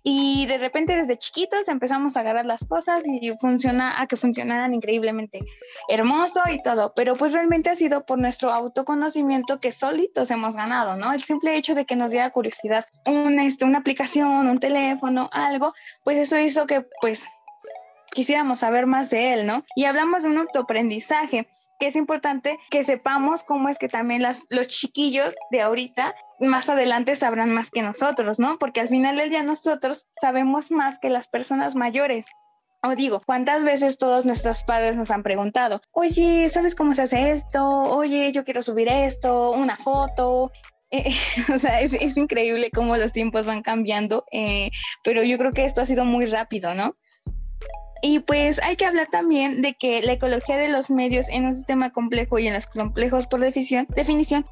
y 0.03 0.47
de 0.47 0.59
repente 0.59 0.95
desde 0.95 1.19
chiquitos 1.19 1.67
empezamos 1.67 2.17
a 2.17 2.21
agarrar 2.21 2.47
las 2.47 2.65
cosas 2.65 3.03
y 3.05 3.33
funciona 3.41 4.01
a 4.01 4.07
que 4.07 4.17
funcionaran 4.17 4.73
increíblemente 4.73 5.41
hermoso 5.89 6.41
y 6.51 6.63
todo, 6.63 6.93
pero 6.95 7.17
pues 7.17 7.33
realmente 7.33 7.71
ha 7.71 7.77
sido 7.77 8.07
por 8.07 8.21
nuestro 8.21 8.53
autoconocimiento 8.53 9.61
que 9.61 9.73
solitos 9.73 10.31
hemos 10.31 10.55
ganado, 10.55 10.97
¿no? 10.97 11.13
El 11.13 11.23
simple 11.23 11.57
hecho 11.57 11.75
de 11.75 11.87
que 11.87 11.97
nos 11.97 12.13
diera 12.13 12.31
curiosidad 12.31 12.87
una, 13.07 13.45
este, 13.45 13.65
una 13.65 13.79
aplicación, 13.79 14.47
un 14.47 14.61
teléfono, 14.61 15.29
algo, 15.33 15.75
pues 16.05 16.19
eso 16.19 16.39
hizo 16.39 16.67
que 16.67 16.87
pues 17.01 17.25
quisiéramos 18.13 18.61
saber 18.61 18.87
más 18.87 19.11
de 19.11 19.33
él, 19.33 19.47
¿no? 19.47 19.65
Y 19.75 19.85
hablamos 19.85 20.23
de 20.23 20.29
un 20.29 20.39
autoaprendizaje, 20.39 21.49
que 21.83 21.89
es 21.89 21.97
importante 21.97 22.61
que 22.71 22.85
sepamos 22.85 23.43
cómo 23.43 23.69
es 23.69 23.77
que 23.77 23.89
también 23.89 24.23
las, 24.23 24.47
los 24.51 24.69
chiquillos 24.69 25.35
de 25.51 25.63
ahorita 25.63 26.15
más 26.39 26.69
adelante 26.69 27.17
sabrán 27.17 27.53
más 27.53 27.73
que 27.73 27.83
nosotros, 27.83 28.39
¿no? 28.39 28.57
Porque 28.61 28.81
al 28.81 28.89
final 28.89 29.17
del 29.17 29.31
día 29.31 29.43
nosotros 29.43 30.07
sabemos 30.21 30.71
más 30.71 31.01
que 31.01 31.11
las 31.11 31.27
personas 31.27 31.75
mayores. 31.75 32.29
O 32.85 32.95
digo, 32.95 33.21
¿cuántas 33.27 33.65
veces 33.65 33.99
todos 33.99 34.25
nuestros 34.25 34.63
padres 34.63 34.95
nos 34.95 35.11
han 35.11 35.25
preguntado, 35.25 35.81
oye, 35.91 36.49
¿sabes 36.51 36.77
cómo 36.77 36.95
se 36.95 37.03
hace 37.03 37.33
esto? 37.33 37.67
Oye, 37.67 38.31
yo 38.31 38.45
quiero 38.45 38.63
subir 38.63 38.89
esto, 38.89 39.51
una 39.51 39.77
foto. 39.77 40.53
Eh, 40.93 41.13
o 41.53 41.59
sea, 41.59 41.81
es, 41.81 41.95
es, 41.95 42.17
increíble 42.17 42.71
cómo 42.73 42.97
los 42.97 43.13
tiempos 43.13 43.45
van 43.45 43.63
cambiando, 43.63 44.25
eh, 44.31 44.71
pero 45.03 45.25
yo 45.25 45.37
creo 45.37 45.51
que 45.51 45.65
esto 45.65 45.81
ha 45.81 45.87
sido 45.87 46.05
muy 46.05 46.27
rápido, 46.27 46.75
¿no? 46.75 46.95
Y 48.05 48.19
pues 48.19 48.61
hay 48.65 48.75
que 48.75 48.85
hablar 48.85 49.07
también 49.13 49.63
de 49.63 49.75
que 49.75 50.03
la 50.03 50.15
ecología 50.15 50.57
de 50.57 50.69
los 50.69 50.91
medios 50.91 51.29
en 51.29 51.47
un 51.47 51.55
sistema 51.55 51.91
complejo 51.91 52.41
y 52.41 52.49
en 52.49 52.55
los 52.55 52.67
complejos 52.67 53.29
por 53.29 53.39
definición, 53.39 53.87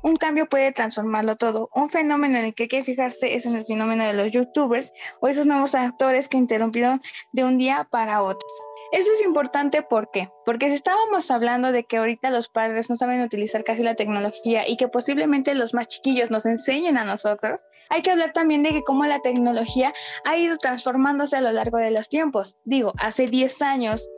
un 0.03 0.17
cambio 0.17 0.49
puede 0.49 0.71
transformarlo 0.71 1.35
todo. 1.35 1.69
Un 1.75 1.91
fenómeno 1.91 2.39
en 2.39 2.45
el 2.45 2.55
que 2.55 2.65
hay 2.65 2.69
que 2.69 2.85
fijarse 2.85 3.35
es 3.35 3.47
en 3.47 3.57
el 3.57 3.67
fenómeno 3.67 4.05
de 4.05 4.13
los 4.13 4.31
youtubers 4.31 4.93
o 5.21 5.27
esos 5.27 5.47
nuevos 5.47 5.75
actores 5.75 6.29
que 6.29 6.37
interrumpieron 6.37 7.03
de 7.33 7.43
un 7.43 7.59
día 7.59 7.89
para 7.91 8.23
otro. 8.23 8.47
Eso 8.93 9.13
es 9.13 9.23
importante, 9.23 9.83
¿por? 9.83 10.33
Porque 10.45 10.69
si 10.69 10.75
estábamos 10.75 11.31
hablando 11.31 11.71
de 11.71 11.85
que 11.85 11.99
ahorita 11.99 12.31
los 12.31 12.49
padres 12.49 12.91
no 12.91 12.97
saben 12.97 13.23
utilizar 13.23 13.63
casi 13.63 13.85
la 13.85 13.95
tecnología 13.95 14.69
y 14.69 14.77
que 14.77 14.89
posiblemente 14.89 15.55
los 15.55 15.75
más 15.75 15.87
chiquillos 15.87 16.33
nos 16.33 16.45
enseñen 16.45 16.97
a 16.97 17.05
nosotros, 17.05 17.65
hay 17.89 18.03
que 18.03 18.11
hablar 18.11 18.33
también 18.33 18.65
de 18.65 18.71
que 18.71 18.83
cómo 18.83 19.05
la 19.05 19.21
tecnología 19.21 19.95
ha 20.25 20.37
ido 20.37 20.57
transformándose 20.57 21.37
a 21.37 21.41
lo 21.41 21.53
largo 21.53 21.79
de 21.79 21.93
los 21.93 22.09
tiempos. 22.09 22.57
Digo, 22.65 22.93
hace 22.99 23.29
10 23.29 23.63
años 23.63 24.09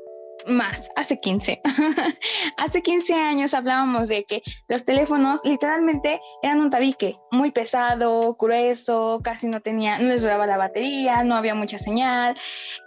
más, 0.47 0.91
hace 0.97 1.19
15. 1.19 1.61
hace 2.57 2.83
15 2.83 3.15
años 3.15 3.55
hablábamos 3.55 4.09
de 4.09 4.25
que 4.25 4.43
los 4.69 4.85
teléfonos 4.85 5.41
literalmente 5.45 6.21
eran 6.43 6.61
un 6.61 6.71
tabique 6.71 7.19
muy 7.31 7.51
pesado, 7.51 8.35
grueso, 8.35 9.21
casi 9.23 9.47
no 9.47 9.61
tenía, 9.61 9.99
no 9.99 10.09
les 10.09 10.23
duraba 10.23 10.47
la 10.47 10.57
batería, 10.57 11.25
no 11.25 11.37
había 11.37 11.55
mucha 11.55 11.79
señal. 11.79 12.37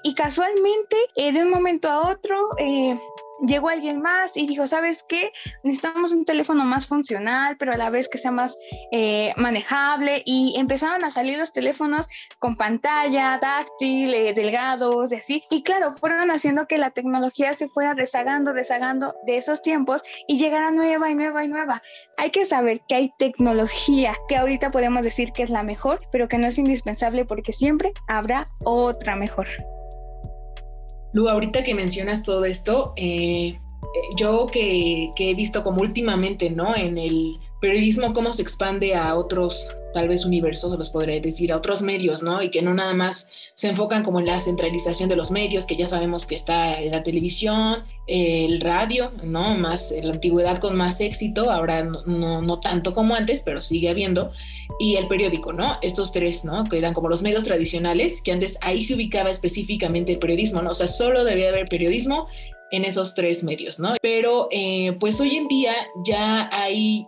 Y 0.03 0.13
casualmente, 0.15 0.97
eh, 1.15 1.31
de 1.31 1.43
un 1.43 1.49
momento 1.49 1.89
a 1.89 2.09
otro, 2.09 2.49
eh, 2.57 2.99
llegó 3.41 3.69
alguien 3.69 4.01
más 4.01 4.35
y 4.35 4.47
dijo, 4.47 4.67
¿sabes 4.67 5.03
qué? 5.07 5.31
Necesitamos 5.63 6.11
un 6.11 6.25
teléfono 6.25 6.63
más 6.65 6.87
funcional, 6.87 7.57
pero 7.57 7.73
a 7.73 7.77
la 7.77 7.89
vez 7.89 8.07
que 8.07 8.17
sea 8.17 8.31
más 8.31 8.57
eh, 8.91 9.33
manejable. 9.37 10.21
Y 10.25 10.55
empezaron 10.57 11.03
a 11.03 11.11
salir 11.11 11.37
los 11.37 11.51
teléfonos 11.51 12.07
con 12.39 12.55
pantalla 12.55 13.39
táctil, 13.39 14.13
eh, 14.13 14.33
delgados, 14.33 15.11
y 15.11 15.15
así. 15.15 15.43
Y 15.49 15.63
claro, 15.63 15.91
fueron 15.91 16.31
haciendo 16.31 16.67
que 16.67 16.77
la 16.77 16.91
tecnología 16.91 17.53
se 17.53 17.69
fuera 17.69 17.93
desagando, 17.93 18.53
desagando 18.53 19.15
de 19.25 19.37
esos 19.37 19.61
tiempos 19.61 20.01
y 20.27 20.37
llegara 20.37 20.71
nueva 20.71 21.09
y 21.09 21.15
nueva 21.15 21.43
y 21.43 21.47
nueva. 21.47 21.81
Hay 22.17 22.29
que 22.29 22.45
saber 22.45 22.81
que 22.87 22.95
hay 22.95 23.13
tecnología 23.17 24.15
que 24.27 24.37
ahorita 24.37 24.71
podemos 24.71 25.03
decir 25.03 25.31
que 25.31 25.43
es 25.43 25.49
la 25.49 25.63
mejor, 25.63 25.99
pero 26.11 26.27
que 26.27 26.37
no 26.37 26.47
es 26.47 26.57
indispensable 26.57 27.25
porque 27.25 27.53
siempre 27.53 27.93
habrá 28.07 28.49
otra 28.63 29.15
mejor. 29.15 29.47
Lu, 31.15 31.29
ahorita 31.29 31.63
que 31.63 31.73
mencionas 31.73 32.23
todo 32.23 32.43
esto, 32.43 32.91
eh, 32.97 33.47
eh, 33.47 33.57
yo 34.17 34.47
que, 34.47 35.11
que, 35.15 35.29
he 35.29 35.33
visto 35.33 35.63
como 35.63 35.79
últimamente, 35.79 36.49
¿no? 36.49 36.75
En 36.75 36.97
el 36.97 37.39
periodismo, 37.61 38.13
cómo 38.13 38.33
se 38.33 38.41
expande 38.41 38.95
a 38.95 39.15
otros 39.15 39.73
tal 39.95 40.09
vez 40.09 40.25
universos, 40.25 40.77
los 40.77 40.89
podría 40.89 41.21
decir, 41.21 41.53
a 41.53 41.55
otros 41.55 41.81
medios, 41.81 42.21
¿no? 42.21 42.43
Y 42.43 42.49
que 42.49 42.61
no 42.61 42.73
nada 42.73 42.93
más 42.93 43.29
se 43.53 43.69
enfocan 43.69 44.03
como 44.03 44.19
en 44.19 44.25
la 44.25 44.41
centralización 44.41 45.07
de 45.07 45.15
los 45.15 45.31
medios, 45.31 45.65
que 45.65 45.77
ya 45.77 45.87
sabemos 45.87 46.25
que 46.25 46.35
está 46.35 46.81
la 46.81 47.01
televisión, 47.01 47.81
el 48.05 48.59
radio, 48.59 49.13
¿no? 49.23 49.55
Más 49.55 49.93
en 49.93 50.07
la 50.07 50.13
antigüedad 50.15 50.59
con 50.59 50.75
más 50.75 50.99
éxito, 50.99 51.49
ahora 51.49 51.85
no, 51.85 52.41
no, 52.41 52.59
tanto 52.59 52.93
como 52.93 53.15
antes, 53.15 53.41
pero 53.41 53.61
sigue 53.61 53.89
habiendo, 53.89 54.33
y 54.81 54.97
el 54.97 55.07
periódico, 55.07 55.53
¿no? 55.53 55.77
Estos 55.81 56.11
tres, 56.11 56.43
¿no? 56.43 56.65
Que 56.65 56.77
eran 56.77 56.93
como 56.93 57.07
los 57.07 57.21
medios 57.21 57.45
tradicionales, 57.45 58.21
que 58.21 58.33
antes 58.33 58.57
ahí 58.59 58.83
se 58.83 58.95
ubicaba 58.95 59.29
específicamente 59.29 60.11
el 60.11 60.19
periodismo, 60.19 60.61
¿no? 60.61 60.71
O 60.71 60.73
sea, 60.73 60.87
solo 60.87 61.23
debía 61.23 61.47
haber 61.47 61.69
periodismo 61.69 62.27
en 62.71 62.83
esos 62.83 63.15
tres 63.15 63.45
medios, 63.45 63.79
¿no? 63.79 63.95
Pero 64.01 64.49
eh, 64.51 64.97
pues 64.99 65.21
hoy 65.21 65.37
en 65.37 65.47
día 65.47 65.73
ya 66.05 66.49
hay 66.51 67.07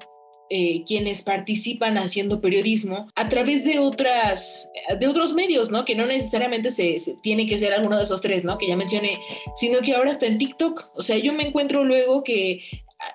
eh, 0.50 0.84
quienes 0.86 1.22
participan 1.22 1.98
haciendo 1.98 2.42
periodismo 2.42 3.10
a 3.16 3.30
través 3.30 3.64
de 3.64 3.80
otras 3.80 4.70
de 5.00 5.08
otros 5.08 5.34
medios, 5.34 5.72
¿no? 5.72 5.86
Que 5.86 5.96
no 5.96 6.06
necesariamente 6.06 6.72
se, 6.72 7.00
tiene 7.22 7.46
que 7.46 7.60
ser 7.60 7.74
alguno 7.74 7.98
de 7.98 8.04
esos 8.04 8.22
tres, 8.22 8.44
¿no? 8.44 8.58
Que 8.58 8.68
ya 8.68 8.76
mencioné, 8.76 9.20
sino 9.56 9.80
que 9.82 9.94
ahora 9.94 10.12
está 10.12 10.26
en 10.26 10.38
TikTok. 10.38 10.92
O 10.96 11.02
sea, 11.02 11.18
yo 11.18 11.34
me 11.34 11.48
encuentro 11.48 11.84
luego 11.84 12.24
que 12.24 12.62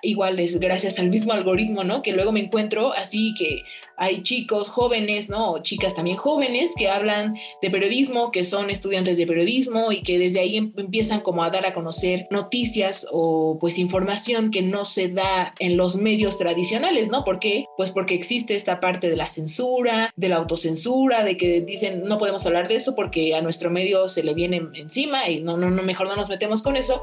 igual 0.01 0.39
es 0.39 0.59
gracias 0.59 0.99
al 0.99 1.09
mismo 1.09 1.33
algoritmo, 1.33 1.83
¿no? 1.83 2.01
Que 2.01 2.13
luego 2.13 2.31
me 2.31 2.39
encuentro 2.39 2.93
así 2.93 3.33
que 3.37 3.63
hay 3.97 4.23
chicos 4.23 4.69
jóvenes, 4.69 5.29
¿no? 5.29 5.51
O 5.51 5.59
chicas 5.59 5.95
también 5.95 6.17
jóvenes 6.17 6.73
que 6.77 6.89
hablan 6.89 7.35
de 7.61 7.69
periodismo, 7.69 8.31
que 8.31 8.43
son 8.43 8.69
estudiantes 8.69 9.17
de 9.17 9.27
periodismo 9.27 9.91
y 9.91 10.01
que 10.01 10.17
desde 10.17 10.39
ahí 10.39 10.57
em, 10.57 10.73
empiezan 10.77 11.21
como 11.21 11.43
a 11.43 11.49
dar 11.49 11.65
a 11.65 11.73
conocer 11.73 12.27
noticias 12.31 13.07
o 13.11 13.57
pues 13.59 13.77
información 13.77 14.51
que 14.51 14.61
no 14.61 14.85
se 14.85 15.09
da 15.09 15.53
en 15.59 15.77
los 15.77 15.95
medios 15.95 16.37
tradicionales, 16.37 17.09
¿no? 17.09 17.23
¿Por 17.23 17.39
qué? 17.39 17.65
Pues 17.77 17.91
porque 17.91 18.15
existe 18.15 18.55
esta 18.55 18.79
parte 18.79 19.09
de 19.09 19.15
la 19.15 19.27
censura, 19.27 20.11
de 20.15 20.29
la 20.29 20.37
autocensura, 20.37 21.23
de 21.23 21.37
que 21.37 21.61
dicen 21.61 22.03
no 22.05 22.17
podemos 22.17 22.45
hablar 22.45 22.67
de 22.67 22.75
eso 22.75 22.95
porque 22.95 23.35
a 23.35 23.41
nuestro 23.41 23.69
medio 23.69 24.09
se 24.09 24.23
le 24.23 24.33
viene 24.33 24.61
encima 24.73 25.29
y 25.29 25.39
no, 25.39 25.57
no, 25.57 25.69
no, 25.69 25.83
mejor 25.83 26.07
no 26.07 26.15
nos 26.15 26.29
metemos 26.29 26.61
con 26.61 26.75
eso. 26.75 27.01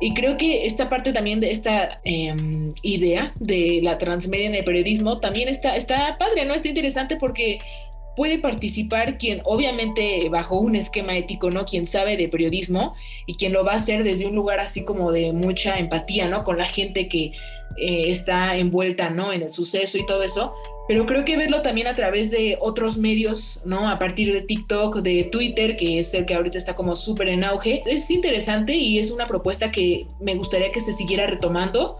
Y 0.00 0.14
creo 0.14 0.36
que 0.36 0.66
esta 0.66 0.88
parte 0.88 1.12
también 1.12 1.40
de 1.40 1.52
esta 1.52 2.00
em, 2.04 2.72
idea 2.82 3.32
de 3.38 3.80
la 3.82 3.98
transmedia 3.98 4.46
en 4.46 4.54
el 4.54 4.64
periodismo 4.64 5.20
también 5.20 5.48
está, 5.48 5.76
está 5.76 6.16
padre, 6.18 6.46
¿no? 6.46 6.54
Está 6.54 6.68
interesante 6.68 7.16
porque 7.16 7.60
puede 8.16 8.38
participar 8.38 9.18
quien 9.18 9.40
obviamente 9.44 10.28
bajo 10.30 10.58
un 10.58 10.74
esquema 10.74 11.16
ético, 11.16 11.50
¿no? 11.50 11.64
Quien 11.64 11.86
sabe 11.86 12.16
de 12.16 12.28
periodismo 12.28 12.94
y 13.26 13.34
quien 13.34 13.52
lo 13.52 13.64
va 13.64 13.72
a 13.72 13.76
hacer 13.76 14.02
desde 14.02 14.26
un 14.26 14.34
lugar 14.34 14.58
así 14.58 14.84
como 14.84 15.12
de 15.12 15.32
mucha 15.32 15.78
empatía, 15.78 16.28
¿no? 16.28 16.44
Con 16.44 16.58
la 16.58 16.66
gente 16.66 17.08
que 17.08 17.32
eh, 17.76 18.10
está 18.10 18.56
envuelta, 18.56 19.10
¿no? 19.10 19.32
En 19.32 19.42
el 19.42 19.52
suceso 19.52 19.98
y 19.98 20.06
todo 20.06 20.22
eso 20.22 20.54
pero 20.90 21.06
creo 21.06 21.24
que 21.24 21.36
verlo 21.36 21.62
también 21.62 21.86
a 21.86 21.94
través 21.94 22.32
de 22.32 22.58
otros 22.58 22.98
medios, 22.98 23.62
¿no? 23.64 23.88
A 23.88 24.00
partir 24.00 24.32
de 24.32 24.40
TikTok, 24.40 25.02
de 25.02 25.22
Twitter, 25.30 25.76
que 25.76 26.00
es 26.00 26.12
el 26.14 26.26
que 26.26 26.34
ahorita 26.34 26.58
está 26.58 26.74
como 26.74 26.96
súper 26.96 27.28
en 27.28 27.44
auge, 27.44 27.80
es 27.86 28.10
interesante 28.10 28.74
y 28.74 28.98
es 28.98 29.12
una 29.12 29.28
propuesta 29.28 29.70
que 29.70 30.08
me 30.20 30.34
gustaría 30.34 30.72
que 30.72 30.80
se 30.80 30.92
siguiera 30.92 31.28
retomando. 31.28 31.96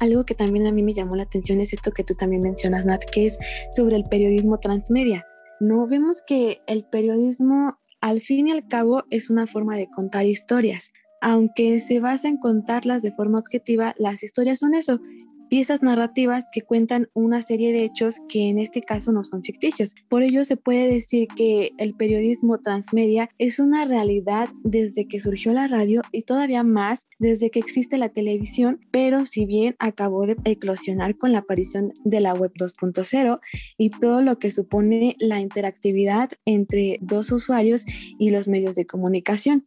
Algo 0.00 0.24
que 0.24 0.34
también 0.34 0.66
a 0.66 0.72
mí 0.72 0.82
me 0.82 0.94
llamó 0.94 1.14
la 1.14 1.24
atención 1.24 1.60
es 1.60 1.74
esto 1.74 1.90
que 1.92 2.04
tú 2.04 2.14
también 2.14 2.40
mencionas, 2.40 2.86
Nat, 2.86 3.04
que 3.04 3.26
es 3.26 3.38
sobre 3.76 3.96
el 3.96 4.04
periodismo 4.04 4.58
transmedia. 4.60 5.26
No 5.60 5.86
vemos 5.86 6.22
que 6.26 6.62
el 6.68 6.86
periodismo, 6.86 7.76
al 8.00 8.22
fin 8.22 8.48
y 8.48 8.52
al 8.52 8.66
cabo, 8.66 9.04
es 9.10 9.28
una 9.28 9.46
forma 9.46 9.76
de 9.76 9.90
contar 9.90 10.24
historias. 10.24 10.90
Aunque 11.20 11.80
se 11.80 12.00
basa 12.00 12.28
en 12.28 12.38
contarlas 12.38 13.02
de 13.02 13.12
forma 13.12 13.40
objetiva, 13.40 13.94
las 13.98 14.22
historias 14.22 14.60
son 14.60 14.72
eso, 14.72 15.00
piezas 15.48 15.82
narrativas 15.82 16.44
que 16.52 16.62
cuentan 16.62 17.08
una 17.14 17.42
serie 17.42 17.72
de 17.72 17.84
hechos 17.84 18.16
que 18.28 18.48
en 18.48 18.58
este 18.58 18.82
caso 18.82 19.12
no 19.12 19.24
son 19.24 19.42
ficticios. 19.42 19.94
Por 20.08 20.22
ello 20.22 20.44
se 20.44 20.56
puede 20.56 20.92
decir 20.92 21.28
que 21.28 21.72
el 21.78 21.94
periodismo 21.94 22.58
transmedia 22.58 23.30
es 23.38 23.58
una 23.58 23.84
realidad 23.84 24.48
desde 24.62 25.06
que 25.06 25.20
surgió 25.20 25.52
la 25.52 25.68
radio 25.68 26.02
y 26.12 26.22
todavía 26.22 26.62
más 26.62 27.06
desde 27.18 27.50
que 27.50 27.58
existe 27.58 27.98
la 27.98 28.10
televisión, 28.10 28.80
pero 28.90 29.26
si 29.26 29.46
bien 29.46 29.76
acabó 29.78 30.26
de 30.26 30.36
eclosionar 30.44 31.16
con 31.16 31.32
la 31.32 31.38
aparición 31.38 31.92
de 32.04 32.20
la 32.20 32.34
web 32.34 32.52
2.0 32.58 33.40
y 33.76 33.90
todo 33.90 34.22
lo 34.22 34.38
que 34.38 34.50
supone 34.50 35.16
la 35.18 35.40
interactividad 35.40 36.28
entre 36.44 36.98
dos 37.00 37.32
usuarios 37.32 37.84
y 38.18 38.30
los 38.30 38.48
medios 38.48 38.74
de 38.74 38.86
comunicación. 38.86 39.66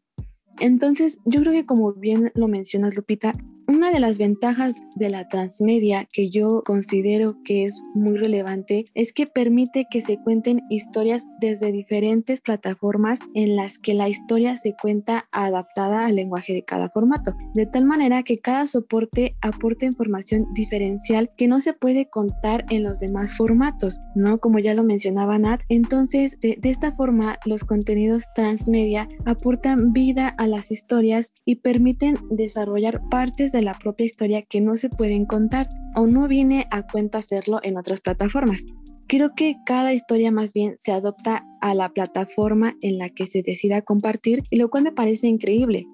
Entonces, 0.60 1.20
yo 1.26 1.42
creo 1.42 1.54
que 1.54 1.66
como 1.66 1.94
bien 1.94 2.32
lo 2.36 2.48
mencionas, 2.48 2.96
Lupita, 2.96 3.34
una 3.72 3.92
de 3.92 4.02
las 4.02 4.18
ventajas 4.18 4.82
de 4.96 5.10
la 5.10 5.30
transmedia 5.30 6.08
que 6.12 6.30
yo 6.30 6.62
considero 6.66 7.38
que 7.46 7.66
es 7.66 7.82
muy 7.94 8.18
relevante 8.18 8.86
es 8.96 9.14
que 9.14 9.28
permite 9.28 9.86
que 9.90 10.02
se 10.02 10.18
cuenten 10.18 10.62
historias 10.70 11.26
desde 11.40 11.72
diferentes 11.72 12.42
plataformas 12.42 13.22
en 13.34 13.56
las 13.56 13.80
que 13.80 13.94
la 13.94 14.10
historia 14.10 14.58
se 14.58 14.76
cuenta 14.80 15.28
adaptada 15.32 16.06
al 16.06 16.16
lenguaje 16.16 16.54
de 16.54 16.66
cada 16.66 16.90
formato, 16.90 17.34
de 17.54 17.66
tal 17.66 17.86
manera 17.86 18.24
que 18.24 18.40
cada 18.40 18.68
soporte 18.68 19.38
aporta 19.42 19.86
información 19.86 20.46
diferencial 20.54 21.32
que 21.38 21.48
no 21.48 21.62
se 21.62 21.74
puede 21.74 22.10
contar 22.10 22.66
en 22.70 22.84
los 22.84 23.00
demás 23.00 23.38
formatos, 23.38 24.02
¿no? 24.16 24.40
Como 24.40 24.60
ya 24.60 24.74
lo 24.74 24.84
mencionaba 24.84 25.40
Nat, 25.40 25.62
entonces 25.70 26.38
de, 26.42 26.58
de 26.60 26.70
esta 26.70 26.92
forma 26.94 27.40
los 27.46 27.64
contenidos 27.64 28.26
transmedia 28.36 29.08
aportan 29.26 29.94
vida 29.94 30.28
a 30.28 30.48
las 30.48 30.72
historias 30.72 31.34
y 31.46 31.56
permiten 31.56 32.16
desarrollar 32.32 33.02
partes 33.10 33.54
de 33.54 33.61
la 33.62 33.74
propia 33.74 34.05
historia 34.05 34.41
que 34.41 34.62
no 34.62 34.78
se 34.78 34.89
pueden 34.89 35.26
contar 35.26 35.68
o 35.95 36.07
no 36.07 36.28
viene 36.28 36.68
a 36.72 36.86
cuento 36.88 37.18
hacerlo 37.18 37.59
en 37.64 37.78
otras 37.78 38.01
plataformas. 38.01 38.66
Creo 39.07 39.36
que 39.36 39.57
cada 39.66 39.93
historia 39.93 40.32
más 40.32 40.53
bien 40.53 40.76
se 40.78 40.91
adopta 40.91 41.45
a 41.59 41.74
la 41.76 41.89
plataforma 41.89 42.76
en 42.82 42.97
la 42.97 43.09
que 43.09 43.26
se 43.26 43.43
decida 43.43 43.82
compartir 43.82 44.43
y 44.49 44.55
lo 44.55 44.70
cual 44.70 44.84
me 44.84 44.91
parece 44.91 45.28
increíble. 45.28 45.86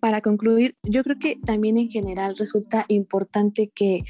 Para 0.00 0.22
concluir, 0.22 0.76
yo 0.82 1.04
creo 1.04 1.18
que 1.18 1.36
también 1.44 1.76
en 1.76 1.90
general 1.90 2.36
resulta 2.38 2.86
importante 2.88 3.70
que 3.74 4.00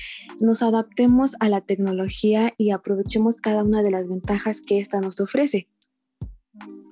nos 0.41 0.63
adaptemos 0.63 1.35
a 1.41 1.49
la 1.49 1.61
tecnología 1.63 2.55
y 2.57 2.71
aprovechemos 2.71 3.41
cada 3.41 3.65
una 3.65 3.83
de 3.83 3.91
las 3.91 4.09
ventajas 4.09 4.63
que 4.63 4.79
ésta 4.79 5.01
nos 5.01 5.21
ofrece. 5.21 5.67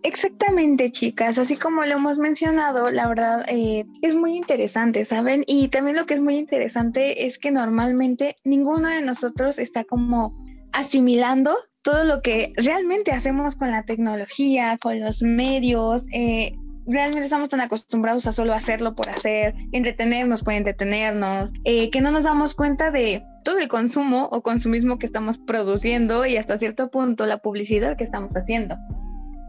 Exactamente, 0.03 0.91
chicas. 0.91 1.39
Así 1.39 1.57
como 1.57 1.85
lo 1.85 1.93
hemos 1.93 2.19
mencionado, 2.19 2.91
la 2.91 3.09
verdad 3.09 3.45
eh, 3.49 3.85
es 4.03 4.15
muy 4.15 4.37
interesante, 4.37 5.05
¿saben? 5.05 5.45
Y 5.47 5.69
también 5.69 5.97
lo 5.97 6.07
que 6.07 6.15
es 6.15 6.21
muy 6.21 6.37
interesante 6.37 7.27
es 7.27 7.39
que 7.39 7.51
normalmente 7.51 8.37
ninguno 8.45 8.89
de 8.89 9.03
nosotros 9.03 9.59
está 9.59 9.85
como 9.85 10.37
asimilando 10.73 11.57
todo 11.83 12.05
lo 12.05 12.23
que 12.23 12.53
realmente 12.57 13.13
hacemos 13.13 13.57
con 13.57 13.71
la 13.71 13.85
tecnología, 13.85 14.79
con 14.79 15.01
los 15.01 15.23
medios. 15.23 16.07
Eh, 16.13 16.55
realmente 16.87 17.25
estamos 17.25 17.49
tan 17.49 17.61
acostumbrados 17.61 18.27
a 18.27 18.33
solo 18.33 18.55
hacerlo 18.55 18.95
por 18.95 19.09
hacer, 19.09 19.55
entretenernos 19.73 20.43
por 20.43 20.55
entretenernos, 20.55 21.51
eh, 21.65 21.91
que 21.91 22.01
no 22.01 22.11
nos 22.11 22.25
damos 22.25 22.55
cuenta 22.55 22.91
de 22.91 23.25
todo 23.45 23.59
el 23.59 23.69
consumo 23.69 24.29
o 24.31 24.43
consumismo 24.43 24.99
que 24.99 25.07
estamos 25.07 25.39
produciendo 25.39 26.25
y 26.25 26.37
hasta 26.37 26.57
cierto 26.57 26.91
punto 26.91 27.27
la 27.27 27.39
publicidad 27.39 27.97
que 27.97 28.05
estamos 28.05 28.35
haciendo. 28.37 28.77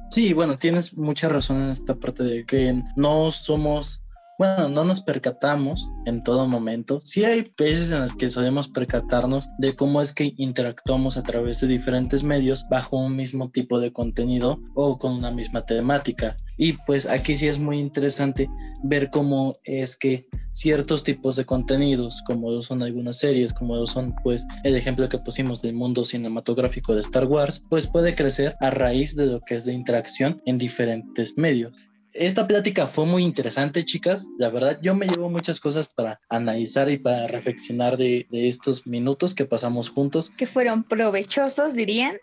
Sí, 0.10 0.34
bueno, 0.34 0.58
tienes 0.58 0.98
mucha 0.98 1.30
razón 1.30 1.62
en 1.62 1.70
esta 1.70 1.96
parte 1.96 2.24
de 2.24 2.46
que 2.46 2.82
no 2.96 3.30
somos 3.30 4.02
bueno, 4.40 4.70
no 4.70 4.86
nos 4.86 5.02
percatamos 5.02 5.92
en 6.06 6.24
todo 6.24 6.48
momento. 6.48 7.02
Sí 7.04 7.26
hay 7.26 7.52
veces 7.58 7.92
en 7.92 8.00
las 8.00 8.16
que 8.16 8.30
solemos 8.30 8.70
percatarnos 8.70 9.50
de 9.58 9.76
cómo 9.76 10.02
es 10.02 10.14
que 10.14 10.34
interactuamos 10.38 11.18
a 11.18 11.24
través 11.24 11.60
de 11.60 11.68
diferentes 11.68 12.24
medios 12.24 12.66
bajo 12.70 12.96
un 12.96 13.18
mismo 13.18 13.52
tipo 13.52 13.82
de 13.82 13.92
contenido 13.92 14.62
o 14.76 14.98
con 14.98 15.12
una 15.12 15.30
misma 15.30 15.66
temática. 15.66 16.38
Y 16.58 16.74
pues 16.88 17.06
aquí 17.06 17.36
sí 17.36 17.50
es 17.50 17.60
muy 17.60 17.80
interesante 17.80 18.50
ver 18.82 19.10
cómo 19.10 19.56
es 19.66 19.98
que 19.98 20.26
ciertos 20.54 21.04
tipos 21.04 21.36
de 21.36 21.46
contenidos, 21.46 22.24
como 22.26 22.62
son 22.62 22.82
algunas 22.82 23.20
series, 23.20 23.54
como 23.54 23.86
son 23.88 24.16
pues 24.24 24.48
el 24.64 24.76
ejemplo 24.76 25.10
que 25.10 25.20
pusimos 25.20 25.62
del 25.62 25.74
mundo 25.74 26.06
cinematográfico 26.06 26.96
de 26.96 27.02
Star 27.02 27.26
Wars, 27.26 27.62
pues 27.70 27.88
puede 27.88 28.16
crecer 28.16 28.56
a 28.62 28.70
raíz 28.70 29.18
de 29.18 29.26
lo 29.26 29.42
que 29.42 29.56
es 29.56 29.66
de 29.66 29.74
interacción 29.74 30.42
en 30.46 30.58
diferentes 30.58 31.38
medios 31.38 31.74
esta 32.14 32.48
plática 32.48 32.88
fue 32.88 33.06
muy 33.06 33.24
interesante, 33.24 33.86
chicas. 33.86 34.28
La 34.38 34.50
verdad, 34.50 34.80
yo 34.82 34.96
me 34.96 35.08
llevo 35.08 35.30
muchas 35.30 35.60
cosas 35.60 35.88
para 35.88 36.20
analizar 36.30 36.90
y 36.90 36.98
para 36.98 37.28
reflexionar 37.28 37.98
de, 37.98 38.28
estos 38.32 38.88
minutos 38.88 39.36
que 39.36 39.46
pasamos 39.46 39.90
juntos. 39.90 40.32
Que 40.38 40.48
fueron 40.48 40.84
provechosos, 40.84 41.76
dirían. 41.76 42.18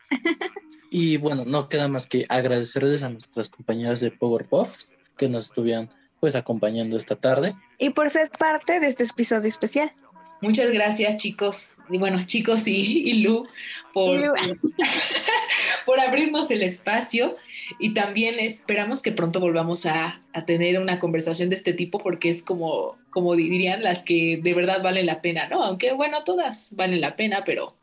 y 0.91 1.17
bueno, 1.19 1.45
no 1.45 1.69
queda 1.69 1.89
más 1.89 2.07
que 2.07 2.27
agradecerles 2.29 3.03
a 3.03 3.11
nuestras 3.11 3.49
compañeras 3.49 4.01
de 4.01 4.11
Powerpuff 4.11 4.77
que 5.17 5.29
nos 5.29 5.45
estuvieron 5.47 5.91
pues 6.21 6.35
acompañando 6.35 6.97
esta 6.97 7.17
tarde. 7.17 7.55
Y 7.79 7.91
por 7.91 8.11
ser 8.11 8.31
parte 8.31 8.81
de 8.81 8.89
este 8.89 9.05
episodio 9.05 9.49
especial. 9.49 9.93
Muchas 10.41 10.71
gracias, 10.71 11.17
chicos. 11.17 11.73
Y 11.89 11.99
bueno, 11.99 12.23
chicos 12.25 12.67
y, 12.67 13.23
Lu, 13.23 13.47
por, 13.95 14.21
por 15.87 16.01
abrirnos 16.01 16.51
el 16.51 16.63
espacio 16.63 17.37
y 17.79 17.95
también 17.95 18.39
esperamos 18.39 19.03
que 19.03 19.13
pronto 19.13 19.41
volvamos 19.41 19.87
a, 19.87 20.23
tener 20.47 20.79
una 20.81 21.01
conversación 21.01 21.49
de 21.49 21.57
este 21.57 21.73
tipo 21.73 21.99
porque 21.99 22.29
es 22.29 22.43
como, 22.43 22.99
como 23.11 23.35
dirían 23.35 23.83
las 23.83 24.03
que 24.03 24.39
de 24.43 24.55
verdad 24.55 24.83
valen 24.83 25.07
la 25.07 25.23
pena, 25.23 25.49
¿no? 25.49 25.63
Aunque 25.63 25.93
bueno, 25.93 26.25
todas 26.25 26.69
valen 26.73 27.01
la 27.01 27.17
pena, 27.17 27.43
pero... 27.45 27.77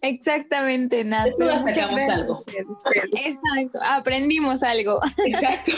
Exactamente, 0.00 1.04
nada. 1.04 1.30
Todas 1.38 1.64
sacamos 1.64 2.00
algo. 2.08 2.44
Exacto, 3.24 3.78
aprendimos 3.82 4.62
algo. 4.62 5.00
Exacto. 5.26 5.72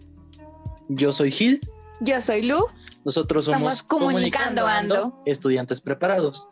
Yo 0.88 1.12
soy 1.12 1.30
Gil. 1.30 1.60
Yo 2.00 2.20
soy 2.20 2.42
Lu. 2.42 2.66
Nosotros 3.04 3.46
somos 3.46 3.82
Comunicando, 3.82 4.66
Ando, 4.66 5.22
estudiantes 5.26 5.80
preparados. 5.80 6.48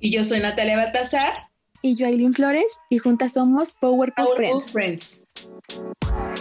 Y 0.00 0.12
yo 0.12 0.24
soy 0.24 0.40
Natalia 0.40 0.76
Baltazar 0.76 1.48
y 1.84 1.96
yo 1.96 2.06
Aileen 2.06 2.32
Flores 2.32 2.80
y 2.88 2.96
juntas 2.96 3.34
somos 3.34 3.72
Powerful, 3.74 4.14
Powerful 4.14 4.62
Friends. 4.62 5.20
Friends. 5.20 6.33